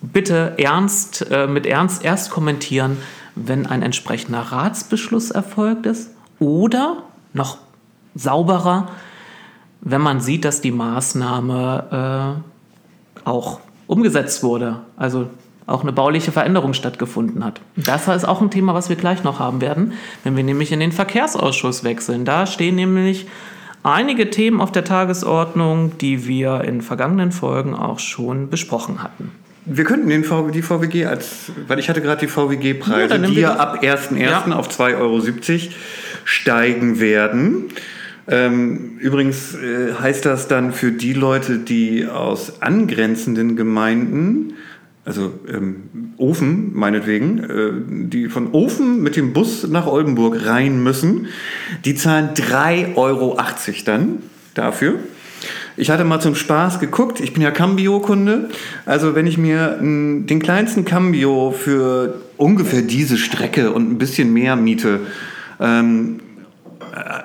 bitte 0.00 0.54
ernst 0.56 1.30
äh, 1.30 1.46
mit 1.46 1.66
Ernst 1.66 2.02
erst 2.02 2.30
kommentieren, 2.30 2.96
wenn 3.34 3.66
ein 3.66 3.82
entsprechender 3.82 4.40
Ratsbeschluss 4.40 5.30
erfolgt 5.30 5.84
ist 5.84 6.10
oder 6.40 7.02
noch 7.34 7.58
sauberer, 8.14 8.88
wenn 9.82 10.00
man 10.00 10.20
sieht, 10.20 10.46
dass 10.46 10.62
die 10.62 10.72
Maßnahme 10.72 12.40
äh, 13.24 13.28
auch 13.28 13.60
umgesetzt 13.86 14.42
wurde. 14.42 14.80
Also 14.96 15.28
auch 15.68 15.82
eine 15.82 15.92
bauliche 15.92 16.32
Veränderung 16.32 16.72
stattgefunden 16.72 17.44
hat. 17.44 17.60
Das 17.76 18.08
ist 18.08 18.26
auch 18.26 18.40
ein 18.40 18.50
Thema, 18.50 18.74
was 18.74 18.88
wir 18.88 18.96
gleich 18.96 19.22
noch 19.22 19.38
haben 19.38 19.60
werden, 19.60 19.92
wenn 20.24 20.36
wir 20.36 20.42
nämlich 20.42 20.72
in 20.72 20.80
den 20.80 20.92
Verkehrsausschuss 20.92 21.84
wechseln. 21.84 22.24
Da 22.24 22.46
stehen 22.46 22.74
nämlich 22.74 23.26
einige 23.82 24.30
Themen 24.30 24.60
auf 24.60 24.72
der 24.72 24.84
Tagesordnung, 24.84 25.98
die 25.98 26.26
wir 26.26 26.62
in 26.64 26.80
vergangenen 26.80 27.32
Folgen 27.32 27.74
auch 27.74 27.98
schon 27.98 28.48
besprochen 28.48 29.02
hatten. 29.02 29.30
Wir 29.66 29.84
könnten 29.84 30.08
den 30.08 30.24
VW, 30.24 30.50
die 30.50 30.62
VWG 30.62 31.04
als, 31.04 31.52
weil 31.66 31.78
ich 31.78 31.90
hatte 31.90 32.00
gerade 32.00 32.20
die 32.22 32.28
VWG-Preise, 32.28 33.16
ja, 33.16 33.18
die 33.18 33.34
ja 33.34 33.56
ab 33.56 33.82
1.1. 33.82 34.18
Ja. 34.18 34.56
auf 34.56 34.68
2,70 34.70 34.96
Euro 34.96 35.22
steigen 36.24 37.00
werden. 37.00 37.64
Ähm, 38.26 38.98
übrigens 38.98 39.54
äh, 39.54 39.92
heißt 40.00 40.24
das 40.24 40.48
dann 40.48 40.72
für 40.72 40.92
die 40.92 41.12
Leute, 41.12 41.58
die 41.58 42.06
aus 42.06 42.62
angrenzenden 42.62 43.56
Gemeinden 43.56 44.54
also 45.08 45.32
ähm, 45.50 46.12
Ofen 46.18 46.74
meinetwegen, 46.74 47.38
äh, 47.38 48.08
die 48.08 48.28
von 48.28 48.52
Ofen 48.52 49.02
mit 49.02 49.16
dem 49.16 49.32
Bus 49.32 49.66
nach 49.66 49.86
Oldenburg 49.86 50.44
rein 50.44 50.82
müssen, 50.82 51.28
die 51.86 51.94
zahlen 51.94 52.34
3,80 52.34 52.96
Euro 52.96 53.38
dann 53.86 54.18
dafür. 54.52 54.96
Ich 55.78 55.88
hatte 55.88 56.04
mal 56.04 56.20
zum 56.20 56.34
Spaß 56.34 56.78
geguckt, 56.78 57.20
ich 57.20 57.32
bin 57.32 57.42
ja 57.42 57.50
Cambio-Kunde, 57.50 58.50
also 58.84 59.14
wenn 59.14 59.26
ich 59.26 59.38
mir 59.38 59.78
m, 59.80 60.26
den 60.26 60.40
kleinsten 60.40 60.84
Cambio 60.84 61.52
für 61.52 62.20
ungefähr 62.36 62.82
diese 62.82 63.16
Strecke 63.16 63.72
und 63.72 63.90
ein 63.90 63.96
bisschen 63.96 64.32
mehr 64.34 64.56
miete, 64.56 65.00
ähm, 65.58 66.20
äh, 66.20 66.27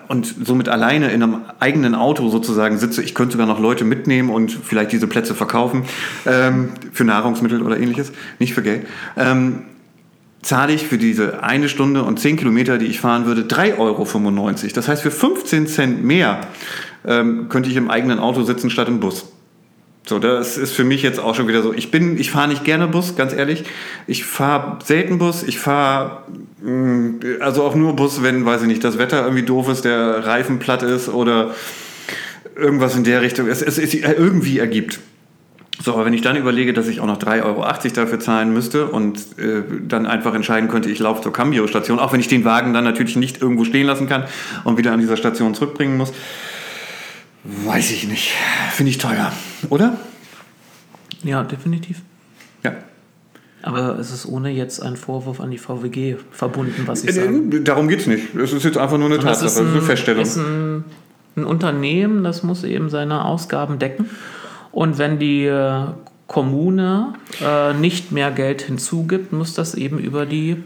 und 0.07 0.36
somit 0.45 0.69
alleine 0.69 1.11
in 1.11 1.24
einem 1.24 1.41
eigenen 1.59 1.95
Auto 1.95 2.30
sozusagen 2.30 2.78
sitze, 2.78 3.01
ich 3.01 3.15
könnte 3.15 3.34
sogar 3.34 3.47
noch 3.47 3.59
Leute 3.59 3.86
mitnehmen 3.86 4.30
und 4.30 4.51
vielleicht 4.51 4.91
diese 4.91 5.07
Plätze 5.07 5.36
verkaufen 5.36 5.84
ähm, 6.26 6.69
für 6.91 7.03
Nahrungsmittel 7.03 7.61
oder 7.61 7.78
ähnliches, 7.78 8.11
nicht 8.39 8.53
für 8.53 8.61
Geld, 8.61 8.86
ähm, 9.17 9.63
zahle 10.41 10.74
ich 10.74 10.86
für 10.86 10.97
diese 10.97 11.43
eine 11.43 11.69
Stunde 11.69 12.03
und 12.03 12.19
zehn 12.19 12.38
Kilometer, 12.38 12.78
die 12.78 12.86
ich 12.86 12.99
fahren 12.99 13.26
würde, 13.26 13.41
3,95 13.43 13.78
Euro. 13.80 14.74
Das 14.76 14.88
heißt, 14.88 15.01
für 15.01 15.11
15 15.11 15.67
Cent 15.67 16.03
mehr 16.03 16.41
ähm, 17.05 17.49
könnte 17.49 17.69
ich 17.69 17.76
im 17.76 17.89
eigenen 17.89 18.19
Auto 18.19 18.43
sitzen 18.43 18.69
statt 18.69 18.88
im 18.88 18.99
Bus. 18.99 19.33
So, 20.06 20.20
das 20.20 20.58
ist 20.58 20.74
für 20.74 20.84
mich 20.84 21.01
jetzt 21.01 21.20
auch 21.20 21.34
schon 21.34 21.47
wieder 21.47 21.62
so. 21.62 21.74
Ich 21.74 21.89
bin, 21.89 22.18
ich 22.20 22.30
fahre 22.30 22.49
nicht 22.49 22.66
gerne 22.66 22.88
Bus, 22.88 23.16
ganz 23.16 23.32
ehrlich. 23.32 23.64
Ich 24.06 24.26
fahre 24.26 24.80
selten 24.84 25.18
Bus. 25.18 25.43
Ich 25.43 25.60
fahre 25.60 26.24
mm, 26.62 27.20
also 27.39 27.64
auch 27.64 27.76
nur 27.76 27.95
Bus, 27.95 28.22
wenn, 28.22 28.45
weiß 28.45 28.64
ich 28.64 28.68
nicht, 28.68 28.84
das 28.84 28.97
Wetter 28.97 29.24
irgendwie 29.24 29.43
doof 29.43 29.70
ist, 29.70 29.86
der 29.86 30.26
Reifen 30.26 30.60
platt 30.60 30.84
ist 30.84 31.08
oder 31.08 31.56
irgendwas 32.56 32.95
in 32.95 33.04
der 33.04 33.22
Richtung 33.22 33.47
es, 33.47 33.62
es, 33.62 33.78
es 33.78 33.93
irgendwie 33.93 34.60
ergibt. 34.60 34.99
So, 35.82 35.93
aber 35.93 36.06
wenn 36.06 36.14
ich 36.14 36.22
dann 36.22 36.36
überlege, 36.36 36.72
dass 36.74 36.88
ich 36.88 36.99
auch 36.99 37.06
noch 37.06 37.18
3,80 37.18 37.43
Euro 37.43 37.66
dafür 37.95 38.20
zahlen 38.20 38.54
müsste 38.54 38.88
und 38.88 39.18
äh, 39.39 39.64
dann 39.88 40.06
einfach 40.06 40.36
entscheiden 40.36 40.70
könnte, 40.70 40.89
ich 40.89 40.99
laufe 40.99 41.22
zur 41.22 41.34
Cambio-Station, 41.34 41.99
auch 41.99 42.14
wenn 42.14 42.20
ich 42.20 42.28
den 42.28 42.45
Wagen 42.45 42.74
dann 42.74 42.84
natürlich 42.84 43.16
nicht 43.16 43.41
irgendwo 43.41 43.66
stehen 43.66 43.88
lassen 43.88 44.08
kann 44.08 44.26
und 44.66 44.78
wieder 44.78 44.91
an 44.91 44.99
dieser 44.99 45.18
Station 45.18 45.56
zurückbringen 45.56 45.97
muss, 45.97 46.14
Weiß 47.44 47.91
ich 47.91 48.08
nicht. 48.08 48.32
Finde 48.72 48.89
ich 48.91 48.98
teuer, 48.98 49.32
oder? 49.70 49.98
Ja, 51.24 51.44
definitiv. 51.44 52.02
Ja. 52.64 52.74
Aber 53.62 53.98
es 54.00 54.12
ist 54.12 54.26
ohne 54.26 54.50
jetzt 54.50 54.82
einen 54.82 54.98
Vorwurf 54.98 55.39
an 55.39 55.52
die 55.52 55.58
VWG 55.58 56.18
verbunden, 56.32 56.84
was 56.86 57.04
ich 57.04 57.10
äh, 57.10 57.14
sage. 57.14 57.62
Darum 57.62 57.88
geht 57.88 58.02
es 58.02 58.08
nicht. 58.08 58.34
Es 58.36 58.54
ist 58.54 58.64
jetzt 58.64 58.78
einfach 58.78 58.98
nur 58.98 59.08
eine 59.08 59.16
Und 59.18 59.24
Tatsache, 59.24 59.60
ein, 59.62 59.72
eine 59.72 59.82
Feststellung. 59.82 60.24
ist 60.24 60.38
ein, 60.38 60.84
ein 61.36 61.46
Unternehmen, 61.46 62.24
das 62.24 62.44
muss 62.44 62.64
eben 62.64 62.89
seine 62.89 63.26
Ausgaben 63.26 63.80
decken. 63.80 64.10
Und 64.72 64.98
wenn 64.98 65.20
die 65.20 65.46
äh, 65.46 65.86
Kommune 66.28 67.14
äh, 67.41 67.74
nicht 67.74 68.12
mehr 68.12 68.32
Geld 68.32 68.62
hinzugibt, 68.64 69.34
muss 69.34 69.54
das 69.54 69.76
eben 69.76 70.00
über 70.00 70.26
die 70.26 70.64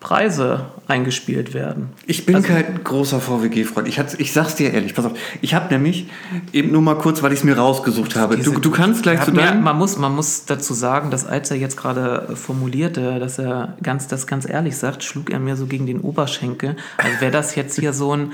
Preise 0.00 0.66
eingespielt 0.86 1.54
werden. 1.54 1.88
Ich 2.06 2.24
bin 2.24 2.36
also, 2.36 2.48
kein 2.48 2.84
großer 2.84 3.20
VWG-Freund. 3.20 3.88
Ich, 3.88 3.98
ich 4.18 4.32
sag's 4.32 4.54
dir 4.54 4.72
ehrlich, 4.72 4.94
pass 4.94 5.04
auf. 5.04 5.12
Ich 5.40 5.54
habe 5.54 5.72
nämlich 5.74 6.08
eben 6.52 6.70
nur 6.70 6.82
mal 6.82 6.94
kurz, 6.94 7.22
weil 7.22 7.32
ich 7.32 7.40
es 7.40 7.44
mir 7.44 7.58
rausgesucht 7.58 8.14
habe. 8.14 8.36
Diese, 8.36 8.52
du, 8.52 8.60
du 8.60 8.70
kannst 8.70 9.02
gleich 9.02 9.24
zu 9.24 9.32
deinem... 9.32 9.62
Man 9.62 9.76
muss, 9.76 9.98
man 9.98 10.14
muss 10.14 10.44
dazu 10.46 10.72
sagen, 10.72 11.10
dass 11.10 11.26
als 11.26 11.50
er 11.50 11.56
jetzt 11.56 11.76
gerade 11.76 12.36
formulierte, 12.36 13.18
dass 13.18 13.38
er 13.38 13.76
ganz, 13.82 14.06
das 14.06 14.28
ganz 14.28 14.48
ehrlich 14.48 14.76
sagt, 14.76 15.02
schlug 15.02 15.30
er 15.30 15.40
mir 15.40 15.56
so 15.56 15.66
gegen 15.66 15.86
den 15.86 16.00
Oberschenkel. 16.00 16.76
Also 16.96 17.20
wäre 17.20 17.32
das 17.32 17.56
jetzt 17.56 17.78
hier 17.78 17.92
so 17.92 18.14
ein, 18.14 18.32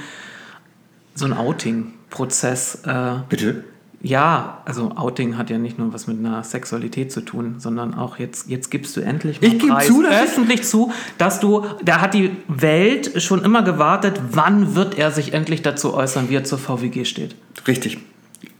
so 1.14 1.24
ein 1.24 1.32
Outing-Prozess. 1.32 2.82
Äh, 2.84 3.14
Bitte? 3.30 3.64
Ja, 4.04 4.58
also 4.66 4.92
Outing 4.96 5.38
hat 5.38 5.48
ja 5.48 5.56
nicht 5.56 5.78
nur 5.78 5.94
was 5.94 6.06
mit 6.06 6.18
einer 6.18 6.44
Sexualität 6.44 7.10
zu 7.10 7.22
tun, 7.22 7.54
sondern 7.56 7.94
auch 7.94 8.18
jetzt, 8.18 8.50
jetzt 8.50 8.70
gibst 8.70 8.94
du 8.98 9.00
endlich 9.00 9.40
mal 9.40 9.48
ich 9.48 9.58
Preis, 9.66 9.86
zu, 9.86 10.04
öffentlich 10.04 10.64
zu, 10.64 10.92
dass 11.16 11.40
du, 11.40 11.64
da 11.82 12.02
hat 12.02 12.12
die 12.12 12.32
Welt 12.46 13.22
schon 13.22 13.42
immer 13.42 13.62
gewartet, 13.62 14.20
wann 14.30 14.74
wird 14.74 14.98
er 14.98 15.10
sich 15.10 15.32
endlich 15.32 15.62
dazu 15.62 15.94
äußern, 15.94 16.28
wie 16.28 16.36
er 16.36 16.44
zur 16.44 16.58
VWG 16.58 17.06
steht. 17.06 17.34
Richtig. 17.66 17.96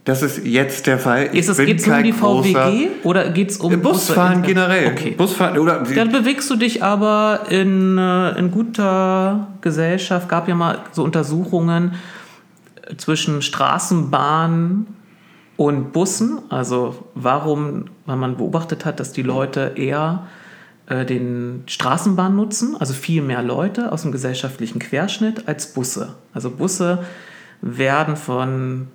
Das 0.03 0.23
ist 0.23 0.43
jetzt 0.43 0.87
der 0.87 0.97
Fall. 0.97 1.29
Ich 1.31 1.41
ist 1.41 1.49
es 1.49 1.57
geht's 1.57 1.87
um 1.87 2.01
die 2.01 2.11
VWG 2.11 2.87
oder 3.03 3.29
geht 3.29 3.51
es 3.51 3.57
um 3.57 3.79
Busfahren 3.81 4.41
Busse 4.41 4.47
generell? 4.47 4.87
Okay. 4.93 5.11
Busfahren 5.11 5.59
oder 5.59 5.83
Dann 5.83 6.11
bewegst 6.11 6.49
du 6.49 6.55
dich 6.55 6.81
aber 6.81 7.41
in, 7.49 7.99
äh, 7.99 8.31
in 8.39 8.49
guter 8.49 9.47
Gesellschaft. 9.61 10.27
Gab 10.27 10.47
ja 10.47 10.55
mal 10.55 10.79
so 10.91 11.03
Untersuchungen 11.03 11.93
zwischen 12.97 13.43
Straßenbahn 13.43 14.87
und 15.57 15.93
Bussen. 15.93 16.39
Also 16.49 17.05
warum, 17.13 17.85
weil 18.05 18.17
man 18.17 18.37
beobachtet 18.37 18.85
hat, 18.85 18.99
dass 18.99 19.13
die 19.13 19.21
Leute 19.21 19.73
eher 19.75 20.27
äh, 20.87 21.05
den 21.05 21.63
Straßenbahn 21.65 22.35
nutzen, 22.35 22.75
also 22.79 22.93
viel 22.93 23.21
mehr 23.21 23.41
Leute 23.41 23.91
aus 23.91 24.03
dem 24.03 24.11
gesellschaftlichen 24.11 24.79
Querschnitt 24.79 25.47
als 25.47 25.73
Busse. 25.73 26.15
Also 26.33 26.51
Busse 26.51 27.03
werden 27.61 28.15
von, 28.15 28.87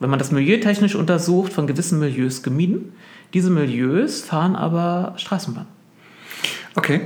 wenn 0.00 0.10
man 0.10 0.18
das 0.18 0.32
milieutechnisch 0.32 0.94
untersucht, 0.94 1.52
von 1.52 1.66
gewissen 1.66 1.98
Milieus 1.98 2.42
gemieden. 2.42 2.92
Diese 3.34 3.50
Milieus 3.50 4.22
fahren 4.22 4.56
aber 4.56 5.14
Straßenbahn. 5.16 5.66
Okay. 6.74 7.02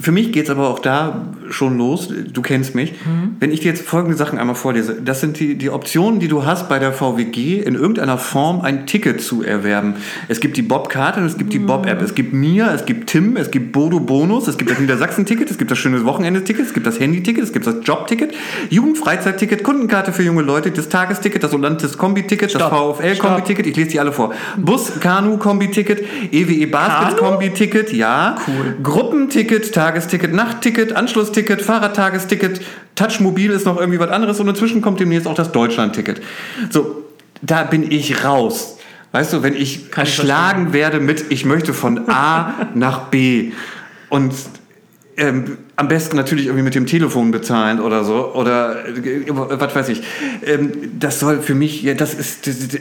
Für 0.00 0.12
mich 0.12 0.30
geht 0.30 0.44
es 0.44 0.50
aber 0.50 0.68
auch 0.68 0.78
da 0.78 1.26
schon 1.50 1.76
los, 1.76 2.08
du 2.08 2.40
kennst 2.40 2.76
mich. 2.76 2.92
Mhm. 2.92 3.36
Wenn 3.40 3.50
ich 3.50 3.60
dir 3.60 3.72
jetzt 3.72 3.84
folgende 3.84 4.16
Sachen 4.16 4.38
einmal 4.38 4.54
vorlese, 4.54 5.02
das 5.02 5.20
sind 5.20 5.40
die, 5.40 5.56
die 5.56 5.70
Optionen, 5.70 6.20
die 6.20 6.28
du 6.28 6.44
hast 6.44 6.68
bei 6.68 6.78
der 6.78 6.92
VWG, 6.92 7.60
in 7.60 7.74
irgendeiner 7.74 8.16
Form 8.16 8.60
ein 8.60 8.86
Ticket 8.86 9.20
zu 9.20 9.42
erwerben. 9.42 9.94
Es 10.28 10.38
gibt 10.38 10.56
die 10.56 10.62
Bob-Karte 10.62 11.18
und 11.18 11.26
es 11.26 11.36
gibt 11.36 11.52
die 11.52 11.58
mhm. 11.58 11.66
Bob-App. 11.66 12.00
Es 12.00 12.14
gibt 12.14 12.32
mir, 12.32 12.70
es 12.72 12.86
gibt 12.86 13.10
Tim, 13.10 13.36
es 13.36 13.50
gibt 13.50 13.72
Bodo 13.72 13.98
Bonus, 13.98 14.46
es 14.46 14.56
gibt 14.56 14.70
das 14.70 14.78
Niedersachsen-Ticket, 14.78 15.50
es 15.50 15.58
gibt 15.58 15.72
das 15.72 15.78
schöne 15.78 16.04
Wochenende-Ticket, 16.04 16.64
es 16.64 16.74
gibt 16.74 16.86
das 16.86 17.00
Handy-Ticket, 17.00 17.42
es 17.42 17.52
gibt 17.52 17.66
das 17.66 17.76
Job-Ticket, 17.82 18.34
Jugendfreizeit-Ticket, 18.70 19.64
Kundenkarte 19.64 20.12
für 20.12 20.22
junge 20.22 20.42
Leute, 20.42 20.70
das 20.70 20.90
Tagesticket, 20.90 21.42
das 21.42 21.52
Olantis-Kombi-Ticket, 21.54 22.54
das 22.54 22.62
VfL-Kombi-Ticket, 22.62 23.66
ich 23.66 23.74
lese 23.74 23.90
die 23.90 24.00
alle 24.00 24.12
vor. 24.12 24.32
Bus-Kanu-Kombi-Ticket, 24.58 26.04
EWE-Basket-Kombi-Ticket, 26.30 27.92
ja. 27.92 28.36
Cool. 28.46 28.76
Gruppenticket, 28.80 29.71
Tagesticket, 29.72 30.32
Nachtticket, 30.32 30.94
Anschlussticket, 30.94 31.62
Fahrradtagesticket, 31.62 32.60
Touchmobil 32.94 33.50
ist 33.50 33.66
noch 33.66 33.78
irgendwie 33.78 33.98
was 33.98 34.10
anderes 34.10 34.38
und 34.40 34.48
inzwischen 34.48 34.82
kommt 34.82 35.00
demnächst 35.00 35.26
auch 35.26 35.34
das 35.34 35.52
Deutschlandticket. 35.52 36.20
So, 36.70 37.04
da 37.40 37.64
bin 37.64 37.90
ich 37.90 38.24
raus. 38.24 38.78
Weißt 39.12 39.32
du, 39.32 39.42
wenn 39.42 39.54
ich 39.54 39.90
Kann 39.90 40.06
erschlagen 40.06 40.68
ich 40.68 40.72
werde 40.72 41.00
mit, 41.00 41.30
ich 41.30 41.44
möchte 41.44 41.74
von 41.74 42.08
A 42.08 42.68
nach 42.74 43.08
B 43.08 43.52
und 44.08 44.32
ähm, 45.16 45.58
am 45.76 45.88
besten 45.88 46.16
natürlich 46.16 46.46
irgendwie 46.46 46.64
mit 46.64 46.74
dem 46.74 46.86
Telefon 46.86 47.30
bezahlen 47.30 47.80
oder 47.80 48.04
so. 48.04 48.32
Oder 48.34 48.86
äh, 48.86 49.24
was 49.28 49.74
weiß 49.74 49.88
ich. 49.90 50.02
Ähm, 50.44 50.72
das 50.98 51.20
soll 51.20 51.42
für 51.42 51.54
mich, 51.54 51.82
ja, 51.82 51.94
das 51.94 52.14
ist. 52.14 52.46
Das, 52.46 52.68
das, 52.68 52.80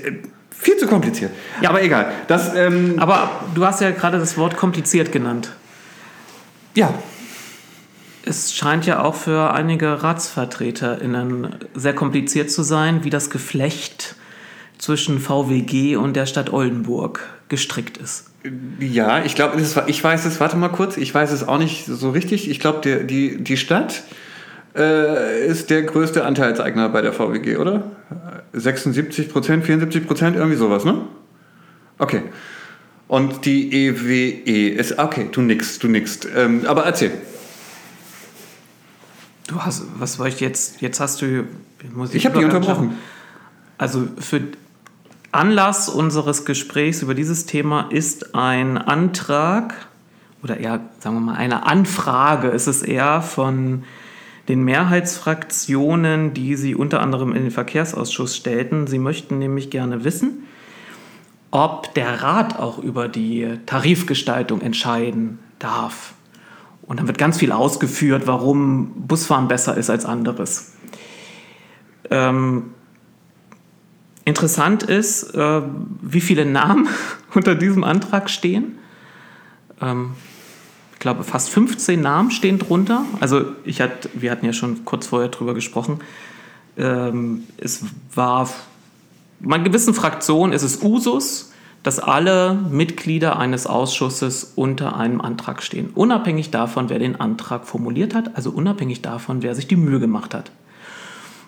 viel 0.62 0.78
zu 0.78 0.86
kompliziert. 0.86 1.32
Ja, 1.62 1.70
aber 1.70 1.82
egal. 1.82 2.12
Das, 2.28 2.56
ähm, 2.56 2.96
aber 2.98 3.32
du 3.56 3.66
hast 3.66 3.82
ja 3.82 3.89
gerade 3.92 4.20
das 4.20 4.38
Wort 4.38 4.58
kompliziert 4.58 5.12
genannt. 5.12 5.52
Ja. 6.76 6.93
Es 8.24 8.53
scheint 8.53 8.86
ja 8.86 9.01
auch 9.03 9.15
für 9.15 9.51
einige 9.53 10.03
RatsvertreterInnen 10.03 11.55
sehr 11.74 11.93
kompliziert 11.93 12.51
zu 12.51 12.61
sein, 12.63 13.03
wie 13.03 13.09
das 13.09 13.30
Geflecht 13.30 14.15
zwischen 14.78 15.19
VWG 15.19 15.95
und 15.95 16.15
der 16.15 16.26
Stadt 16.26 16.53
Oldenburg 16.53 17.28
gestrickt 17.49 17.97
ist. 17.97 18.30
Ja, 18.80 19.24
ich 19.24 19.36
glaube, 19.36 19.61
ich 19.88 20.03
weiß 20.03 20.26
es, 20.26 20.39
warte 20.39 20.57
mal 20.57 20.69
kurz, 20.69 20.97
ich 20.97 21.13
weiß 21.13 21.32
es 21.32 21.47
auch 21.47 21.59
nicht 21.59 21.86
so 21.86 22.09
richtig. 22.09 22.49
Ich 22.49 22.59
glaube, 22.59 23.05
die, 23.05 23.43
die 23.43 23.57
Stadt 23.57 24.03
äh, 24.76 25.45
ist 25.45 25.69
der 25.69 25.84
größte 25.84 26.26
Anteilseigner 26.26 26.89
bei 26.89 27.01
der 27.01 27.13
VWG, 27.13 27.57
oder? 27.57 27.91
76 28.53 29.30
Prozent, 29.30 29.65
74 29.65 30.07
Prozent, 30.07 30.36
irgendwie 30.36 30.57
sowas, 30.57 30.86
ne? 30.86 31.01
Okay. 31.99 32.24
Und 33.12 33.45
die 33.45 33.74
EWE 33.74 34.70
ist, 34.70 34.97
okay, 34.97 35.28
du 35.30 35.41
nix, 35.41 35.80
du 35.80 35.89
nix. 35.89 36.22
Ähm, 36.34 36.66
aber 36.66 36.86
erzähl. 36.86 37.12
Du 39.47 39.62
hast, 39.62 39.84
was 39.97 40.14
soll 40.14 40.30
ich 40.30 40.39
jetzt, 40.39 40.80
jetzt 40.80 41.01
hast 41.01 41.22
du, 41.22 41.43
ich, 42.05 42.16
ich 42.16 42.26
habe 42.26 42.38
dich 42.38 42.45
unterbrochen. 42.45 42.97
Also 43.78 44.07
für 44.18 44.43
Anlass 45.34 45.89
unseres 45.89 46.45
Gesprächs 46.45 47.01
über 47.01 47.14
dieses 47.14 47.45
Thema 47.45 47.89
ist 47.89 48.34
ein 48.34 48.78
Antrag 48.78 49.74
oder 50.41 50.55
eher, 50.55 50.80
sagen 50.99 51.18
wir 51.18 51.20
mal, 51.20 51.36
eine 51.36 51.66
Anfrage 51.66 52.47
ist 52.47 52.68
es 52.68 52.82
eher 52.82 53.22
von 53.22 53.84
den 54.47 54.64
Mehrheitsfraktionen, 54.64 56.34
die 56.34 56.55
sie 56.55 56.76
unter 56.76 57.01
anderem 57.01 57.36
in 57.36 57.43
den 57.43 57.51
Verkehrsausschuss 57.51 58.38
stellten. 58.38 58.88
Sie 58.88 58.99
möchten 58.99 59.38
nämlich 59.38 59.70
gerne 59.70 60.05
wissen, 60.05 60.47
ob 61.52 61.93
der 61.93 62.24
Rat 62.24 62.58
auch 62.58 62.80
über 62.80 63.08
die 63.08 63.60
Tarifgestaltung 63.66 64.62
entscheiden 64.62 65.39
darf. 65.60 66.14
Und 66.82 66.99
dann 66.99 67.08
wird 67.08 67.18
ganz 67.18 67.38
viel 67.38 67.52
ausgeführt, 67.52 68.24
warum 68.26 69.08
Busfahren 69.08 69.47
besser 69.47 69.78
ist 69.78 69.89
als 69.89 70.06
anderes. 70.06 70.74
Ähm, 72.10 72.72
Interessant 74.24 74.84
ist, 74.84 75.34
äh, 75.34 75.62
wie 76.02 76.22
viele 76.22 76.45
Namen 76.45 76.88
unter 77.34 77.56
diesem 77.56 77.84
Antrag 77.84 78.30
stehen. 78.30 78.78
Ähm, 79.82 80.12
ich 80.93 80.99
glaube, 80.99 81.24
fast 81.24 81.49
15 81.49 81.99
Namen 81.99 82.30
stehen 82.30 82.60
drunter. 82.60 83.04
Also 83.20 83.45
ich 83.66 83.82
hatte, 83.82 84.10
wir 84.14 84.30
hatten 84.30 84.45
ja 84.45 84.54
schon 84.54 84.86
kurz 84.86 85.08
vorher 85.08 85.30
drüber 85.30 85.56
gesprochen. 85.56 85.99
Ähm, 86.78 87.45
es 87.58 87.84
war, 88.14 88.47
in 89.44 89.64
gewissen 89.64 89.94
Fraktionen 89.94 90.54
ist 90.54 90.64
es 90.64 90.82
Usus, 90.82 91.52
dass 91.84 92.00
alle 92.00 92.54
Mitglieder 92.54 93.39
eines 93.39 93.66
Ausschusses 93.66 94.54
unter 94.56 94.96
einem 94.96 95.20
Antrag 95.20 95.64
stehen. 95.64 95.89
Unabhängig 95.96 96.52
davon, 96.52 96.89
wer 96.89 97.00
den 97.00 97.20
Antrag 97.20 97.66
formuliert 97.66 98.14
hat, 98.14 98.36
also 98.36 98.52
unabhängig 98.52 99.02
davon, 99.02 99.42
wer 99.42 99.56
sich 99.56 99.68
die 99.68 99.76
Mühe 99.76 100.00
gemacht 100.00 100.36
hat. 100.36 100.52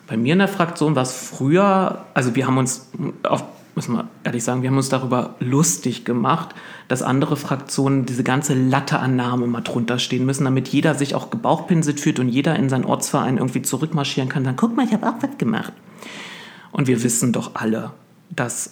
Bei 0.07 0.17
mir 0.17 0.33
in 0.33 0.39
der 0.39 0.47
Fraktion 0.47 0.95
war 0.95 1.03
es 1.03 1.13
früher, 1.13 2.05
also 2.13 2.35
wir 2.35 2.47
haben 2.47 2.57
uns, 2.57 2.89
auf, 3.23 3.43
müssen 3.75 3.95
wir 3.95 4.07
ehrlich 4.23 4.43
sagen, 4.43 4.63
wir 4.63 4.69
haben 4.69 4.77
uns 4.77 4.89
darüber 4.89 5.35
lustig 5.39 6.03
gemacht, 6.03 6.55
dass 6.87 7.03
andere 7.03 7.37
Fraktionen 7.37 8.05
diese 8.05 8.23
ganze 8.23 8.55
Latte 8.55 8.99
an 8.99 9.15
mal 9.15 9.61
drunter 9.61 9.99
stehen 9.99 10.25
müssen, 10.25 10.45
damit 10.45 10.67
jeder 10.67 10.95
sich 10.95 11.15
auch 11.15 11.29
gebauchpinselt 11.29 11.99
fühlt 11.99 12.19
und 12.19 12.27
jeder 12.27 12.55
in 12.55 12.69
seinen 12.69 12.85
Ortsverein 12.85 13.37
irgendwie 13.37 13.61
zurückmarschieren 13.61 14.29
kann. 14.29 14.43
Dann 14.43 14.55
guck 14.55 14.75
mal, 14.75 14.85
ich 14.85 14.93
habe 14.93 15.07
auch 15.07 15.21
was 15.21 15.37
gemacht. 15.37 15.73
Und 16.73 16.87
wir 16.87 17.01
wissen 17.03 17.31
doch 17.31 17.51
alle, 17.53 17.91
dass 18.29 18.71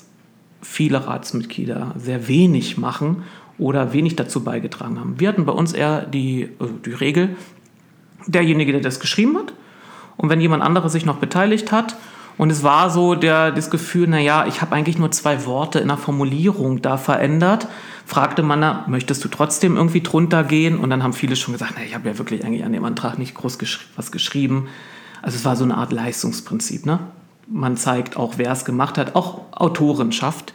viele 0.61 1.07
Ratsmitglieder 1.07 1.95
sehr 1.97 2.27
wenig 2.27 2.77
machen 2.77 3.23
oder 3.57 3.93
wenig 3.93 4.15
dazu 4.15 4.43
beigetragen 4.43 4.99
haben. 4.99 5.19
Wir 5.19 5.29
hatten 5.29 5.45
bei 5.45 5.53
uns 5.53 5.71
eher 5.71 6.01
die, 6.01 6.49
also 6.59 6.73
die 6.73 6.93
Regel, 6.93 7.37
derjenige, 8.27 8.73
der 8.73 8.81
das 8.81 8.99
geschrieben 8.99 9.37
hat, 9.37 9.53
und 10.17 10.29
wenn 10.29 10.41
jemand 10.41 10.61
anderes 10.61 10.91
sich 10.91 11.05
noch 11.05 11.17
beteiligt 11.17 11.71
hat, 11.71 11.95
und 12.37 12.51
es 12.51 12.63
war 12.63 12.89
so 12.89 13.13
der, 13.13 13.51
das 13.51 13.69
Gefühl, 13.69 14.07
naja, 14.07 14.45
ich 14.47 14.61
habe 14.61 14.73
eigentlich 14.75 14.97
nur 14.97 15.11
zwei 15.11 15.45
Worte 15.45 15.79
in 15.79 15.89
der 15.89 15.97
Formulierung 15.97 16.81
da 16.81 16.97
verändert, 16.97 17.67
fragte 18.05 18.41
man, 18.41 18.83
möchtest 18.87 19.23
du 19.23 19.27
trotzdem 19.27 19.77
irgendwie 19.77 20.01
drunter 20.01 20.43
gehen? 20.43 20.79
Und 20.79 20.89
dann 20.89 21.03
haben 21.03 21.13
viele 21.13 21.35
schon 21.35 21.53
gesagt, 21.53 21.73
na, 21.75 21.83
ich 21.83 21.93
habe 21.93 22.09
ja 22.09 22.17
wirklich 22.17 22.43
eigentlich 22.43 22.63
an 22.63 22.73
dem 22.73 22.83
Antrag 22.83 23.19
nicht 23.19 23.35
groß 23.35 23.59
geschri 23.59 23.85
was 23.95 24.11
geschrieben. 24.11 24.67
Also 25.21 25.35
es 25.37 25.45
war 25.45 25.55
so 25.55 25.63
eine 25.63 25.77
Art 25.77 25.91
Leistungsprinzip. 25.91 26.85
Ne? 26.85 26.99
Man 27.53 27.75
zeigt 27.75 28.15
auch, 28.15 28.35
wer 28.37 28.51
es 28.51 28.63
gemacht 28.63 28.97
hat, 28.97 29.15
auch 29.15 29.41
Autorenschaft. 29.51 30.53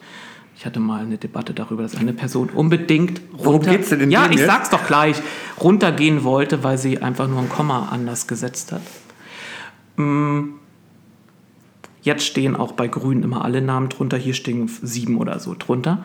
Ich 0.56 0.64
hatte 0.64 0.80
mal 0.80 1.02
eine 1.02 1.18
Debatte 1.18 1.52
darüber, 1.52 1.82
dass 1.82 1.96
eine 1.96 2.14
Person 2.14 2.48
unbedingt 2.48 3.20
runter, 3.38 3.72
geht's 3.72 3.90
denn 3.90 4.10
ja, 4.10 4.26
ich 4.30 4.38
jetzt? 4.38 4.46
sag's 4.46 4.70
doch 4.70 4.86
gleich, 4.86 5.16
runtergehen 5.60 6.24
wollte, 6.24 6.64
weil 6.64 6.78
sie 6.78 7.02
einfach 7.02 7.28
nur 7.28 7.40
ein 7.40 7.50
Komma 7.50 7.88
anders 7.90 8.26
gesetzt 8.26 8.72
hat. 8.72 8.80
Mm, 9.96 10.54
jetzt 12.00 12.24
stehen 12.24 12.56
auch 12.56 12.72
bei 12.72 12.88
Grünen 12.88 13.22
immer 13.22 13.44
alle 13.44 13.60
Namen 13.60 13.90
drunter. 13.90 14.16
Hier 14.16 14.32
stehen 14.34 14.70
sieben 14.82 15.18
oder 15.18 15.38
so 15.38 15.54
drunter. 15.58 16.04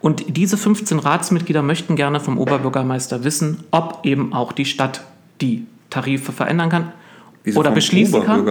Und 0.00 0.24
diese 0.38 0.56
15 0.56 0.98
Ratsmitglieder 0.98 1.62
möchten 1.62 1.94
gerne 1.94 2.20
vom 2.20 2.38
Oberbürgermeister 2.38 3.22
wissen, 3.24 3.64
ob 3.70 4.00
eben 4.04 4.32
auch 4.32 4.52
die 4.52 4.64
Stadt 4.64 5.04
die 5.42 5.66
Tarife 5.90 6.32
verändern 6.32 6.70
kann 6.70 6.92
Wieso 7.44 7.60
oder 7.60 7.70
beschließen 7.70 8.24
kann. 8.24 8.46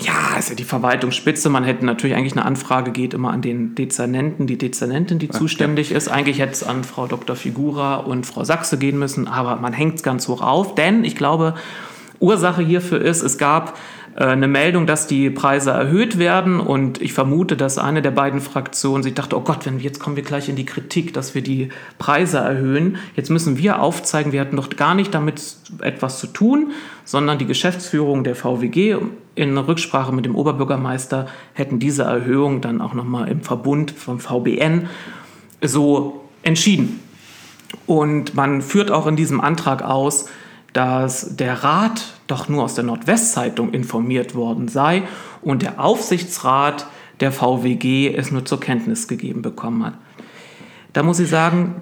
Ja, 0.00 0.36
ist 0.38 0.50
ja 0.50 0.54
die 0.54 0.64
Verwaltungsspitze. 0.64 1.48
Man 1.48 1.64
hätte 1.64 1.84
natürlich 1.84 2.16
eigentlich 2.16 2.34
eine 2.34 2.44
Anfrage 2.44 2.90
geht 2.90 3.14
immer 3.14 3.30
an 3.30 3.42
den 3.42 3.74
Dezernenten, 3.74 4.46
die 4.46 4.58
Dezernentin, 4.58 5.18
die 5.18 5.30
Ach, 5.32 5.38
zuständig 5.38 5.90
ja. 5.90 5.96
ist. 5.96 6.08
Eigentlich 6.08 6.38
hätte 6.38 6.52
es 6.52 6.62
an 6.62 6.84
Frau 6.84 7.06
Dr. 7.06 7.36
Figura 7.36 7.96
und 7.96 8.26
Frau 8.26 8.44
Sachse 8.44 8.78
gehen 8.78 8.98
müssen, 8.98 9.28
aber 9.28 9.56
man 9.56 9.72
hängt 9.72 9.96
es 9.96 10.02
ganz 10.02 10.28
hoch 10.28 10.42
auf, 10.42 10.74
denn 10.74 11.04
ich 11.04 11.16
glaube, 11.16 11.54
Ursache 12.18 12.62
hierfür 12.62 13.00
ist, 13.00 13.22
es 13.22 13.38
gab 13.38 13.78
eine 14.16 14.48
Meldung, 14.48 14.86
dass 14.86 15.06
die 15.06 15.28
Preise 15.28 15.72
erhöht 15.72 16.18
werden 16.18 16.58
und 16.58 17.02
ich 17.02 17.12
vermute, 17.12 17.54
dass 17.54 17.76
eine 17.76 18.00
der 18.00 18.12
beiden 18.12 18.40
Fraktionen 18.40 19.02
sich 19.02 19.12
dachte, 19.12 19.36
oh 19.36 19.42
Gott, 19.42 19.66
wenn 19.66 19.78
jetzt 19.78 20.00
kommen 20.00 20.16
wir 20.16 20.22
gleich 20.22 20.48
in 20.48 20.56
die 20.56 20.64
Kritik, 20.64 21.12
dass 21.12 21.34
wir 21.34 21.42
die 21.42 21.68
Preise 21.98 22.38
erhöhen. 22.38 22.96
Jetzt 23.14 23.28
müssen 23.28 23.58
wir 23.58 23.82
aufzeigen, 23.82 24.32
wir 24.32 24.40
hatten 24.40 24.56
doch 24.56 24.70
gar 24.70 24.94
nicht 24.94 25.12
damit 25.12 25.56
etwas 25.82 26.18
zu 26.18 26.28
tun, 26.28 26.72
sondern 27.04 27.36
die 27.36 27.44
Geschäftsführung 27.44 28.24
der 28.24 28.34
VWG 28.36 28.96
in 29.34 29.58
Rücksprache 29.58 30.12
mit 30.12 30.24
dem 30.24 30.34
Oberbürgermeister 30.34 31.26
hätten 31.52 31.78
diese 31.78 32.04
Erhöhung 32.04 32.62
dann 32.62 32.80
auch 32.80 32.94
nochmal 32.94 33.28
im 33.28 33.42
Verbund 33.42 33.90
vom 33.90 34.18
VBN 34.18 34.88
so 35.60 36.24
entschieden. 36.42 37.00
Und 37.84 38.34
man 38.34 38.62
führt 38.62 38.90
auch 38.90 39.06
in 39.06 39.16
diesem 39.16 39.42
Antrag 39.42 39.82
aus, 39.82 40.26
dass 40.76 41.36
der 41.36 41.64
Rat 41.64 42.04
doch 42.26 42.50
nur 42.50 42.62
aus 42.62 42.74
der 42.74 42.84
Nordwestzeitung 42.84 43.72
informiert 43.72 44.34
worden 44.34 44.68
sei 44.68 45.04
und 45.40 45.62
der 45.62 45.82
Aufsichtsrat 45.82 46.86
der 47.20 47.32
VWG 47.32 48.14
es 48.14 48.30
nur 48.30 48.44
zur 48.44 48.60
Kenntnis 48.60 49.08
gegeben 49.08 49.40
bekommen 49.40 49.86
hat. 49.86 49.94
Da 50.92 51.02
muss 51.02 51.18
ich 51.18 51.30
sagen, 51.30 51.76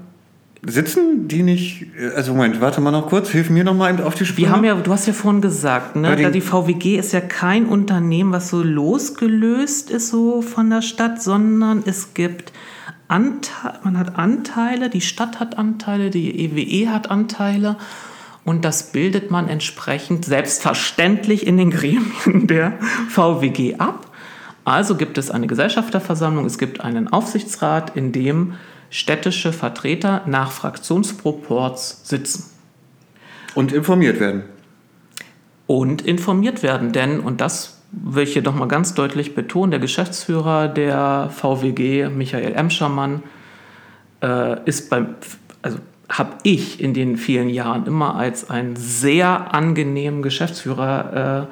Sitzen 0.66 1.28
die 1.28 1.42
nicht, 1.42 1.88
also 2.16 2.32
Moment, 2.32 2.59
warte 2.62 2.80
mal 2.80 2.90
noch 2.90 3.09
kurz, 3.09 3.28
hilf 3.28 3.51
mir 3.51 3.64
noch 3.64 3.74
mal 3.74 4.01
auf 4.03 4.14
die 4.14 4.24
Sprünge. 4.24 4.49
Wir 4.49 4.57
haben 4.57 4.64
ja, 4.64 4.74
du 4.74 4.92
hast 4.92 5.07
ja 5.07 5.12
vorhin 5.12 5.42
gesagt, 5.42 5.95
ne, 5.95 6.16
da 6.16 6.30
die 6.30 6.40
VWG 6.40 6.97
ist 6.97 7.12
ja 7.12 7.20
kein 7.20 7.66
Unternehmen, 7.66 8.32
was 8.32 8.49
so 8.49 8.62
losgelöst 8.62 9.90
ist 9.90 10.09
so 10.09 10.40
von 10.40 10.70
der 10.70 10.80
Stadt, 10.80 11.20
sondern 11.20 11.82
es 11.84 12.14
gibt 12.14 12.55
Anteile, 13.09 13.78
man 13.82 13.99
hat 13.99 14.16
Anteile, 14.16 14.88
die 14.88 15.03
Stadt 15.03 15.38
hat 15.38 15.59
Anteile, 15.59 16.09
die 16.09 16.45
EWE 16.45 16.62
e 16.62 16.88
hat 16.88 17.11
Anteile 17.11 17.76
und 18.45 18.64
das 18.64 18.92
bildet 18.92 19.30
man 19.30 19.49
entsprechend 19.49 20.24
selbstverständlich 20.24 21.47
in 21.47 21.57
den 21.57 21.70
Gremien 21.70 22.47
der 22.47 22.78
VWG 23.09 23.76
ab. 23.78 24.11
Also 24.64 24.97
gibt 24.97 25.18
es 25.18 25.30
eine 25.30 25.47
Gesellschafterversammlung, 25.47 26.47
es 26.47 26.59
gibt 26.59 26.80
einen 26.80 27.09
Aufsichtsrat, 27.09 27.97
in 27.97 28.12
dem 28.12 28.55
städtische 28.90 29.53
Vertreter 29.53 30.22
nach 30.26 30.51
Fraktionsproports 30.51 32.09
sitzen. 32.09 32.51
Und 33.55 33.72
informiert 33.72 34.20
werden. 34.20 34.45
Und 35.66 36.03
informiert 36.03 36.62
werden, 36.62 36.92
denn, 36.92 37.20
und 37.20 37.40
das 37.40 37.82
will 37.90 38.24
ich 38.24 38.32
hier 38.32 38.42
doch 38.42 38.55
mal 38.55 38.68
ganz 38.68 38.95
deutlich 38.95 39.34
betonen, 39.34 39.70
der 39.70 39.80
Geschäftsführer 39.80 40.68
der 40.68 41.30
VWG, 41.30 42.09
Michael 42.09 42.55
Emschermann, 42.55 43.22
äh, 44.22 44.59
ist 44.64 44.90
beim, 44.90 45.14
also 45.62 45.78
habe 46.14 46.34
ich 46.44 46.80
in 46.80 46.94
den 46.94 47.16
vielen 47.16 47.48
Jahren 47.48 47.86
immer 47.86 48.14
als 48.14 48.48
einen 48.48 48.76
sehr 48.76 49.52
angenehmen 49.52 50.22
Geschäftsführer 50.22 51.48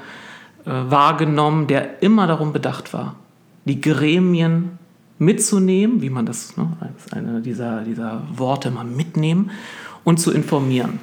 äh, 0.66 0.70
äh, 0.70 0.90
wahrgenommen, 0.90 1.66
der 1.66 2.00
immer 2.00 2.28
darum 2.28 2.52
bedacht 2.52 2.92
war, 2.92 3.16
die 3.64 3.80
Gremien 3.80 4.78
mitzunehmen, 5.18 6.00
wie 6.00 6.10
man 6.10 6.26
das, 6.26 6.56
ne, 6.56 6.76
als 6.78 7.12
eine 7.12 7.40
dieser, 7.40 7.82
dieser 7.82 8.22
Worte 8.32 8.70
mal 8.70 8.84
mitnehmen 8.84 9.50
und 10.04 10.20
zu 10.20 10.30
informieren. 10.30 11.00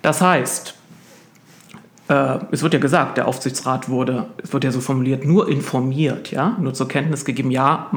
Das 0.00 0.22
heißt, 0.22 0.74
äh, 2.08 2.38
es 2.52 2.62
wird 2.62 2.72
ja 2.72 2.80
gesagt, 2.80 3.18
der 3.18 3.28
Aufsichtsrat 3.28 3.90
wurde, 3.90 4.28
es 4.42 4.54
wird 4.54 4.64
ja 4.64 4.70
so 4.70 4.80
formuliert, 4.80 5.26
nur 5.26 5.50
informiert, 5.50 6.30
ja, 6.30 6.56
nur 6.58 6.72
zur 6.72 6.88
Kenntnis 6.88 7.26
gegeben, 7.26 7.50
ja, 7.50 7.90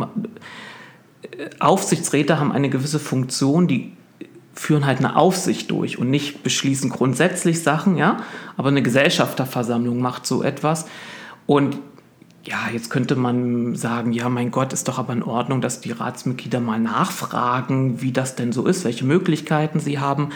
äh, 1.21 1.49
Aufsichtsräte 1.59 2.41
haben 2.41 2.51
eine 2.51 2.69
gewisse 2.69 2.99
Funktion, 2.99 3.69
die 3.69 3.93
führen 4.53 4.85
halt 4.85 4.99
eine 4.99 5.15
Aufsicht 5.15 5.71
durch 5.71 5.97
und 5.97 6.09
nicht 6.09 6.43
beschließen 6.43 6.89
grundsätzlich 6.89 7.63
Sachen, 7.63 7.97
ja, 7.97 8.17
aber 8.57 8.69
eine 8.69 8.81
Gesellschafterversammlung 8.81 9.99
macht 9.99 10.25
so 10.25 10.43
etwas. 10.43 10.85
Und 11.45 11.77
ja, 12.43 12.57
jetzt 12.73 12.89
könnte 12.89 13.15
man 13.15 13.75
sagen, 13.75 14.13
ja, 14.13 14.27
mein 14.27 14.51
Gott, 14.51 14.73
ist 14.73 14.87
doch 14.87 14.97
aber 14.97 15.13
in 15.13 15.23
Ordnung, 15.23 15.61
dass 15.61 15.79
die 15.79 15.91
Ratsmitglieder 15.91 16.59
mal 16.59 16.79
nachfragen, 16.79 18.01
wie 18.01 18.11
das 18.11 18.35
denn 18.35 18.51
so 18.51 18.65
ist, 18.65 18.83
welche 18.83 19.05
Möglichkeiten 19.05 19.79
sie 19.79 19.99
haben. 19.99 20.29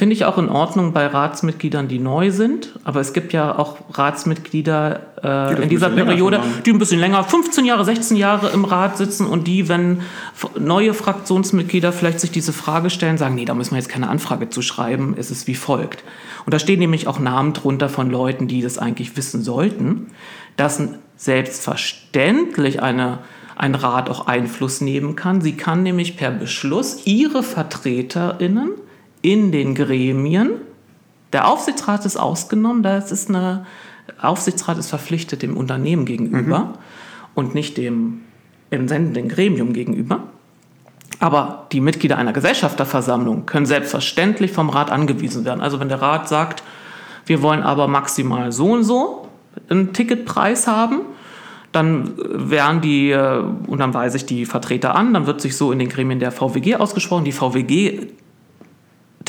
Finde 0.00 0.14
ich 0.14 0.24
auch 0.24 0.38
in 0.38 0.48
Ordnung 0.48 0.94
bei 0.94 1.06
Ratsmitgliedern, 1.06 1.86
die 1.86 1.98
neu 1.98 2.30
sind. 2.30 2.72
Aber 2.84 3.00
es 3.00 3.12
gibt 3.12 3.34
ja 3.34 3.58
auch 3.58 3.76
Ratsmitglieder 3.92 5.00
äh, 5.22 5.54
die 5.54 5.62
in 5.64 5.68
dieser 5.68 5.90
Periode, 5.90 6.40
die 6.64 6.70
ein 6.70 6.78
bisschen 6.78 7.00
länger, 7.00 7.22
15 7.22 7.66
Jahre, 7.66 7.84
16 7.84 8.16
Jahre 8.16 8.48
im 8.48 8.64
Rat 8.64 8.96
sitzen 8.96 9.26
und 9.26 9.46
die, 9.46 9.68
wenn 9.68 10.00
neue 10.58 10.94
Fraktionsmitglieder 10.94 11.92
vielleicht 11.92 12.18
sich 12.18 12.30
diese 12.30 12.54
Frage 12.54 12.88
stellen, 12.88 13.18
sagen, 13.18 13.34
nee, 13.34 13.44
da 13.44 13.52
müssen 13.52 13.72
wir 13.72 13.76
jetzt 13.76 13.90
keine 13.90 14.08
Anfrage 14.08 14.48
zu 14.48 14.62
schreiben, 14.62 15.16
es 15.18 15.30
ist 15.30 15.46
wie 15.46 15.54
folgt. 15.54 16.02
Und 16.46 16.54
da 16.54 16.58
stehen 16.58 16.78
nämlich 16.78 17.06
auch 17.06 17.18
Namen 17.18 17.52
drunter 17.52 17.90
von 17.90 18.08
Leuten, 18.08 18.48
die 18.48 18.62
das 18.62 18.78
eigentlich 18.78 19.18
wissen 19.18 19.42
sollten, 19.42 20.06
dass 20.56 20.80
selbstverständlich 21.18 22.82
eine, 22.82 23.18
ein 23.54 23.74
Rat 23.74 24.08
auch 24.08 24.28
Einfluss 24.28 24.80
nehmen 24.80 25.14
kann. 25.14 25.42
Sie 25.42 25.58
kann 25.58 25.82
nämlich 25.82 26.16
per 26.16 26.30
Beschluss 26.30 27.02
ihre 27.04 27.42
VertreterInnen 27.42 28.70
in 29.22 29.52
den 29.52 29.74
Gremien. 29.74 30.52
Der 31.32 31.48
Aufsichtsrat 31.48 32.04
ist 32.06 32.16
ausgenommen, 32.16 32.82
da 32.82 32.98
ist 32.98 33.28
eine 33.28 33.66
Aufsichtsrat 34.20 34.78
ist 34.78 34.88
verpflichtet 34.88 35.42
dem 35.42 35.56
Unternehmen 35.56 36.04
gegenüber 36.04 36.58
mhm. 36.58 36.74
und 37.34 37.54
nicht 37.54 37.76
dem 37.76 38.22
entsendenden 38.70 39.28
Gremium 39.28 39.72
gegenüber. 39.72 40.24
Aber 41.20 41.66
die 41.72 41.80
Mitglieder 41.80 42.16
einer 42.16 42.32
Gesellschafterversammlung 42.32 43.46
können 43.46 43.66
selbstverständlich 43.66 44.52
vom 44.52 44.70
Rat 44.70 44.90
angewiesen 44.90 45.44
werden. 45.44 45.60
Also 45.60 45.78
wenn 45.80 45.88
der 45.88 46.00
Rat 46.00 46.28
sagt, 46.28 46.62
wir 47.26 47.42
wollen 47.42 47.62
aber 47.62 47.88
maximal 47.88 48.52
so 48.52 48.72
und 48.72 48.84
so 48.84 49.28
einen 49.68 49.92
Ticketpreis 49.92 50.66
haben, 50.66 51.00
dann 51.72 52.14
werden 52.16 52.80
die, 52.80 53.10
äh, 53.10 53.42
und 53.66 53.78
dann 53.78 53.94
weise 53.94 54.16
ich 54.16 54.26
die 54.26 54.46
Vertreter 54.46 54.96
an, 54.96 55.14
dann 55.14 55.26
wird 55.26 55.40
sich 55.40 55.56
so 55.56 55.70
in 55.70 55.78
den 55.78 55.88
Gremien 55.88 56.18
der 56.18 56.32
VWG 56.32 56.76
ausgesprochen. 56.76 57.24
Die 57.24 57.32
VWG 57.32 58.08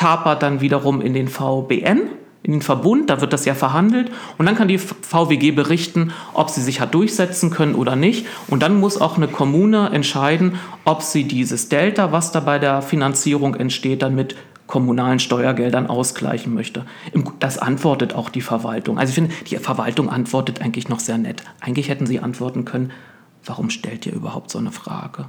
tapert 0.02 0.42
dann 0.42 0.62
wiederum 0.62 1.00
in 1.00 1.14
den 1.14 1.28
VBN, 1.28 2.10
in 2.42 2.54
den 2.54 2.64
Verbund, 2.64 3.12
da 3.12 3.22
wird 3.22 3.34
das 3.34 3.46
ja 3.46 3.54
verhandelt 3.54 4.10
und 4.40 4.48
dann 4.48 4.56
kann 4.56 4.68
die 4.68 4.80
VWG 4.80 5.52
berichten, 5.52 6.12
ob 6.34 6.50
sie 6.50 6.62
sich 6.62 6.82
hat 6.82 6.96
durchsetzen 6.96 7.52
können 7.52 7.76
oder 7.76 7.96
nicht 7.96 8.26
und 8.48 8.64
dann 8.64 8.80
muss 8.80 9.00
auch 9.00 9.18
eine 9.18 9.28
Kommune 9.28 9.92
entscheiden, 9.92 10.56
ob 10.86 11.04
sie 11.04 11.26
dieses 11.26 11.70
Delta, 11.70 12.12
was 12.12 12.32
da 12.32 12.40
bei 12.40 12.58
der 12.58 12.82
Finanzierung 12.82 13.54
entsteht, 13.54 14.02
dann 14.02 14.16
mit 14.16 14.36
kommunalen 14.66 15.20
Steuergeldern 15.20 15.86
ausgleichen 15.86 16.56
möchte. 16.56 16.88
Das 17.38 17.60
antwortet 17.60 18.16
auch 18.16 18.30
die 18.30 18.42
Verwaltung. 18.42 18.98
Also 18.98 19.12
ich 19.12 19.16
finde, 19.16 19.36
die 19.52 19.58
Verwaltung 19.58 20.10
antwortet 20.10 20.62
eigentlich 20.62 20.90
noch 20.90 21.00
sehr 21.00 21.20
nett. 21.20 21.44
Eigentlich 21.60 21.90
hätten 21.90 22.08
sie 22.08 22.22
antworten 22.22 22.66
können, 22.66 22.92
warum 23.46 23.70
stellt 23.70 24.08
ihr 24.08 24.14
überhaupt 24.14 24.50
so 24.50 24.58
eine 24.58 24.72
Frage? 24.72 25.26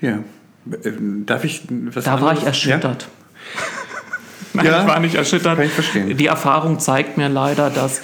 Ja, 0.00 0.20
darf 0.64 1.44
ich 1.44 1.62
was 1.68 2.04
Da 2.04 2.20
war 2.20 2.32
ich 2.32 2.44
erschüttert. 2.44 3.02
Ja? 3.02 3.08
Nein, 4.54 4.66
ja, 4.72 4.82
ich 4.82 4.88
war 4.88 5.00
nicht 5.00 5.14
erschüttert. 5.14 5.56
Kann 5.56 5.66
ich 5.66 5.72
verstehen. 5.72 6.16
Die 6.16 6.26
Erfahrung 6.26 6.78
zeigt 6.78 7.16
mir 7.16 7.28
leider, 7.28 7.70
dass 7.70 8.02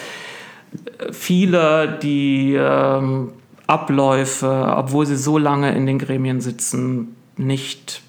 viele 1.12 1.98
die 2.02 2.54
ähm, 2.54 3.32
Abläufe, 3.66 4.74
obwohl 4.76 5.06
sie 5.06 5.16
so 5.16 5.38
lange 5.38 5.74
in 5.74 5.86
den 5.86 5.98
Gremien 5.98 6.40
sitzen, 6.40 7.16
nicht. 7.36 8.02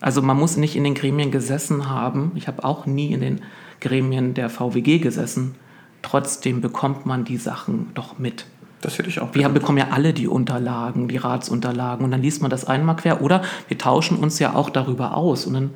Also 0.00 0.22
man 0.22 0.36
muss 0.36 0.56
nicht 0.56 0.76
in 0.76 0.84
den 0.84 0.94
Gremien 0.94 1.30
gesessen 1.30 1.88
haben. 1.88 2.32
Ich 2.34 2.48
habe 2.48 2.64
auch 2.64 2.86
nie 2.86 3.12
in 3.12 3.20
den 3.20 3.40
Gremien 3.80 4.34
der 4.34 4.50
VWG 4.50 4.98
gesessen. 4.98 5.54
Trotzdem 6.02 6.60
bekommt 6.60 7.06
man 7.06 7.24
die 7.24 7.36
Sachen 7.36 7.90
doch 7.94 8.18
mit. 8.18 8.46
Das 8.86 8.98
hätte 8.98 9.08
ich 9.08 9.18
auch. 9.18 9.34
Wir 9.34 9.42
gedacht. 9.42 9.54
bekommen 9.54 9.78
ja 9.78 9.88
alle 9.90 10.12
die 10.12 10.28
Unterlagen, 10.28 11.08
die 11.08 11.16
Ratsunterlagen 11.16 12.04
und 12.04 12.12
dann 12.12 12.22
liest 12.22 12.40
man 12.40 12.52
das 12.52 12.64
einmal 12.64 12.94
quer 12.94 13.20
oder 13.20 13.42
wir 13.66 13.76
tauschen 13.76 14.16
uns 14.16 14.38
ja 14.38 14.54
auch 14.54 14.70
darüber 14.70 15.16
aus 15.16 15.44
und 15.44 15.54
dann 15.54 15.70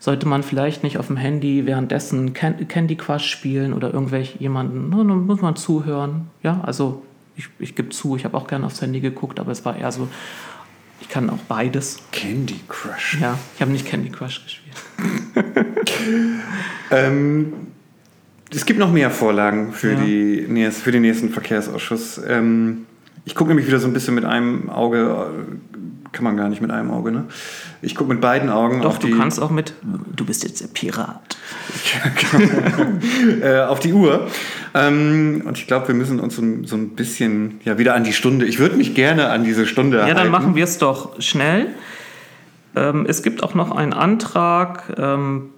sollte 0.00 0.26
man 0.26 0.42
vielleicht 0.42 0.82
nicht 0.82 0.98
auf 0.98 1.06
dem 1.06 1.16
Handy 1.16 1.64
währenddessen 1.64 2.32
Candy 2.32 2.96
Crush 2.96 3.26
spielen 3.30 3.72
oder 3.72 3.94
irgendwelche 3.94 4.36
jemanden, 4.38 4.90
dann 4.90 5.26
muss 5.26 5.42
man 5.42 5.54
zuhören. 5.54 6.28
Ja, 6.42 6.60
also 6.64 7.04
ich, 7.36 7.50
ich 7.60 7.76
gebe 7.76 7.90
zu, 7.90 8.16
ich 8.16 8.24
habe 8.24 8.36
auch 8.36 8.48
gerne 8.48 8.66
aufs 8.66 8.82
Handy 8.82 8.98
geguckt, 8.98 9.38
aber 9.38 9.52
es 9.52 9.64
war 9.64 9.76
eher 9.76 9.92
so, 9.92 10.08
ich 11.00 11.08
kann 11.08 11.30
auch 11.30 11.38
beides. 11.46 12.00
Candy 12.10 12.58
Crush? 12.66 13.16
Ja, 13.20 13.38
ich 13.54 13.60
habe 13.60 13.70
nicht 13.70 13.86
Candy 13.86 14.10
Crush 14.10 14.42
gespielt. 14.42 14.76
ähm, 16.90 17.52
es 18.54 18.66
gibt 18.66 18.78
noch 18.78 18.92
mehr 18.92 19.10
Vorlagen 19.10 19.72
für, 19.72 19.92
ja. 19.92 20.00
die, 20.00 20.70
für 20.70 20.92
den 20.92 21.02
nächsten 21.02 21.30
Verkehrsausschuss. 21.30 22.20
Ähm, 22.26 22.86
ich 23.24 23.34
gucke 23.34 23.48
nämlich 23.48 23.66
wieder 23.66 23.78
so 23.78 23.86
ein 23.86 23.92
bisschen 23.92 24.14
mit 24.14 24.24
einem 24.24 24.68
Auge, 24.70 25.30
kann 26.12 26.24
man 26.24 26.36
gar 26.36 26.48
nicht 26.48 26.60
mit 26.60 26.70
einem 26.70 26.90
Auge, 26.90 27.10
ne? 27.10 27.24
Ich 27.82 27.94
gucke 27.94 28.12
mit 28.12 28.20
beiden 28.20 28.50
Augen 28.50 28.82
Doch, 28.82 28.90
auf 28.90 28.98
die... 28.98 29.08
Doch, 29.08 29.16
du 29.16 29.18
kannst 29.18 29.40
auch 29.40 29.50
mit... 29.50 29.74
Du 30.14 30.24
bist 30.24 30.44
jetzt 30.44 30.60
der 30.60 30.68
Pirat. 30.68 31.36
äh, 33.42 33.60
auf 33.60 33.80
die 33.80 33.92
Uhr. 33.92 34.28
Ähm, 34.74 35.42
und 35.44 35.58
ich 35.58 35.66
glaube, 35.66 35.88
wir 35.88 35.94
müssen 35.94 36.20
uns 36.20 36.36
so, 36.36 36.42
so, 36.64 36.76
ein 36.76 36.90
bisschen 36.90 37.60
ja, 37.64 37.78
wieder 37.78 37.94
an 37.94 38.04
die 38.04 38.12
Stunde... 38.12 38.46
Ich 38.46 38.58
würde 38.58 38.76
mich 38.76 38.94
gerne 38.94 39.30
an 39.30 39.44
diese 39.44 39.66
Stunde 39.66 39.98
Ja, 39.98 40.14
dann 40.14 40.30
machen 40.30 40.54
wir 40.54 40.64
es 40.64 40.78
doch 40.78 41.20
schnell. 41.20 41.68
Ähm, 42.76 43.06
es 43.08 43.22
gibt 43.22 43.42
auch 43.42 43.54
noch 43.54 43.72
einen 43.72 43.92
Antrag... 43.92 44.94
Ähm, 44.96 45.50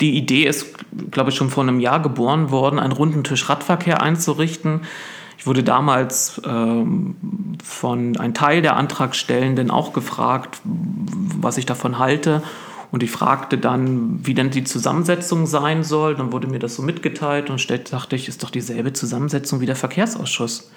die 0.00 0.16
Idee 0.16 0.44
ist, 0.44 0.74
glaube 1.10 1.30
ich, 1.30 1.36
schon 1.36 1.50
vor 1.50 1.62
einem 1.62 1.80
Jahr 1.80 2.00
geboren 2.00 2.50
worden, 2.50 2.78
einen 2.78 2.92
runden 2.92 3.24
Tisch 3.24 3.48
Radverkehr 3.48 4.02
einzurichten. 4.02 4.82
Ich 5.38 5.46
wurde 5.46 5.62
damals 5.62 6.40
ähm, 6.46 7.16
von 7.62 8.16
einem 8.16 8.34
Teil 8.34 8.62
der 8.62 8.76
Antragstellenden 8.76 9.70
auch 9.70 9.92
gefragt, 9.92 10.60
was 10.64 11.58
ich 11.58 11.66
davon 11.66 11.98
halte. 11.98 12.42
Und 12.92 13.02
ich 13.02 13.10
fragte 13.10 13.58
dann, 13.58 14.24
wie 14.26 14.34
denn 14.34 14.50
die 14.50 14.64
Zusammensetzung 14.64 15.46
sein 15.46 15.82
soll. 15.82 16.14
Dann 16.14 16.32
wurde 16.32 16.46
mir 16.46 16.58
das 16.58 16.76
so 16.76 16.82
mitgeteilt 16.82 17.50
und 17.50 17.92
dachte 17.92 18.16
ich, 18.16 18.28
ist 18.28 18.42
doch 18.42 18.50
dieselbe 18.50 18.92
Zusammensetzung 18.92 19.60
wie 19.60 19.66
der 19.66 19.76
Verkehrsausschuss. 19.76 20.70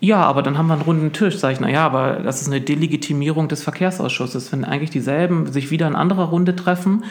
Ja, 0.00 0.22
aber 0.22 0.42
dann 0.42 0.58
haben 0.58 0.66
wir 0.66 0.74
einen 0.74 0.82
runden 0.82 1.12
Tisch. 1.12 1.36
Sag 1.36 1.52
ich, 1.52 1.60
naja, 1.60 1.84
aber 1.84 2.20
das 2.22 2.42
ist 2.42 2.48
eine 2.48 2.60
Delegitimierung 2.60 3.48
des 3.48 3.62
Verkehrsausschusses. 3.62 4.52
Wenn 4.52 4.64
eigentlich 4.64 4.90
dieselben 4.90 5.50
sich 5.52 5.70
wieder 5.70 5.88
in 5.88 5.96
anderer 5.96 6.24
Runde 6.24 6.54
treffen, 6.56 7.04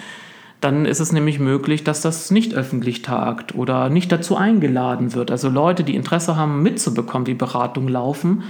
dann 0.63 0.85
ist 0.85 0.99
es 0.99 1.11
nämlich 1.11 1.39
möglich, 1.39 1.83
dass 1.83 2.01
das 2.01 2.31
nicht 2.31 2.53
öffentlich 2.53 3.01
tagt 3.01 3.53
oder 3.53 3.89
nicht 3.89 4.11
dazu 4.11 4.37
eingeladen 4.37 5.13
wird. 5.13 5.29
Also 5.29 5.49
Leute, 5.49 5.83
die 5.83 5.95
Interesse 5.95 6.37
haben, 6.37 6.63
mitzubekommen, 6.63 7.27
wie 7.27 7.33
Beratungen 7.33 7.89
laufen, 7.89 8.43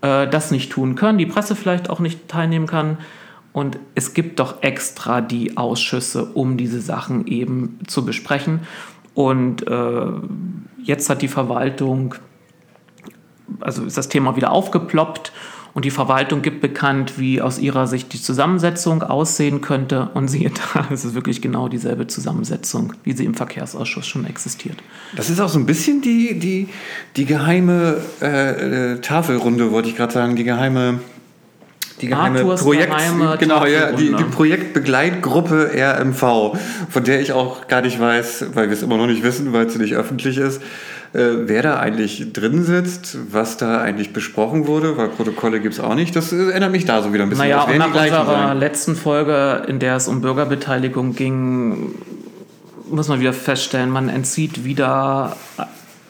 äh, 0.00 0.26
das 0.26 0.50
nicht 0.50 0.72
tun 0.72 0.94
können, 0.94 1.18
die 1.18 1.26
Presse 1.26 1.54
vielleicht 1.54 1.90
auch 1.90 2.00
nicht 2.00 2.28
teilnehmen 2.28 2.66
kann. 2.66 2.98
Und 3.52 3.78
es 3.94 4.14
gibt 4.14 4.40
doch 4.40 4.62
extra 4.62 5.20
die 5.20 5.56
Ausschüsse, 5.56 6.24
um 6.24 6.56
diese 6.56 6.80
Sachen 6.80 7.26
eben 7.26 7.78
zu 7.86 8.04
besprechen. 8.04 8.60
Und 9.14 9.66
äh, 9.66 10.06
jetzt 10.82 11.10
hat 11.10 11.20
die 11.20 11.28
Verwaltung, 11.28 12.14
also 13.60 13.84
ist 13.84 13.98
das 13.98 14.08
Thema 14.08 14.36
wieder 14.36 14.52
aufgeploppt 14.52 15.32
und 15.72 15.84
die 15.84 15.90
Verwaltung 15.90 16.42
gibt 16.42 16.60
bekannt, 16.60 17.18
wie 17.18 17.40
aus 17.40 17.58
ihrer 17.58 17.86
Sicht 17.86 18.12
die 18.12 18.20
Zusammensetzung 18.20 19.02
aussehen 19.02 19.60
könnte. 19.60 20.10
Und 20.14 20.28
siehe 20.28 20.50
da, 20.50 20.86
es 20.92 21.04
ist 21.04 21.14
wirklich 21.14 21.40
genau 21.40 21.68
dieselbe 21.68 22.06
Zusammensetzung, 22.06 22.94
wie 23.04 23.12
sie 23.12 23.24
im 23.24 23.34
Verkehrsausschuss 23.34 24.06
schon 24.06 24.26
existiert. 24.26 24.76
Das 25.14 25.30
ist 25.30 25.40
auch 25.40 25.48
so 25.48 25.58
ein 25.58 25.66
bisschen 25.66 26.02
die, 26.02 26.38
die, 26.38 26.68
die 27.16 27.24
geheime 27.24 27.98
äh, 28.20 28.94
äh 28.94 29.00
Tafelrunde, 29.00 29.70
wollte 29.70 29.88
ich 29.88 29.96
gerade 29.96 30.12
sagen, 30.12 30.36
die 30.36 30.44
geheime 30.44 31.00
die 32.00 32.08
geheime 32.08 32.38
Arthurs 32.38 32.62
Projekt, 32.62 32.90
geheime 32.90 33.36
genau, 33.38 33.66
ja, 33.66 33.92
die, 33.92 34.14
die 34.14 34.24
Projektbegleitgruppe 34.24 35.70
RMV, 35.74 36.58
von 36.88 37.04
der 37.04 37.20
ich 37.20 37.32
auch 37.32 37.68
gar 37.68 37.82
nicht 37.82 38.00
weiß, 38.00 38.46
weil 38.54 38.68
wir 38.68 38.72
es 38.72 38.82
immer 38.82 38.96
noch 38.96 39.06
nicht 39.06 39.22
wissen, 39.22 39.52
weil 39.52 39.68
sie 39.68 39.78
nicht 39.78 39.94
öffentlich 39.94 40.38
ist, 40.38 40.62
wer 41.12 41.62
da 41.62 41.78
eigentlich 41.78 42.32
drin 42.32 42.62
sitzt, 42.62 43.18
was 43.32 43.56
da 43.56 43.80
eigentlich 43.80 44.12
besprochen 44.12 44.66
wurde, 44.66 44.96
weil 44.96 45.08
Protokolle 45.08 45.60
gibt 45.60 45.74
es 45.74 45.80
auch 45.80 45.94
nicht. 45.94 46.14
Das 46.14 46.32
äh, 46.32 46.50
erinnert 46.50 46.70
mich 46.70 46.84
da 46.84 47.02
so 47.02 47.12
wieder 47.12 47.24
ein 47.24 47.30
bisschen. 47.30 47.48
Naja, 47.48 47.64
und 47.64 47.78
nach 47.78 47.88
unserer 47.88 48.26
sein. 48.26 48.58
letzten 48.58 48.94
Folge, 48.94 49.64
in 49.66 49.80
der 49.80 49.96
es 49.96 50.06
um 50.06 50.20
Bürgerbeteiligung 50.20 51.14
ging, 51.14 51.94
muss 52.88 53.08
man 53.08 53.20
wieder 53.20 53.32
feststellen, 53.32 53.90
man 53.90 54.08
entzieht 54.08 54.64
wieder 54.64 55.36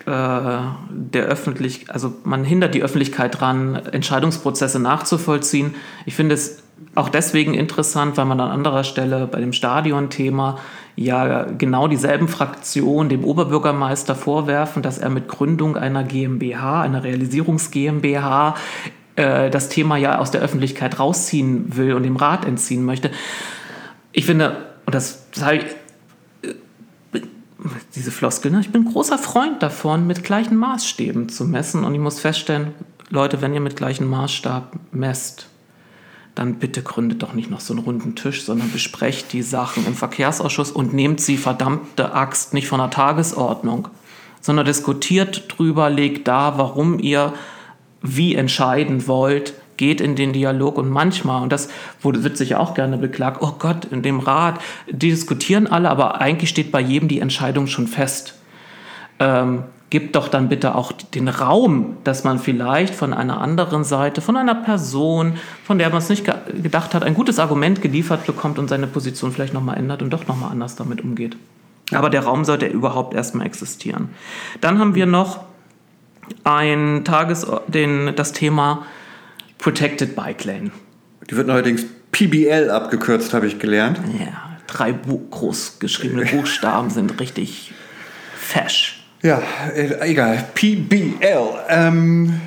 äh, 0.07 0.59
der 0.90 1.24
öffentlich, 1.26 1.90
also 1.90 2.14
man 2.24 2.44
hindert 2.44 2.74
die 2.74 2.82
Öffentlichkeit 2.82 3.40
dran, 3.40 3.76
Entscheidungsprozesse 3.76 4.80
nachzuvollziehen. 4.80 5.74
Ich 6.05 6.14
finde 6.14 6.34
es 6.34 6.62
auch 6.95 7.09
deswegen 7.09 7.55
interessant, 7.55 8.16
weil 8.16 8.24
man 8.24 8.41
an 8.41 8.51
anderer 8.51 8.82
Stelle 8.82 9.26
bei 9.26 9.41
dem 9.41 9.53
Stadion-Thema 9.53 10.59
ja 10.97 11.45
genau 11.45 11.86
dieselben 11.86 12.26
Fraktionen 12.26 13.09
dem 13.09 13.24
Oberbürgermeister 13.24 14.14
vorwerfen, 14.14 14.82
dass 14.82 14.99
er 14.99 15.09
mit 15.09 15.28
Gründung 15.28 15.76
einer 15.76 16.03
GmbH, 16.03 16.82
einer 16.82 17.05
Realisierungs 17.05 17.70
GmbH, 17.70 18.57
äh, 19.16 19.51
das 19.51 19.68
Thema 19.68 19.97
ja 19.97 20.18
aus 20.18 20.32
der 20.32 20.41
Öffentlichkeit 20.41 20.99
rausziehen 20.99 21.76
will 21.76 21.95
und 21.95 22.03
dem 22.03 22.16
Rat 22.16 22.45
entziehen 22.45 22.84
möchte. 22.84 23.11
Ich 24.12 24.26
finde, 24.26 24.57
und 24.86 24.95
das 24.95 25.26
sage 25.32 25.59
ich, 25.59 26.51
äh, 26.51 27.20
diese 27.95 28.11
Floskel, 28.11 28.51
ne? 28.51 28.61
ich 28.61 28.72
bin 28.72 28.84
großer 28.84 29.18
Freund 29.18 29.62
davon, 29.62 30.09
mit 30.09 30.24
gleichen 30.24 30.57
Maßstäben 30.57 31.28
zu 31.28 31.45
messen. 31.45 31.84
Und 31.84 31.95
ich 31.95 32.01
muss 32.01 32.18
feststellen, 32.18 32.72
Leute, 33.11 33.43
wenn 33.43 33.55
ihr 33.55 33.61
mit 33.61 33.76
gleichem 33.76 34.09
Maßstab 34.09 34.72
messt, 34.93 35.49
dann 36.41 36.55
bitte 36.55 36.82
gründet 36.82 37.22
doch 37.22 37.34
nicht 37.34 37.51
noch 37.51 37.61
so 37.61 37.74
einen 37.74 37.84
runden 37.84 38.14
Tisch, 38.14 38.45
sondern 38.45 38.72
besprecht 38.72 39.34
die 39.34 39.43
Sachen 39.43 39.86
im 39.86 39.95
Verkehrsausschuss 39.95 40.70
und 40.70 40.95
nehmt 40.95 41.20
sie 41.20 41.36
verdammte 41.36 42.14
Axt 42.14 42.55
nicht 42.55 42.66
von 42.66 42.80
der 42.80 42.88
Tagesordnung, 42.88 43.88
sondern 44.41 44.64
diskutiert 44.64 45.45
drüber, 45.49 45.91
legt 45.91 46.26
da, 46.28 46.57
warum 46.57 46.99
ihr 46.99 47.34
wie 48.01 48.36
entscheiden 48.36 49.07
wollt, 49.07 49.53
geht 49.76 50.01
in 50.01 50.16
den 50.16 50.32
Dialog 50.32 50.78
und 50.78 50.88
manchmal, 50.88 51.43
und 51.43 51.53
das 51.53 51.68
wird 52.03 52.38
sich 52.38 52.55
auch 52.55 52.72
gerne 52.72 52.97
beklagt, 52.97 53.43
oh 53.43 53.57
Gott, 53.59 53.84
in 53.84 54.01
dem 54.01 54.18
Rat, 54.18 54.61
die 54.91 55.11
diskutieren 55.11 55.66
alle, 55.66 55.91
aber 55.91 56.22
eigentlich 56.22 56.49
steht 56.49 56.72
bei 56.72 56.80
jedem 56.80 57.09
die 57.11 57.20
Entscheidung 57.20 57.66
schon 57.66 57.86
fest. 57.86 58.32
Ähm, 59.18 59.64
gibt 59.91 60.14
doch 60.14 60.28
dann 60.28 60.49
bitte 60.49 60.76
auch 60.76 60.93
den 60.93 61.28
Raum, 61.28 61.97
dass 62.05 62.22
man 62.22 62.38
vielleicht 62.38 62.95
von 62.95 63.12
einer 63.12 63.41
anderen 63.41 63.82
Seite, 63.82 64.20
von 64.20 64.36
einer 64.36 64.55
Person, 64.55 65.34
von 65.64 65.78
der 65.78 65.88
man 65.91 65.99
es 65.99 66.09
nicht 66.09 66.24
ge 66.24 66.34
gedacht 66.62 66.95
hat, 66.95 67.03
ein 67.03 67.14
gutes 67.14 67.41
Argument 67.41 67.82
geliefert 67.82 68.24
bekommt 68.24 68.59
und 68.59 68.68
seine 68.68 68.86
Position 68.86 69.32
vielleicht 69.32 69.53
nochmal 69.53 69.76
ändert 69.76 70.01
und 70.01 70.11
doch 70.11 70.28
nochmal 70.28 70.53
anders 70.53 70.76
damit 70.76 71.03
umgeht. 71.03 71.36
Aber 71.93 72.09
der 72.09 72.22
Raum 72.22 72.45
sollte 72.45 72.66
überhaupt 72.66 73.14
erstmal 73.14 73.47
existieren. 73.47 74.11
Dann 74.61 74.78
haben 74.78 74.95
wir 74.95 75.07
noch 75.07 75.41
ein 76.45 77.03
Tages 77.05 77.45
den, 77.66 78.14
das 78.14 78.32
Thema 78.32 78.86
Protected 79.59 80.14
Bike 80.14 80.45
Lane. 80.45 80.70
Die 81.28 81.36
wird 81.36 81.49
neuerdings 81.49 81.84
PBL 82.12 82.70
abgekürzt, 82.70 83.34
habe 83.34 83.49
ich 83.49 83.59
gelernt. 83.59 84.01
Ja, 84.18 84.59
drei 84.68 84.93
groß 84.93 85.80
geschriebene 85.80 86.26
Buchstaben 86.26 86.91
sind 86.91 87.18
richtig 87.18 87.72
fesch. 88.36 88.99
Ja, 89.23 89.43
äh, 89.75 90.11
egal. 90.11 90.45
PBL. 90.55 91.49
Ähm, 91.68 92.41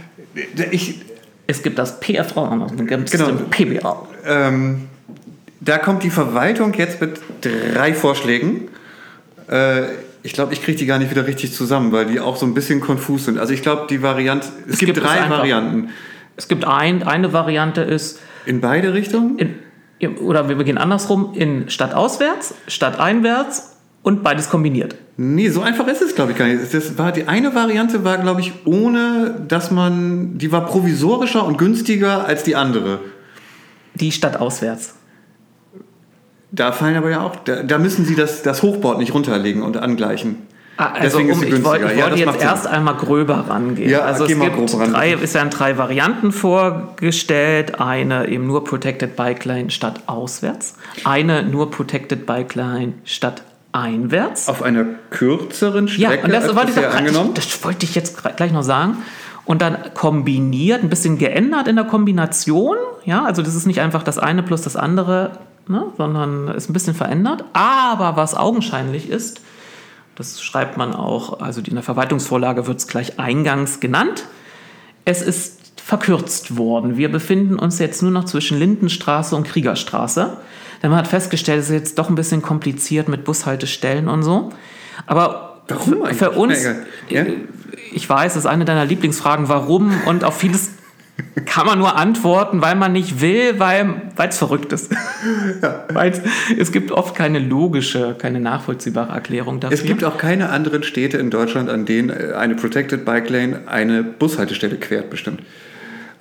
ich, 0.71 1.01
es 1.47 1.61
gibt 1.61 1.77
das 1.77 1.99
PFV 1.99 2.37
und 2.37 2.79
dann 2.79 2.87
gibt 2.87 3.05
es 3.05 3.11
genau, 3.11 3.31
den 3.31 3.49
PBL. 3.49 3.95
Ähm, 4.25 4.87
da 5.59 5.77
kommt 5.77 6.03
die 6.03 6.09
Verwaltung 6.09 6.73
jetzt 6.73 6.99
mit 6.99 7.19
drei 7.41 7.93
Vorschlägen. 7.93 8.69
Äh, 9.49 9.83
ich 10.23 10.33
glaube, 10.33 10.53
ich 10.53 10.63
kriege 10.63 10.77
die 10.77 10.85
gar 10.85 10.99
nicht 10.99 11.11
wieder 11.11 11.27
richtig 11.27 11.53
zusammen, 11.53 11.91
weil 11.91 12.05
die 12.05 12.19
auch 12.19 12.37
so 12.37 12.45
ein 12.45 12.53
bisschen 12.53 12.79
konfus 12.79 13.25
sind. 13.25 13.37
Also 13.37 13.53
ich 13.53 13.61
glaube, 13.61 13.87
die 13.89 14.01
Variante, 14.01 14.47
es, 14.65 14.73
es 14.73 14.79
gibt, 14.79 14.93
gibt, 14.93 15.05
drei 15.05 15.19
es 15.19 15.29
Varianten. 15.29 15.89
Es 16.35 16.47
gibt 16.47 16.65
ein, 16.65 17.03
eine 17.03 17.33
Variante 17.33 17.81
ist... 17.81 18.19
In 18.45 18.61
beide 18.61 18.93
Richtungen? 18.93 19.37
In, 19.37 20.17
oder 20.17 20.49
wir 20.49 20.55
beginnen 20.55 20.77
andersrum, 20.77 21.33
in 21.35 21.69
Stadt 21.69 21.93
auswärts, 21.93 22.55
Stadt 22.67 22.99
einwärts 22.99 23.77
und 24.01 24.23
beides 24.23 24.49
kombiniert. 24.49 24.95
Nee, 25.15 25.49
so 25.49 25.61
einfach 25.61 25.87
ist 25.87 26.01
es, 26.01 26.15
glaube 26.15 26.31
ich, 26.31 26.37
gar 26.37 26.47
nicht. 26.47 26.73
Das 26.73 26.97
war, 26.97 27.11
die 27.11 27.27
eine 27.27 27.53
Variante 27.53 28.03
war, 28.03 28.17
glaube 28.17 28.41
ich, 28.41 28.51
ohne, 28.65 29.45
dass 29.47 29.69
man, 29.69 30.37
die 30.37 30.51
war 30.51 30.65
provisorischer 30.65 31.45
und 31.45 31.57
günstiger 31.57 32.25
als 32.25 32.43
die 32.43 32.55
andere. 32.55 32.99
Die 33.93 34.11
Stadt 34.11 34.37
auswärts. 34.37 34.95
Da 36.51 36.71
fallen 36.71 36.95
aber 36.95 37.11
ja 37.11 37.21
auch, 37.21 37.35
da, 37.35 37.61
da 37.63 37.77
müssen 37.77 38.05
Sie 38.05 38.15
das, 38.15 38.41
das 38.41 38.63
Hochboard 38.63 38.97
nicht 38.97 39.13
runterlegen 39.13 39.61
und 39.61 39.77
angleichen. 39.77 40.47
Ah, 40.77 40.93
also 40.93 41.19
um, 41.19 41.29
ich 41.29 41.63
wollte, 41.63 41.91
ich 41.93 42.01
wollte 42.01 42.17
jetzt 42.17 42.41
erst 42.41 42.65
einmal 42.65 42.95
gröber 42.95 43.45
rangehen. 43.47 43.89
Ja, 43.89 44.01
also 44.01 44.25
es 44.25 44.29
gibt 44.29 44.41
drei, 44.41 45.13
es 45.13 45.35
werden 45.35 45.51
drei 45.51 45.77
Varianten 45.77 46.31
vorgestellt. 46.31 47.79
Eine 47.79 48.27
eben 48.27 48.47
nur 48.47 48.63
Protected 48.63 49.15
Bike 49.15 49.45
Lane 49.45 49.69
statt 49.69 50.01
auswärts. 50.07 50.75
Eine 51.03 51.43
nur 51.43 51.69
Protected 51.69 52.25
Bike 52.25 52.55
Line 52.55 52.93
statt 53.03 53.43
einwärts. 53.73 54.47
Auf 54.47 54.63
einer 54.63 54.85
kürzeren 55.09 55.87
Strecke 55.87 56.15
ja, 56.15 56.23
und 56.23 56.31
das, 56.31 56.55
wollte 56.55 56.79
ich 56.79 56.87
angenommen? 56.87 57.33
Das, 57.33 57.49
das 57.49 57.63
wollte 57.63 57.85
ich 57.85 57.95
jetzt 57.95 58.23
gleich 58.37 58.53
noch 58.53 58.63
sagen. 58.63 58.97
Und 59.45 59.61
dann 59.61 59.93
kombiniert, 59.93 60.83
ein 60.83 60.89
bisschen 60.89 61.17
geändert 61.17 61.67
in 61.67 61.75
der 61.75 61.83
Kombination. 61.83 62.77
Ja, 63.03 63.25
also 63.25 63.41
das 63.41 63.55
ist 63.55 63.65
nicht 63.65 63.81
einfach 63.81 64.03
das 64.03 64.17
eine 64.17 64.41
plus 64.41 64.61
das 64.61 64.77
andere 64.77 65.31
ne, 65.67 65.87
sondern 65.97 66.47
ist 66.49 66.69
ein 66.69 66.73
bisschen 66.73 66.95
verändert. 66.95 67.43
Aber 67.53 68.15
was 68.15 68.35
augenscheinlich 68.35 69.09
ist, 69.09 69.41
das 70.15 70.41
schreibt 70.41 70.77
man 70.77 70.93
auch, 70.93 71.39
also 71.41 71.61
in 71.61 71.73
der 71.73 71.83
Verwaltungsvorlage 71.83 72.67
wird 72.67 72.79
es 72.79 72.87
gleich 72.87 73.19
eingangs 73.19 73.79
genannt, 73.79 74.25
es 75.05 75.21
ist 75.21 75.81
verkürzt 75.81 76.57
worden. 76.57 76.97
Wir 76.97 77.11
befinden 77.11 77.59
uns 77.59 77.79
jetzt 77.79 78.01
nur 78.01 78.11
noch 78.11 78.25
zwischen 78.25 78.57
Lindenstraße 78.57 79.35
und 79.35 79.43
Kriegerstraße. 79.43 80.37
Denn 80.83 80.91
man 80.91 80.99
hat 80.99 81.07
festgestellt, 81.07 81.61
es 81.61 81.69
ist 81.69 81.75
jetzt 81.75 81.97
doch 81.97 82.09
ein 82.09 82.15
bisschen 82.15 82.41
kompliziert 82.41 83.07
mit 83.07 83.23
Bushaltestellen 83.23 84.09
und 84.09 84.21
so. 84.21 84.51
Aber 85.07 85.61
Warum 85.69 86.05
für, 86.07 86.13
für 86.13 86.31
uns, 86.31 86.61
ja? 87.09 87.25
ich 87.93 88.09
weiß, 88.09 88.33
das 88.33 88.43
ist 88.43 88.49
eine 88.49 88.65
deiner 88.65 88.83
Lieblingsfragen, 88.83 89.47
warum 89.47 89.93
und 90.05 90.25
auf 90.25 90.37
vieles 90.37 90.71
kann 91.45 91.65
man 91.65 91.79
nur 91.79 91.95
antworten, 91.95 92.61
weil 92.61 92.75
man 92.75 92.91
nicht 92.91 93.21
will, 93.21 93.59
weil 93.59 94.01
es 94.17 94.37
verrückt 94.37 94.73
ist. 94.73 94.91
Ja. 95.61 95.85
Weil's, 95.93 96.19
es 96.57 96.71
gibt 96.71 96.91
oft 96.91 97.15
keine 97.15 97.39
logische, 97.39 98.15
keine 98.17 98.39
nachvollziehbare 98.39 99.13
Erklärung 99.13 99.59
dafür. 99.59 99.77
Es 99.77 99.85
gibt 99.85 100.03
auch 100.03 100.17
keine 100.17 100.49
anderen 100.49 100.83
Städte 100.83 101.17
in 101.17 101.29
Deutschland, 101.29 101.69
an 101.69 101.85
denen 101.85 102.09
äh, 102.09 102.33
eine 102.33 102.55
Protected 102.55 103.05
Bike 103.05 103.29
Lane 103.29 103.61
eine 103.67 104.03
Bushaltestelle 104.03 104.75
quert, 104.77 105.09
bestimmt. 105.09 105.41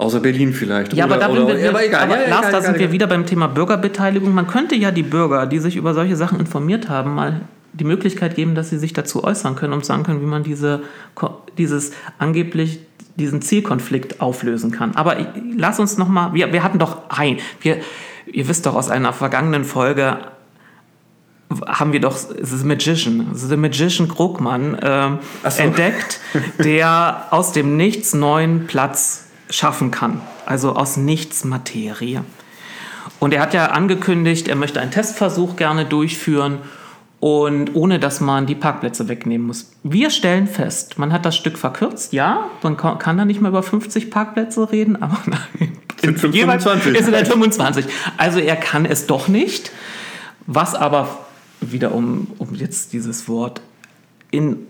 Außer 0.02 0.20
Berlin 0.20 0.52
vielleicht. 0.52 0.92
Ja, 0.92 1.06
oder, 1.06 1.14
aber 1.14 1.36
da, 1.36 1.42
oder, 1.42 1.58
wir, 1.58 1.68
aber 1.68 1.84
egal, 1.84 2.02
aber 2.02 2.22
ja, 2.22 2.28
Lars, 2.28 2.40
egal, 2.40 2.52
da 2.52 2.60
sind 2.60 2.74
egal. 2.74 2.80
wir 2.80 2.92
wieder 2.92 3.06
beim 3.06 3.26
Thema 3.26 3.46
Bürgerbeteiligung. 3.48 4.34
Man 4.34 4.46
könnte 4.46 4.74
ja 4.74 4.90
die 4.90 5.02
Bürger, 5.02 5.46
die 5.46 5.58
sich 5.58 5.76
über 5.76 5.94
solche 5.94 6.16
Sachen 6.16 6.40
informiert 6.40 6.88
haben, 6.88 7.14
mal 7.14 7.42
die 7.72 7.84
Möglichkeit 7.84 8.34
geben, 8.34 8.54
dass 8.54 8.70
sie 8.70 8.78
sich 8.78 8.92
dazu 8.92 9.24
äußern 9.24 9.56
können 9.56 9.72
und 9.72 9.84
sagen 9.84 10.02
können, 10.02 10.20
wie 10.20 10.26
man 10.26 10.42
diese, 10.42 10.82
dieses 11.56 11.92
angeblich 12.18 12.80
diesen 13.16 13.42
Zielkonflikt 13.42 14.20
auflösen 14.20 14.70
kann. 14.70 14.94
Aber 14.94 15.16
lass 15.56 15.78
uns 15.78 15.98
noch 15.98 16.08
mal, 16.08 16.34
wir, 16.34 16.52
wir 16.52 16.62
hatten 16.62 16.78
doch 16.78 17.10
ein, 17.10 17.38
wir, 17.60 17.78
ihr 18.26 18.48
wisst 18.48 18.66
doch 18.66 18.74
aus 18.74 18.90
einer 18.90 19.12
vergangenen 19.12 19.64
Folge, 19.64 20.18
haben 21.66 21.92
wir 21.92 22.00
doch 22.00 22.16
The 22.16 22.64
Magician, 22.64 23.28
The 23.34 23.56
Magician 23.56 24.08
Krugmann 24.08 24.74
äh, 24.74 25.10
so. 25.48 25.62
entdeckt, 25.62 26.20
der 26.58 27.26
aus 27.30 27.52
dem 27.52 27.76
Nichts 27.76 28.14
neuen 28.14 28.66
Platz 28.66 29.28
schaffen 29.52 29.90
kann. 29.90 30.20
Also 30.46 30.74
aus 30.74 30.96
nichts 30.96 31.44
Materie. 31.44 32.24
Und 33.18 33.32
er 33.32 33.40
hat 33.40 33.54
ja 33.54 33.66
angekündigt, 33.66 34.48
er 34.48 34.56
möchte 34.56 34.80
einen 34.80 34.90
Testversuch 34.90 35.56
gerne 35.56 35.84
durchführen 35.84 36.58
und 37.20 37.76
ohne 37.76 38.00
dass 38.00 38.20
man 38.20 38.46
die 38.46 38.56
Parkplätze 38.56 39.08
wegnehmen 39.08 39.46
muss. 39.46 39.70
Wir 39.84 40.10
stellen 40.10 40.48
fest, 40.48 40.98
man 40.98 41.12
hat 41.12 41.24
das 41.24 41.36
Stück 41.36 41.56
verkürzt, 41.56 42.12
ja, 42.12 42.50
man 42.62 42.76
kann 42.76 43.16
da 43.16 43.24
nicht 43.24 43.40
mehr 43.40 43.50
über 43.50 43.62
50 43.62 44.10
Parkplätze 44.10 44.72
reden, 44.72 45.00
aber 45.00 45.18
nein, 45.26 45.78
sind 46.00 46.18
25. 46.18 46.98
ist 46.98 47.08
es 47.08 47.28
25. 47.28 47.86
Also 48.16 48.40
er 48.40 48.56
kann 48.56 48.84
es 48.84 49.06
doch 49.06 49.28
nicht, 49.28 49.70
was 50.46 50.74
aber 50.74 51.20
wieder 51.60 51.94
um, 51.94 52.26
um 52.38 52.54
jetzt 52.54 52.92
dieses 52.92 53.28
Wort 53.28 53.60
in 54.32 54.66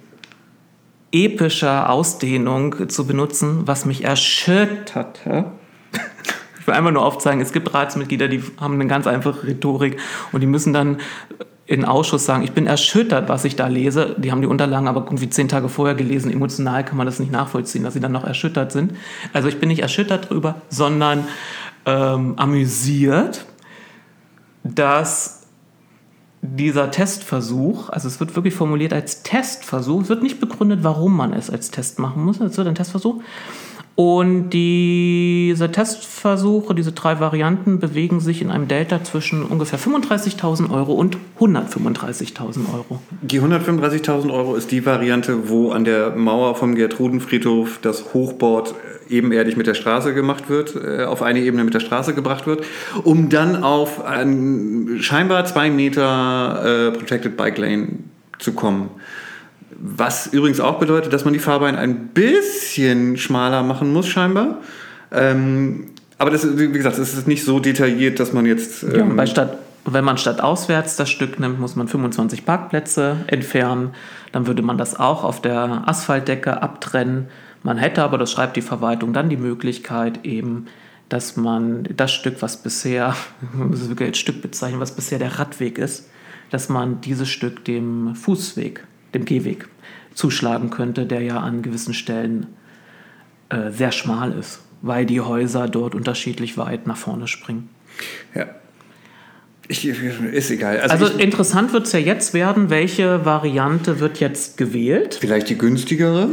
epischer 1.12 1.90
Ausdehnung 1.90 2.88
zu 2.88 3.06
benutzen, 3.06 3.62
was 3.66 3.84
mich 3.84 4.04
erschütterte. 4.04 5.44
Ich 6.60 6.68
will 6.68 6.74
einfach 6.74 6.92
nur 6.92 7.04
aufzeigen, 7.04 7.40
es 7.40 7.52
gibt 7.52 7.74
Ratsmitglieder, 7.74 8.28
die 8.28 8.40
haben 8.60 8.74
eine 8.74 8.86
ganz 8.86 9.08
einfache 9.08 9.48
Rhetorik 9.48 9.98
und 10.30 10.42
die 10.42 10.46
müssen 10.46 10.72
dann 10.72 10.98
in 11.66 11.84
Ausschuss 11.84 12.24
sagen, 12.24 12.44
ich 12.44 12.52
bin 12.52 12.66
erschüttert, 12.66 13.28
was 13.28 13.44
ich 13.44 13.56
da 13.56 13.66
lese. 13.66 14.14
Die 14.18 14.30
haben 14.30 14.42
die 14.42 14.46
Unterlagen 14.46 14.86
aber 14.86 15.00
irgendwie 15.00 15.28
zehn 15.30 15.48
Tage 15.48 15.68
vorher 15.68 15.96
gelesen. 15.96 16.30
Emotional 16.30 16.84
kann 16.84 16.96
man 16.96 17.06
das 17.06 17.18
nicht 17.18 17.32
nachvollziehen, 17.32 17.82
dass 17.82 17.94
sie 17.94 18.00
dann 18.00 18.12
noch 18.12 18.24
erschüttert 18.24 18.70
sind. 18.70 18.92
Also 19.32 19.48
ich 19.48 19.58
bin 19.58 19.70
nicht 19.70 19.80
erschüttert 19.80 20.30
drüber, 20.30 20.56
sondern 20.68 21.26
ähm, 21.86 22.34
amüsiert, 22.36 23.46
dass 24.62 25.41
dieser 26.45 26.90
Testversuch, 26.90 27.88
also 27.88 28.09
es 28.09 28.18
wird 28.18 28.34
wirklich 28.34 28.55
formuliert 28.55 28.93
als 28.93 29.22
Testversuch, 29.22 30.03
es 30.03 30.09
wird 30.09 30.24
nicht 30.24 30.40
begründet, 30.40 30.80
warum 30.82 31.16
man 31.16 31.32
es 31.32 31.49
als 31.49 31.70
Test 31.70 32.01
machen 32.01 32.24
muss, 32.24 32.40
es 32.40 32.57
wird 32.57 32.66
ein 32.66 32.74
Testversuch. 32.74 33.22
Und 33.95 34.51
diese 34.51 35.70
Testversuche, 35.70 36.74
diese 36.74 36.93
drei 36.93 37.20
Varianten, 37.20 37.78
bewegen 37.78 38.20
sich 38.20 38.40
in 38.40 38.51
einem 38.51 38.66
Delta 38.66 39.05
zwischen 39.05 39.45
ungefähr 39.45 39.78
35.000 39.78 40.70
Euro 40.70 40.95
und 40.95 41.18
135.000 41.38 42.72
Euro. 42.72 43.01
Die 43.20 43.40
135.000 43.40 44.32
Euro 44.32 44.55
ist 44.55 44.70
die 44.70 44.86
Variante, 44.86 45.51
wo 45.51 45.72
an 45.72 45.84
der 45.84 46.16
Mauer 46.16 46.55
vom 46.55 46.74
Gertrudenfriedhof 46.74 47.80
das 47.82 48.14
Hochboard 48.14 48.74
ebenerdig 49.11 49.59
mit 49.59 49.66
der 49.66 49.74
Straße 49.74 50.14
gemacht 50.14 50.49
wird, 50.49 50.74
äh, 50.74 51.05
auf 51.05 51.20
eine 51.20 51.40
Ebene 51.40 51.64
mit 51.64 51.74
der 51.74 51.80
Straße 51.80 52.14
gebracht 52.14 52.47
wird, 52.47 52.64
um 53.05 53.28
dann 53.28 53.62
auf 53.62 54.05
ein 54.05 54.99
scheinbar 55.01 55.45
zwei 55.45 55.70
Meter 55.70 56.93
äh, 56.95 56.97
Protected 56.97 57.36
Bike 57.36 57.59
Lane 57.59 57.88
zu 58.38 58.53
kommen. 58.53 58.88
Was 59.85 60.28
übrigens 60.28 60.61
auch 60.61 60.78
bedeutet, 60.78 61.12
dass 61.12 61.24
man 61.24 61.35
die 61.35 61.41
Fahrbahn 61.41 61.74
ein 61.74 62.09
bisschen 62.09 63.16
schmaler 63.16 63.64
machen 63.64 63.93
muss, 63.93 64.07
scheinbar. 64.07 64.59
Ähm, 65.11 65.89
aber 66.18 66.30
das, 66.30 66.57
wie 66.57 66.70
gesagt, 66.70 66.99
es 66.99 67.14
ist 67.14 67.26
nicht 67.26 67.45
so 67.45 67.59
detailliert, 67.59 68.20
dass 68.20 68.33
man 68.33 68.47
jetzt. 68.47 68.85
Ähm 68.85 68.95
ja, 68.95 69.05
bei 69.05 69.26
Stadt, 69.26 69.59
wenn 69.85 70.05
man 70.05 70.18
statt 70.18 70.41
auswärts 70.41 70.95
das 70.95 71.11
Stück 71.11 71.41
nimmt, 71.41 71.59
muss 71.59 71.74
man 71.74 71.89
25 71.89 72.47
Parkplätze 72.47 73.16
entfernen. 73.26 73.91
Dann 74.30 74.47
würde 74.47 74.62
man 74.62 74.78
das 74.78 75.01
auch 75.01 75.24
auf 75.24 75.43
der 75.43 75.83
Asphaltdecke 75.87 76.62
abtrennen. 76.62 77.26
Man 77.64 77.76
hätte 77.76 78.05
aber, 78.05 78.18
das 78.18 78.30
schreibt 78.30 78.57
die 78.57 78.62
Verwaltung, 78.62 79.12
dann 79.12 79.30
die 79.30 79.37
Möglichkeit 79.37 80.24
eben, 80.24 80.66
dass 81.09 81.37
man 81.37 81.89
das 81.97 82.12
Stück, 82.12 82.41
was 82.41 82.57
bisher, 82.57 83.16
das 83.68 83.80
ist 83.80 83.89
wirklich 83.89 84.11
als 84.11 84.18
Stück 84.18 84.43
bezeichnen, 84.43 84.78
was 84.78 84.95
bisher 84.95 85.18
der 85.18 85.41
Radweg 85.41 85.78
ist, 85.78 86.09
dass 86.51 86.68
man 86.68 87.01
dieses 87.01 87.28
Stück 87.28 87.64
dem 87.64 88.14
Fußweg, 88.14 88.85
dem 89.12 89.24
Gehweg 89.24 89.66
zuschlagen 90.14 90.70
könnte, 90.70 91.06
der 91.06 91.20
ja 91.22 91.38
an 91.38 91.62
gewissen 91.62 91.94
Stellen 91.94 92.46
äh, 93.48 93.70
sehr 93.70 93.92
schmal 93.92 94.32
ist, 94.32 94.60
weil 94.80 95.06
die 95.06 95.20
Häuser 95.20 95.68
dort 95.68 95.94
unterschiedlich 95.94 96.56
weit 96.56 96.86
nach 96.86 96.96
vorne 96.96 97.28
springen. 97.28 97.68
Ja. 98.34 98.46
Ich, 99.68 99.86
ist 99.86 100.50
egal. 100.50 100.80
Also, 100.80 101.06
also 101.06 101.18
interessant 101.18 101.72
wird 101.72 101.86
es 101.86 101.92
ja 101.92 101.98
jetzt 101.98 102.34
werden, 102.34 102.68
welche 102.68 103.24
Variante 103.24 104.00
wird 104.00 104.20
jetzt 104.20 104.56
gewählt? 104.58 105.16
Vielleicht 105.20 105.48
die 105.48 105.56
günstigere? 105.56 106.28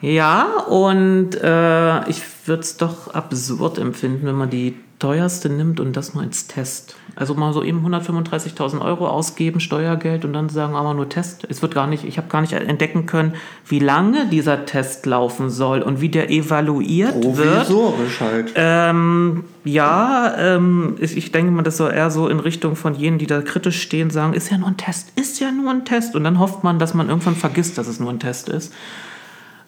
Ja, 0.00 0.46
und 0.66 1.34
äh, 1.34 2.08
ich 2.08 2.22
würde 2.46 2.62
es 2.62 2.76
doch 2.76 3.12
absurd 3.14 3.78
empfinden, 3.78 4.26
wenn 4.26 4.34
man 4.34 4.50
die 4.50 4.74
teuerste 5.00 5.48
nimmt 5.48 5.80
und 5.80 5.96
das 5.96 6.14
nur 6.14 6.22
als 6.22 6.46
Test. 6.46 6.94
Also 7.16 7.34
mal 7.34 7.52
so 7.52 7.64
eben 7.64 7.84
135.000 7.84 8.80
Euro 8.80 9.08
ausgeben, 9.08 9.58
Steuergeld 9.58 10.24
und 10.24 10.32
dann 10.32 10.48
sagen, 10.48 10.76
aber 10.76 10.94
nur 10.94 11.08
Test. 11.08 11.46
Es 11.48 11.60
wird 11.62 11.74
gar 11.74 11.86
nicht, 11.86 12.04
ich 12.04 12.18
habe 12.18 12.28
gar 12.28 12.40
nicht 12.40 12.52
entdecken 12.52 13.06
können, 13.06 13.34
wie 13.66 13.78
lange 13.78 14.28
dieser 14.28 14.66
Test 14.66 15.06
laufen 15.06 15.50
soll 15.50 15.82
und 15.82 16.00
wie 16.00 16.08
der 16.08 16.30
evaluiert 16.30 17.20
Provisorisch 17.20 18.20
wird. 18.20 18.30
halt. 18.30 18.52
Ähm, 18.54 19.44
ja, 19.64 20.34
ähm, 20.38 20.96
ich, 21.00 21.16
ich 21.16 21.32
denke 21.32 21.50
mal, 21.50 21.62
das 21.62 21.78
soll 21.78 21.92
eher 21.92 22.10
so 22.10 22.28
in 22.28 22.38
Richtung 22.38 22.76
von 22.76 22.94
jenen, 22.94 23.18
die 23.18 23.26
da 23.26 23.40
kritisch 23.40 23.80
stehen, 23.82 24.10
sagen, 24.10 24.34
ist 24.34 24.50
ja 24.50 24.58
nur 24.58 24.68
ein 24.68 24.76
Test, 24.76 25.12
ist 25.16 25.40
ja 25.40 25.50
nur 25.50 25.70
ein 25.70 25.84
Test. 25.84 26.14
Und 26.14 26.24
dann 26.24 26.38
hofft 26.38 26.62
man, 26.62 26.78
dass 26.78 26.94
man 26.94 27.08
irgendwann 27.08 27.36
vergisst, 27.36 27.78
dass 27.78 27.88
es 27.88 27.98
nur 28.00 28.10
ein 28.10 28.20
Test 28.20 28.48
ist. 28.48 28.72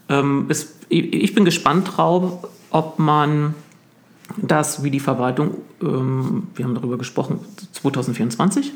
Ähm, 0.09 0.47
es, 0.49 0.75
ich 0.89 1.35
bin 1.35 1.45
gespannt 1.45 1.97
drauf, 1.97 2.47
ob 2.71 2.99
man 2.99 3.55
das, 4.37 4.83
wie 4.83 4.91
die 4.91 5.01
Verwaltung, 5.01 5.57
ähm, 5.83 6.49
wir 6.55 6.65
haben 6.65 6.75
darüber 6.75 6.99
gesprochen, 6.99 7.41
2024 7.73 8.73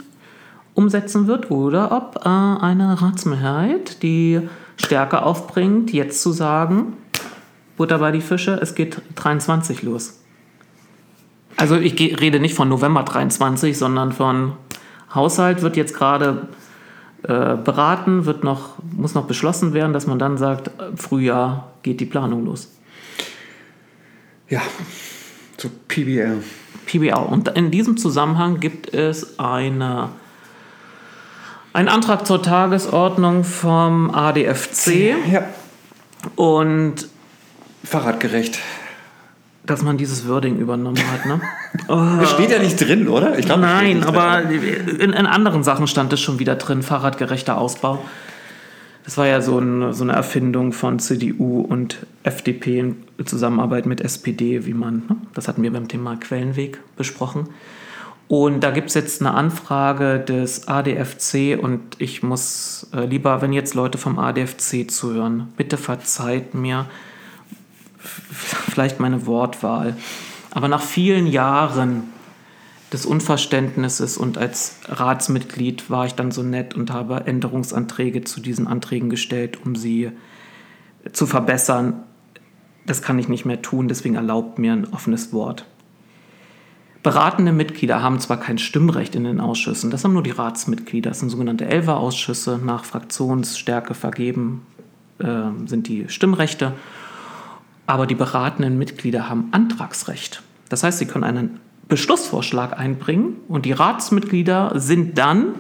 umsetzen 0.75 1.27
wird 1.27 1.51
oder 1.51 1.93
ob 1.93 2.21
äh, 2.25 2.29
eine 2.29 3.01
Ratsmehrheit 3.01 4.03
die 4.03 4.41
Stärke 4.77 5.23
aufbringt, 5.23 5.93
jetzt 5.93 6.21
zu 6.23 6.33
sagen, 6.33 6.95
Butter 7.77 7.99
bei 7.99 8.13
die 8.13 8.21
Fische, 8.21 8.59
es 8.61 8.75
geht 8.75 9.01
23 9.17 9.83
los. 9.83 10.21
Also 11.57 11.77
ich 11.77 11.99
rede 12.21 12.41
nicht 12.41 12.55
von 12.55 12.69
November 12.69 13.03
23, 13.03 13.77
sondern 13.77 14.13
von 14.13 14.53
Haushalt 15.15 15.63
wird 15.63 15.77
jetzt 15.77 15.95
gerade 15.95 16.49
äh, 17.23 17.57
beraten, 17.57 18.27
wird 18.27 18.45
noch, 18.45 18.75
muss 18.93 19.15
noch 19.15 19.27
beschlossen 19.27 19.73
werden, 19.73 19.93
dass 19.93 20.07
man 20.07 20.19
dann 20.19 20.37
sagt, 20.37 20.71
Frühjahr 20.97 21.73
geht 21.83 22.01
die 22.01 22.07
Planung 22.07 22.45
los. 22.45 22.73
Ja, 24.49 24.61
zu 25.57 25.71
PBL. 25.89 26.43
PBL. 26.87 27.15
Und 27.15 27.49
in 27.49 27.71
diesem 27.71 27.97
Zusammenhang 27.97 28.61
gibt 28.61 28.93
es 28.95 29.39
eine, 29.39 30.11
einen 31.73 31.89
Antrag 31.89 32.27
zur 32.27 32.43
Tagesordnung 32.43 33.45
vom 33.45 34.11
ADFC. 34.15 35.15
Ja. 35.33 35.45
Und 36.37 37.09
fahrradgerecht. 37.85 38.59
Dass 39.65 39.83
man 39.83 39.97
dieses 39.97 40.29
Wording 40.29 40.59
übernommen 40.59 41.03
hat, 41.11 41.27
ne? 41.27 41.41
Oh. 41.89 41.95
Das 42.21 42.31
steht 42.31 42.51
ja 42.51 42.61
nicht 42.61 42.77
drin, 42.77 43.09
oder? 43.09 43.37
Ich 43.37 43.47
glaub, 43.47 43.59
Nein, 43.59 44.05
aber 44.05 44.43
in, 44.43 45.13
in, 45.13 45.27
anderen 45.27 45.65
Sachen 45.65 45.89
stand 45.89 46.13
es 46.13 46.21
schon 46.21 46.39
wieder 46.39 46.55
drin, 46.55 46.83
fahrradgerechter 46.83 47.59
Ausbau. 47.59 48.05
Das 49.07 49.17
war 49.19 49.27
ja 49.29 49.41
so, 49.41 49.59
ein, 49.61 49.93
so 49.93 50.03
eine 50.03 50.15
Erfindung 50.15 50.73
von 50.73 50.99
CDU 50.99 51.61
und 51.61 52.05
FDP 52.25 52.81
in 52.81 52.97
Zusammenarbeit 53.25 53.87
mit 53.87 54.01
SPD, 54.01 54.67
wie 54.67 54.75
man, 54.75 55.05
ne? 55.09 55.17
das 55.33 55.47
hatten 55.47 55.63
wir 55.63 55.73
beim 55.73 55.87
Thema 55.87 56.17
Quellenweg 56.17 56.81
besprochen. 56.97 57.49
Und 58.27 58.65
da 58.65 58.73
gibt 58.73 58.89
es 58.89 58.95
jetzt 58.95 59.21
eine 59.21 59.33
Anfrage 59.33 60.19
des 60.19 60.67
ADFC 60.67 61.57
und 61.57 61.81
ich 61.99 62.25
muss 62.25 62.89
äh, 62.93 63.07
lieber, 63.07 63.41
wenn 63.43 63.53
jetzt 63.53 63.75
Leute 63.75 63.97
vom 63.97 64.19
ADFC 64.19 64.91
zuhören, 64.91 65.53
bitte 65.57 65.77
verzeiht 65.77 66.55
mir 66.55 66.87
vielleicht 68.01 68.99
meine 68.99 69.25
Wortwahl. 69.27 69.97
Aber 70.51 70.67
nach 70.67 70.83
vielen 70.83 71.29
Jahren 71.29 72.13
des 72.93 73.05
Unverständnisses 73.05 74.17
und 74.17 74.39
als 74.39 74.77
Ratsmitglied 74.87 75.91
war 75.91 76.07
ich 76.07 76.15
dann 76.15 76.31
so 76.31 76.43
nett 76.43 76.75
und 76.75 76.93
habe 76.93 77.27
Änderungsanträge 77.27 78.23
zu 78.23 78.41
diesen 78.41 78.67
Anträgen 78.67 79.11
gestellt, 79.11 79.59
um 79.65 79.75
sie 79.75 80.13
zu 81.13 81.27
verbessern. 81.27 82.05
Das 82.87 83.03
kann 83.03 83.19
ich 83.19 83.29
nicht 83.29 83.45
mehr 83.45 83.63
tun, 83.63 83.89
deswegen 83.89 84.15
erlaubt 84.15 84.59
mir 84.59 84.73
ein 84.73 84.93
offenes 84.93 85.33
Wort. 85.33 85.67
Beratende 87.03 87.53
Mitglieder 87.53 88.03
haben 88.03 88.19
zwar 88.21 88.39
kein 88.39 88.59
Stimmrecht 88.59 89.15
in 89.15 89.25
den 89.25 89.41
Ausschüssen, 89.41 89.91
das 89.91 90.05
haben 90.05 90.13
nur 90.13 90.23
die 90.23 90.31
Ratsmitglieder. 90.31 91.11
Das 91.11 91.21
sind 91.21 91.31
sogenannte 91.31 91.67
Elfer-Ausschüsse, 91.67 92.59
nach 92.63 92.85
Fraktionsstärke 92.85 93.95
vergeben 93.95 94.63
äh, 95.19 95.51
sind 95.67 95.89
die 95.89 96.09
Stimmrechte. 96.09 96.73
Aber 97.87 98.07
die 98.07 98.17
beratenden 98.17 98.79
Mitglieder 98.79 99.29
haben 99.29 99.49
Antragsrecht. 99.53 100.43
Das 100.69 100.83
heißt, 100.83 100.99
sie 100.99 101.07
können 101.07 101.25
einen 101.25 101.61
Beschlussvorschlag 101.89 102.79
einbringen 102.79 103.37
und 103.49 103.65
die 103.65 103.73
Ratsmitglieder 103.73 104.73
sind 104.75 105.19
dann 105.19 105.55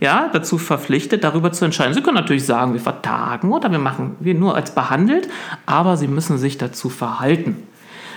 ja, 0.00 0.28
dazu 0.32 0.58
verpflichtet, 0.58 1.22
darüber 1.22 1.52
zu 1.52 1.64
entscheiden. 1.64 1.94
Sie 1.94 2.02
können 2.02 2.16
natürlich 2.16 2.44
sagen, 2.44 2.72
wir 2.72 2.80
vertagen 2.80 3.52
oder 3.52 3.70
wir 3.70 3.78
machen 3.78 4.16
wir 4.18 4.34
nur 4.34 4.56
als 4.56 4.74
behandelt, 4.74 5.28
aber 5.64 5.96
sie 5.96 6.08
müssen 6.08 6.38
sich 6.38 6.58
dazu 6.58 6.88
verhalten. 6.88 7.56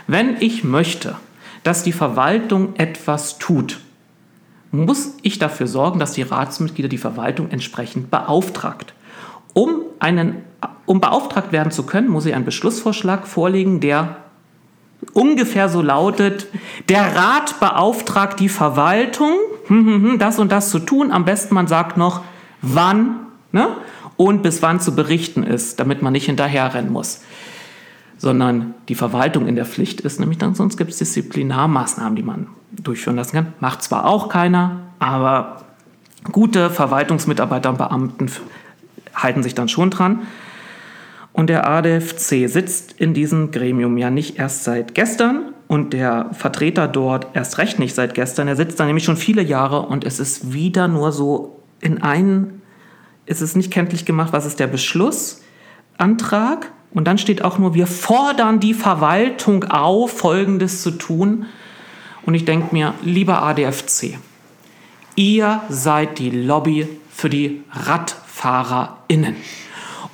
Wenn 0.07 0.37
ich 0.39 0.63
möchte, 0.63 1.15
dass 1.63 1.83
die 1.83 1.91
Verwaltung 1.91 2.75
etwas 2.77 3.37
tut, 3.37 3.79
muss 4.71 5.17
ich 5.21 5.37
dafür 5.37 5.67
sorgen, 5.67 5.99
dass 5.99 6.13
die 6.13 6.23
Ratsmitglieder 6.23 6.89
die 6.89 6.97
Verwaltung 6.97 7.51
entsprechend 7.51 8.09
beauftragt. 8.09 8.93
Um, 9.53 9.81
einen, 9.99 10.37
um 10.85 10.99
beauftragt 10.99 11.51
werden 11.51 11.71
zu 11.71 11.83
können, 11.83 12.07
muss 12.07 12.25
ich 12.25 12.33
einen 12.33 12.45
Beschlussvorschlag 12.45 13.27
vorlegen, 13.27 13.79
der 13.79 14.17
ungefähr 15.13 15.69
so 15.69 15.81
lautet, 15.81 16.47
der 16.89 17.15
Rat 17.15 17.59
beauftragt 17.59 18.39
die 18.39 18.49
Verwaltung, 18.49 19.33
hm, 19.67 19.85
hm, 19.85 20.03
hm, 20.03 20.19
das 20.19 20.39
und 20.39 20.51
das 20.51 20.69
zu 20.69 20.79
tun. 20.79 21.11
Am 21.11 21.25
besten 21.25 21.55
man 21.55 21.67
sagt 21.67 21.97
noch, 21.97 22.23
wann 22.61 23.17
ne? 23.51 23.69
und 24.17 24.43
bis 24.43 24.61
wann 24.61 24.79
zu 24.79 24.95
berichten 24.95 25.43
ist, 25.43 25.79
damit 25.79 26.01
man 26.01 26.13
nicht 26.13 26.25
hinterherrennen 26.25 26.91
muss. 26.91 27.21
Sondern 28.17 28.73
die 28.87 28.95
Verwaltung 28.95 29.47
in 29.47 29.55
der 29.55 29.65
Pflicht 29.65 30.01
ist, 30.01 30.19
nämlich 30.19 30.37
dann 30.37 30.55
sonst 30.55 30.77
gibt 30.77 30.91
es 30.91 30.97
Disziplinarmaßnahmen, 30.97 32.15
die 32.15 32.23
man 32.23 32.47
durchführen 32.71 33.15
lassen 33.15 33.35
kann. 33.35 33.53
Macht 33.59 33.81
zwar 33.81 34.05
auch 34.05 34.29
keiner, 34.29 34.79
aber 34.99 35.63
gute 36.31 36.69
Verwaltungsmitarbeiter 36.69 37.69
und 37.69 37.77
Beamten 37.77 38.31
halten 39.13 39.43
sich 39.43 39.55
dann 39.55 39.69
schon 39.69 39.89
dran. 39.89 40.21
Und 41.35 41.47
der 41.47 41.67
ADFC 41.67 42.47
sitzt 42.47 42.93
in 42.93 43.13
diesem 43.13 43.51
Gremium 43.51 43.97
ja 43.97 44.09
nicht 44.09 44.39
erst 44.39 44.63
seit 44.63 44.95
gestern 44.95 45.53
und 45.67 45.91
der 45.91 46.29
Vertreter 46.31 46.87
dort 46.87 47.35
erst 47.35 47.57
recht 47.57 47.77
nicht 47.77 47.93
seit 47.93 48.13
gestern. 48.13 48.47
Er 48.47 48.55
sitzt 48.55 48.79
da 48.79 48.85
nämlich 48.85 49.03
schon 49.03 49.17
viele 49.17 49.41
Jahre 49.41 49.81
und 49.81 50.05
es 50.05 50.21
ist 50.21 50.53
wieder 50.53 50.87
nur 50.87 51.11
so 51.11 51.61
in 51.81 52.01
einen, 52.01 52.61
ist 53.25 53.41
es 53.41 53.53
nicht 53.53 53.69
kenntlich 53.69 54.05
gemacht, 54.05 54.31
was 54.31 54.45
ist 54.45 54.61
der 54.61 54.67
Beschlussantrag. 54.67 56.71
Und 56.93 57.05
dann 57.05 57.17
steht 57.17 57.43
auch 57.43 57.57
nur, 57.57 57.73
wir 57.73 57.87
fordern 57.87 58.61
die 58.61 58.73
Verwaltung 58.73 59.65
auf, 59.65 60.17
Folgendes 60.17 60.81
zu 60.81 60.91
tun. 60.91 61.47
Und 62.25 62.35
ich 62.35 62.45
denke 62.45 62.73
mir, 62.73 62.93
lieber 63.03 63.43
ADFC, 63.43 64.19
ihr 65.17 65.59
seid 65.67 66.17
die 66.17 66.29
Lobby 66.29 66.87
für 67.11 67.29
die 67.29 67.61
RadfahrerInnen. 67.73 69.35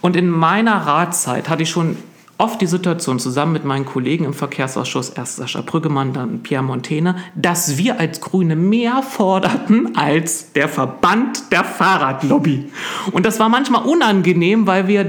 Und 0.02 0.16
in 0.16 0.30
meiner 0.30 0.76
Ratszeit 0.76 1.50
hatte 1.50 1.64
ich 1.64 1.70
schon 1.70 1.96
oft 2.42 2.60
die 2.60 2.68
Situation 2.68 3.20
zusammen 3.20 3.54
mit 3.54 3.66
meinen 3.66 3.86
Kollegen 3.86 4.26
im 4.26 4.34
Verkehrsausschuss, 4.34 5.12
erst 5.12 5.36
Sascha 5.36 5.62
Brüggemann, 5.62 6.12
dann 6.12 6.42
Pierre 6.42 6.64
Montene, 6.64 7.16
dass 7.36 7.78
wir 7.78 8.00
als 8.00 8.20
Grüne 8.20 8.56
mehr 8.56 9.04
forderten 9.04 9.96
als 9.96 10.52
der 10.54 10.68
Verband 10.68 11.52
der 11.52 11.64
Fahrradlobby. 11.64 12.72
Und 13.12 13.28
das 13.28 13.40
war 13.40 13.48
manchmal 13.48 13.84
unangenehm, 13.84 14.66
weil 14.66 14.88
wir, 14.88 15.08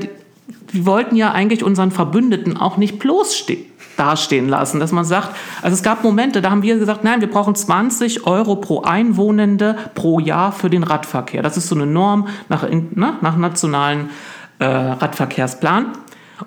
wir 0.71 0.87
wollten 0.87 1.17
ja 1.17 1.33
eigentlich 1.33 1.65
unseren 1.65 1.91
Verbündeten 1.91 2.59
auch 2.59 2.77
nicht 2.77 2.99
bloßstehen 2.99 3.73
dastehen 3.97 4.49
lassen, 4.49 4.81
dass 4.81 4.91
man 4.91 5.05
sagt, 5.05 5.37
also 5.61 5.75
es 5.75 5.83
gab 5.83 6.03
Momente, 6.03 6.41
da 6.41 6.51
haben 6.51 6.63
wir 6.63 6.79
gesagt, 6.79 7.05
nein, 7.05 7.21
wir 7.21 7.31
brauchen 7.31 7.55
20 7.55 8.27
Euro 8.27 8.57
pro 8.57 8.83
Einwohnende 8.83 9.77
pro 9.95 10.19
Jahr 10.19 10.53
für 10.53 10.71
den 10.71 10.83
Radverkehr. 10.83 11.43
Das 11.43 11.57
ist 11.57 11.69
so 11.69 11.75
eine 11.75 11.87
Norm 11.87 12.29
nach, 12.49 12.69
ne, 12.69 13.19
nach 13.21 13.37
nationalen 13.37 14.07
äh, 14.07 14.42
Radverkehrsplan. 14.67 15.93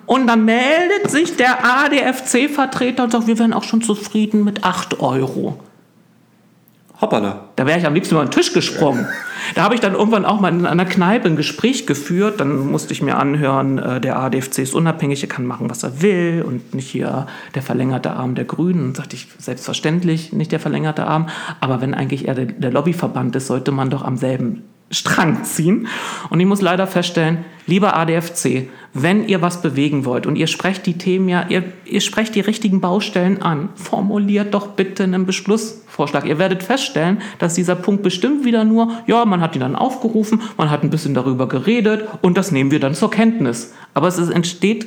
Und 0.04 0.26
dann 0.26 0.44
meldet 0.44 1.10
sich 1.10 1.36
der 1.36 1.64
ADFC-Vertreter 1.64 3.04
und 3.04 3.12
sagt, 3.12 3.26
wir 3.26 3.38
wären 3.38 3.52
auch 3.52 3.64
schon 3.64 3.82
zufrieden 3.82 4.44
mit 4.44 4.64
8 4.64 5.00
Euro. 5.00 5.58
Hoppala. 7.00 7.50
Da 7.56 7.66
wäre 7.66 7.78
ich 7.78 7.86
am 7.86 7.92
liebsten 7.92 8.14
über 8.14 8.24
den 8.24 8.30
Tisch 8.30 8.54
gesprungen. 8.54 9.06
Da 9.54 9.62
habe 9.62 9.74
ich 9.74 9.80
dann 9.80 9.94
irgendwann 9.94 10.24
auch 10.24 10.40
mal 10.40 10.50
in 10.50 10.64
einer 10.64 10.86
Kneipe 10.86 11.28
ein 11.28 11.36
Gespräch 11.36 11.86
geführt. 11.86 12.40
Dann 12.40 12.70
musste 12.70 12.94
ich 12.94 13.02
mir 13.02 13.18
anhören, 13.18 13.78
äh, 13.78 14.00
der 14.00 14.18
ADFC 14.18 14.60
ist 14.60 14.74
unabhängig, 14.74 15.22
er 15.22 15.28
kann 15.28 15.44
machen, 15.44 15.68
was 15.68 15.82
er 15.82 16.00
will 16.00 16.42
und 16.46 16.74
nicht 16.74 16.88
hier 16.88 17.26
der 17.54 17.62
verlängerte 17.62 18.12
Arm 18.12 18.34
der 18.34 18.46
Grünen. 18.46 18.86
Und 18.86 18.96
sagte 18.96 19.14
ich, 19.14 19.28
selbstverständlich 19.38 20.32
nicht 20.32 20.52
der 20.52 20.60
verlängerte 20.60 21.06
Arm. 21.06 21.28
Aber 21.60 21.82
wenn 21.82 21.92
eigentlich 21.92 22.28
er 22.28 22.34
der 22.34 22.70
Lobbyverband 22.70 23.36
ist, 23.36 23.46
sollte 23.46 23.72
man 23.72 23.90
doch 23.90 24.02
am 24.02 24.16
selben 24.16 24.62
Strang 24.90 25.42
ziehen. 25.44 25.88
Und 26.30 26.38
ich 26.38 26.46
muss 26.46 26.60
leider 26.60 26.86
feststellen, 26.86 27.44
lieber 27.66 27.96
ADFC, 27.96 28.68
wenn 28.94 29.28
ihr 29.28 29.42
was 29.42 29.60
bewegen 29.60 30.04
wollt 30.04 30.26
und 30.26 30.36
ihr 30.36 30.46
sprecht 30.46 30.86
die 30.86 30.96
Themen 30.96 31.28
ja, 31.28 31.46
ihr, 31.48 31.64
ihr 31.84 32.00
sprecht 32.00 32.34
die 32.34 32.40
richtigen 32.40 32.80
Baustellen 32.80 33.42
an, 33.42 33.68
formuliert 33.74 34.54
doch 34.54 34.68
bitte 34.68 35.02
einen 35.02 35.26
Beschlussvorschlag. 35.26 36.24
Ihr 36.24 36.38
werdet 36.38 36.62
feststellen, 36.62 37.20
dass 37.38 37.54
dieser 37.54 37.74
Punkt 37.74 38.02
bestimmt 38.02 38.44
wieder 38.44 38.64
nur, 38.64 38.92
ja, 39.06 39.24
man 39.24 39.40
hat 39.40 39.56
ihn 39.56 39.60
dann 39.60 39.76
aufgerufen, 39.76 40.40
man 40.56 40.70
hat 40.70 40.82
ein 40.82 40.90
bisschen 40.90 41.14
darüber 41.14 41.48
geredet 41.48 42.06
und 42.22 42.38
das 42.38 42.52
nehmen 42.52 42.70
wir 42.70 42.80
dann 42.80 42.94
zur 42.94 43.10
Kenntnis. 43.10 43.74
Aber 43.92 44.06
es 44.06 44.18
entsteht 44.18 44.86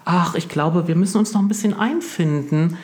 ach, 0.05 0.35
ich 0.35 0.49
glaube, 0.49 0.87
wir 0.87 0.95
müssen 0.95 1.17
uns 1.17 1.33
noch 1.33 1.41
ein 1.41 1.47
bisschen 1.47 1.73
einfinden, 1.73 2.77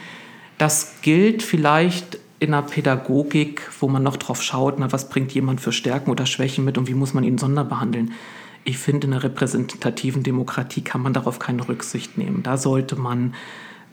das 0.57 1.01
gilt 1.01 1.43
vielleicht 1.43 2.19
in 2.39 2.51
der 2.51 2.61
Pädagogik, 2.61 3.69
wo 3.79 3.87
man 3.87 4.03
noch 4.03 4.17
drauf 4.17 4.41
schaut, 4.41 4.79
na, 4.79 4.91
was 4.91 5.09
bringt 5.09 5.33
jemand 5.33 5.61
für 5.61 5.71
Stärken 5.71 6.09
oder 6.09 6.25
Schwächen 6.25 6.65
mit 6.65 6.77
und 6.77 6.87
wie 6.87 6.93
muss 6.93 7.13
man 7.13 7.23
ihn 7.23 7.37
sonderbehandeln. 7.37 8.13
Ich 8.63 8.77
finde, 8.77 9.07
in 9.07 9.13
einer 9.13 9.23
repräsentativen 9.23 10.23
Demokratie 10.23 10.81
kann 10.81 11.01
man 11.01 11.13
darauf 11.13 11.39
keine 11.39 11.67
Rücksicht 11.67 12.17
nehmen. 12.17 12.43
Da 12.43 12.57
sollte 12.57 12.95
man 12.95 13.33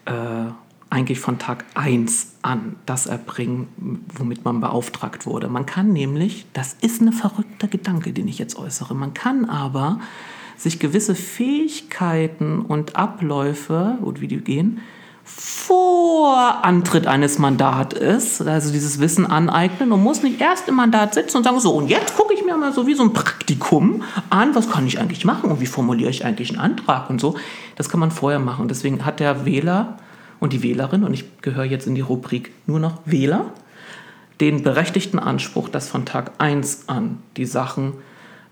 äh, 0.05 0.51
eigentlich 0.90 1.18
von 1.18 1.38
Tag 1.38 1.64
1 1.74 2.34
an 2.42 2.76
das 2.86 3.07
erbringen, 3.07 4.05
womit 4.14 4.44
man 4.44 4.61
beauftragt 4.61 5.26
wurde. 5.26 5.49
Man 5.49 5.66
kann 5.66 5.92
nämlich, 5.92 6.47
das 6.53 6.76
ist 6.80 7.01
ein 7.01 7.12
verrückter 7.12 7.68
Gedanke, 7.68 8.12
den 8.12 8.28
ich 8.28 8.38
jetzt 8.38 8.57
äußere, 8.57 8.94
man 8.94 9.14
kann 9.14 9.44
aber 9.44 10.01
sich 10.57 10.78
gewisse 10.78 11.14
Fähigkeiten 11.14 12.61
und 12.61 12.97
Abläufe, 12.97 13.99
und 14.01 14.20
wie 14.20 14.28
die 14.28 14.38
gehen, 14.38 14.80
vor 15.27 16.64
Antritt 16.64 17.09
eines 17.09 17.39
Mandates, 17.39 18.41
also 18.41 18.72
dieses 18.72 19.01
Wissen 19.01 19.27
aneignen 19.27 19.91
und 19.91 20.01
muss 20.01 20.22
nicht 20.22 20.41
erst 20.41 20.68
im 20.68 20.77
Mandat 20.77 21.14
sitzen 21.14 21.39
und 21.39 21.43
sagen, 21.45 21.59
so, 21.59 21.74
und 21.74 21.89
jetzt 21.89 22.16
gucke 22.16 22.33
ich 22.33 22.45
mir 22.45 22.57
mal 22.57 22.72
so 22.72 22.87
wie 22.87 22.95
so 22.95 23.03
ein 23.03 23.12
Praktikum 23.12 24.05
an, 24.31 24.55
was 24.55 24.70
kann 24.70 24.87
ich 24.87 25.01
eigentlich 25.01 25.24
machen 25.24 25.51
und 25.51 25.61
wie 25.61 25.66
formuliere 25.66 26.11
ich 26.11 26.24
eigentlich 26.24 26.51
einen 26.51 26.61
Antrag 26.61 27.11
und 27.11 27.20
so. 27.20 27.37
Das 27.74 27.89
kann 27.89 27.99
man 27.99 28.12
vorher 28.12 28.39
machen. 28.39 28.68
Deswegen 28.68 29.05
hat 29.05 29.18
der 29.18 29.45
Wähler 29.45 29.99
und 30.39 30.53
die 30.53 30.62
Wählerin, 30.62 31.03
und 31.03 31.12
ich 31.12 31.24
gehöre 31.43 31.64
jetzt 31.64 31.89
in 31.89 31.97
die 31.97 32.03
Rubrik 32.03 32.53
nur 32.66 32.79
noch 32.79 33.01
Wähler, 33.05 33.47
den 34.41 34.62
berechtigten 34.62 35.18
Anspruch, 35.18 35.68
dass 35.68 35.89
von 35.89 36.05
Tag 36.05 36.33
1 36.39 36.89
an 36.89 37.18
die 37.37 37.47
Sachen 37.47 37.95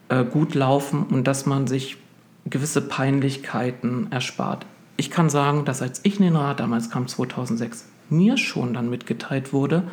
äh, 0.09 0.25
gut 0.25 0.57
laufen 0.57 1.05
und 1.05 1.29
dass 1.29 1.47
man 1.47 1.69
sich 1.69 1.99
gewisse 2.47 2.81
Peinlichkeiten 2.81 4.09
erspart 4.11 4.67
ich 4.97 5.11
kann 5.11 5.31
sagen, 5.31 5.65
dass 5.65 5.83
als 5.83 6.01
ich 6.05 6.19
in 6.19 6.25
den 6.25 6.37
Rat 6.37 6.61
damals 6.61 6.91
kam, 6.91 7.09
2006, 7.09 7.87
mir 8.11 8.37
schon 8.37 8.75
dann 8.75 8.91
mitgeteilt 8.91 9.53
wurde, 9.53 9.85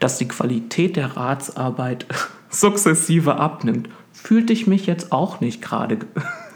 dass 0.00 0.18
die 0.18 0.28
Qualität 0.28 0.96
der 0.96 1.16
Ratsarbeit 1.16 2.06
sukzessive 2.50 3.36
abnimmt, 3.36 3.88
fühlte 4.12 4.52
ich 4.52 4.66
mich 4.66 4.86
jetzt 4.86 5.12
auch 5.12 5.40
nicht 5.40 5.62
gerade 5.62 5.98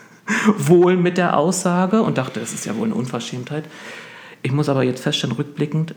wohl 0.59 0.97
mit 0.97 1.17
der 1.17 1.37
Aussage 1.37 2.03
und 2.03 2.19
dachte, 2.19 2.41
es 2.41 2.53
ist 2.53 2.67
ja 2.67 2.77
wohl 2.77 2.87
eine 2.87 2.95
Unverschämtheit. 2.95 3.65
Ich 4.43 4.53
muss 4.53 4.69
aber 4.69 4.83
jetzt 4.83 5.03
feststellen, 5.03 5.37
rückblickend, 5.37 5.95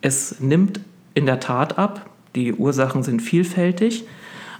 es 0.00 0.40
nimmt 0.40 0.80
in 1.14 1.26
der 1.26 1.40
Tat 1.40 1.78
ab. 1.78 2.10
Die 2.34 2.52
Ursachen 2.54 3.02
sind 3.02 3.20
vielfältig. 3.20 4.04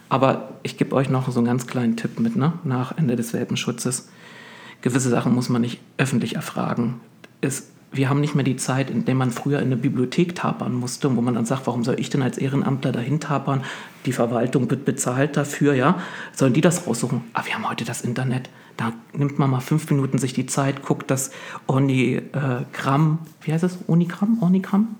Aber 0.08 0.54
ich 0.62 0.76
gebe 0.76 0.94
euch 0.96 1.08
noch 1.08 1.30
so 1.30 1.38
einen 1.38 1.46
ganz 1.46 1.66
kleinen 1.66 1.96
Tipp 1.96 2.18
mit, 2.18 2.36
ne? 2.36 2.54
nach 2.64 2.98
Ende 2.98 3.14
des 3.14 3.32
Welpenschutzes 3.32 4.08
gewisse 4.82 5.08
Sachen 5.08 5.34
muss 5.34 5.48
man 5.48 5.62
nicht 5.62 5.80
öffentlich 5.98 6.36
erfragen. 6.36 7.00
Es, 7.40 7.70
wir 7.92 8.08
haben 8.08 8.20
nicht 8.20 8.34
mehr 8.34 8.44
die 8.44 8.56
Zeit, 8.56 8.90
in 8.90 9.04
der 9.04 9.14
man 9.14 9.30
früher 9.30 9.58
in 9.58 9.66
eine 9.66 9.76
Bibliothek 9.76 10.34
tapern 10.34 10.74
musste, 10.74 11.14
wo 11.16 11.20
man 11.20 11.34
dann 11.34 11.46
sagt, 11.46 11.66
warum 11.66 11.84
soll 11.84 11.98
ich 11.98 12.10
denn 12.10 12.22
als 12.22 12.38
Ehrenamtler 12.38 12.92
dahin 12.92 13.20
tapern? 13.20 13.62
Die 14.06 14.12
Verwaltung 14.12 14.70
wird 14.70 14.84
bezahlt 14.84 15.36
dafür, 15.36 15.74
ja? 15.74 16.00
Sollen 16.32 16.52
die 16.52 16.60
das 16.60 16.86
raussuchen? 16.86 17.22
Aber 17.32 17.46
wir 17.46 17.54
haben 17.54 17.68
heute 17.68 17.84
das 17.84 18.02
Internet. 18.02 18.48
Da 18.76 18.92
nimmt 19.12 19.38
man 19.38 19.50
mal 19.50 19.60
fünf 19.60 19.90
Minuten 19.90 20.18
sich 20.18 20.32
die 20.32 20.46
Zeit, 20.46 20.82
guckt 20.82 21.10
das 21.10 21.32
Onigramm, 21.66 23.18
wie 23.42 23.52
heißt 23.52 23.64
es? 23.64 23.78
Onigramm? 23.86 24.38
Onigramm? 24.42 24.96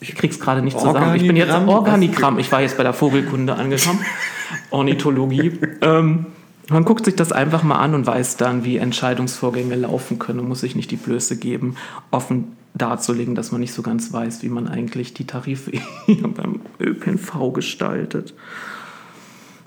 Ich 0.00 0.14
krieg's 0.14 0.40
gerade 0.40 0.62
nicht 0.62 0.78
zusammen. 0.78 1.14
Ich 1.14 1.26
bin 1.26 1.36
jetzt 1.36 1.50
Organigramm? 1.50 1.76
Organigramm. 1.76 2.38
Ich 2.38 2.50
war 2.50 2.62
jetzt 2.62 2.76
bei 2.76 2.82
der 2.82 2.94
Vogelkunde 2.94 3.54
angekommen. 3.54 4.00
Ornithologie. 4.70 5.52
ähm, 5.82 6.26
man 6.70 6.84
guckt 6.84 7.04
sich 7.04 7.16
das 7.16 7.32
einfach 7.32 7.62
mal 7.62 7.78
an 7.78 7.94
und 7.94 8.06
weiß 8.06 8.36
dann, 8.36 8.64
wie 8.64 8.78
Entscheidungsvorgänge 8.78 9.74
laufen 9.74 10.18
können 10.18 10.40
und 10.40 10.48
muss 10.48 10.60
sich 10.60 10.76
nicht 10.76 10.90
die 10.90 10.96
Blöße 10.96 11.36
geben, 11.36 11.76
offen 12.10 12.56
darzulegen, 12.74 13.34
dass 13.34 13.52
man 13.52 13.60
nicht 13.60 13.72
so 13.72 13.82
ganz 13.82 14.12
weiß, 14.12 14.42
wie 14.42 14.48
man 14.48 14.68
eigentlich 14.68 15.12
die 15.12 15.26
Tarife 15.26 15.72
hier 16.06 16.28
beim 16.28 16.60
ÖPNV 16.78 17.52
gestaltet. 17.52 18.34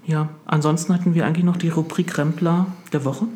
Ja, 0.06 0.30
ansonsten 0.45 0.93
hatten 0.93 1.14
wir 1.14 1.26
eigentlich 1.26 1.45
noch 1.45 1.58
die 1.58 1.70
Rubrik 1.70 2.18
Rempler 2.18 2.68
der 2.91 3.06
Woche. 3.06 3.28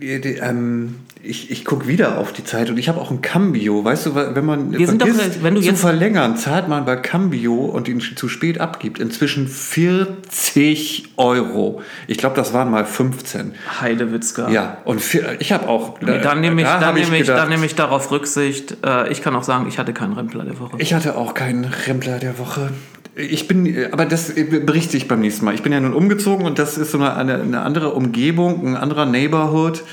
Ähm, 0.00 0.96
ich 1.26 1.50
ich 1.50 1.64
gucke 1.64 1.86
wieder 1.88 2.18
auf 2.18 2.32
die 2.32 2.44
Zeit 2.44 2.70
und 2.70 2.78
ich 2.78 2.88
habe 2.88 3.00
auch 3.00 3.10
ein 3.10 3.20
Cambio. 3.22 3.84
Weißt 3.84 4.06
du, 4.06 4.14
wenn 4.14 4.44
man 4.44 4.72
Wir 4.78 4.86
sind 4.86 5.00
doch- 5.02 5.08
vergisst, 5.08 5.42
wenn 5.42 5.54
du 5.54 5.60
zu 5.60 5.66
jetzt- 5.68 5.80
verlängern, 5.80 6.36
zahlt 6.36 6.68
man 6.68 6.84
bei 6.84 6.96
Cambio 6.96 7.54
und 7.54 7.88
ihn 7.88 8.00
zu 8.00 8.28
spät 8.28 8.60
abgibt, 8.60 8.98
inzwischen 8.98 9.48
40 9.48 11.04
Euro. 11.16 11.82
Ich 12.06 12.18
glaube, 12.18 12.36
das 12.36 12.52
waren 12.52 12.70
mal 12.70 12.84
15. 12.84 13.54
Heidewitzka. 13.80 14.50
Ja, 14.50 14.78
und 14.84 15.00
vier, 15.00 15.36
ich 15.40 15.52
habe 15.52 15.68
auch. 15.68 16.00
Nee, 16.00 16.20
dann 16.20 16.40
nehme 16.40 16.60
ich, 16.62 16.66
da 16.66 16.80
dann 16.80 16.94
nehme 16.94 17.14
ich, 17.16 17.22
gedacht, 17.22 17.38
dann 17.38 17.48
nehme 17.48 17.66
ich 17.66 17.74
darauf 17.74 18.10
Rücksicht. 18.10 18.76
Äh, 18.84 19.10
ich 19.10 19.22
kann 19.22 19.34
auch 19.36 19.42
sagen, 19.44 19.66
ich 19.68 19.78
hatte 19.78 19.92
keinen 19.92 20.12
Rempler 20.14 20.44
der 20.44 20.58
Woche. 20.60 20.76
Ich 20.78 20.94
hatte 20.94 21.16
auch 21.16 21.34
keinen 21.34 21.64
Rempler 21.64 22.18
der 22.18 22.38
Woche. 22.38 22.70
Ich 23.16 23.46
bin, 23.46 23.72
aber 23.92 24.06
das 24.06 24.32
berichte 24.34 24.96
ich 24.96 25.06
beim 25.06 25.20
nächsten 25.20 25.44
Mal. 25.44 25.54
Ich 25.54 25.62
bin 25.62 25.72
ja 25.72 25.78
nun 25.78 25.94
umgezogen 25.94 26.44
und 26.46 26.58
das 26.58 26.76
ist 26.76 26.90
so 26.90 26.98
eine, 26.98 27.14
eine 27.14 27.60
andere 27.62 27.92
Umgebung, 27.92 28.66
ein 28.66 28.76
anderer 28.76 29.06
Neighborhood, 29.06 29.84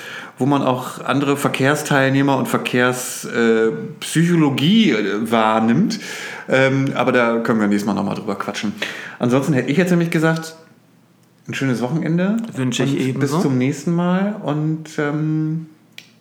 wo 0.41 0.45
man 0.47 0.63
auch 0.63 0.99
andere 1.05 1.37
Verkehrsteilnehmer 1.37 2.35
und 2.35 2.47
Verkehrspsychologie 2.47 4.91
äh, 4.91 5.31
wahrnimmt. 5.31 5.99
Ähm, 6.49 6.93
aber 6.95 7.11
da 7.11 7.37
können 7.37 7.59
wir 7.61 7.67
nächstes 7.67 7.85
Mal 7.85 7.93
nochmal 7.93 8.15
drüber 8.15 8.33
quatschen. 8.35 8.73
Ansonsten 9.19 9.53
hätte 9.53 9.69
ich 9.69 9.77
jetzt 9.77 9.91
nämlich 9.91 10.09
gesagt, 10.09 10.55
ein 11.47 11.53
schönes 11.53 11.79
Wochenende. 11.81 12.37
Wünsche 12.53 12.81
ich 12.83 12.99
ebenso. 12.99 13.35
Bis 13.35 13.43
zum 13.43 13.59
nächsten 13.59 13.93
Mal. 13.93 14.35
Und 14.41 14.97
ähm, 14.97 15.67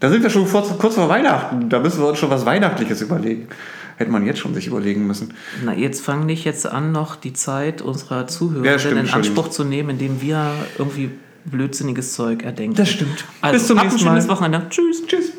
da 0.00 0.10
sind 0.10 0.22
wir 0.22 0.28
schon 0.28 0.46
kurz, 0.46 0.68
kurz 0.78 0.96
vor 0.96 1.08
Weihnachten. 1.08 1.70
Da 1.70 1.78
müssen 1.78 2.02
wir 2.02 2.08
uns 2.08 2.18
schon 2.18 2.28
was 2.28 2.44
Weihnachtliches 2.44 3.00
überlegen. 3.00 3.48
Hätte 3.96 4.10
man 4.10 4.26
jetzt 4.26 4.40
schon 4.40 4.52
sich 4.52 4.66
überlegen 4.66 5.06
müssen. 5.06 5.32
Na, 5.64 5.72
jetzt 5.74 6.02
fang 6.02 6.26
nicht 6.26 6.44
jetzt 6.44 6.66
an, 6.66 6.92
noch 6.92 7.16
die 7.16 7.32
Zeit 7.32 7.80
unserer 7.80 8.26
Zuhörer 8.26 8.64
Ja, 8.64 8.76
in. 8.76 9.08
Anspruch 9.08 9.48
zu 9.48 9.64
nehmen, 9.64 9.88
indem 9.90 10.20
wir 10.20 10.52
irgendwie 10.78 11.10
blödsinniges 11.44 12.14
Zeug 12.14 12.42
erdenken. 12.42 12.76
Das 12.76 12.88
stimmt. 12.88 13.24
Also, 13.40 13.58
Bis 13.58 13.66
zum 13.66 13.76
nächsten 13.78 14.00
ein 14.00 14.06
schönes 14.06 14.26
Mal. 14.26 14.34
Wochenende. 14.34 14.68
Tschüss. 14.68 15.06
Tschüss. 15.06 15.32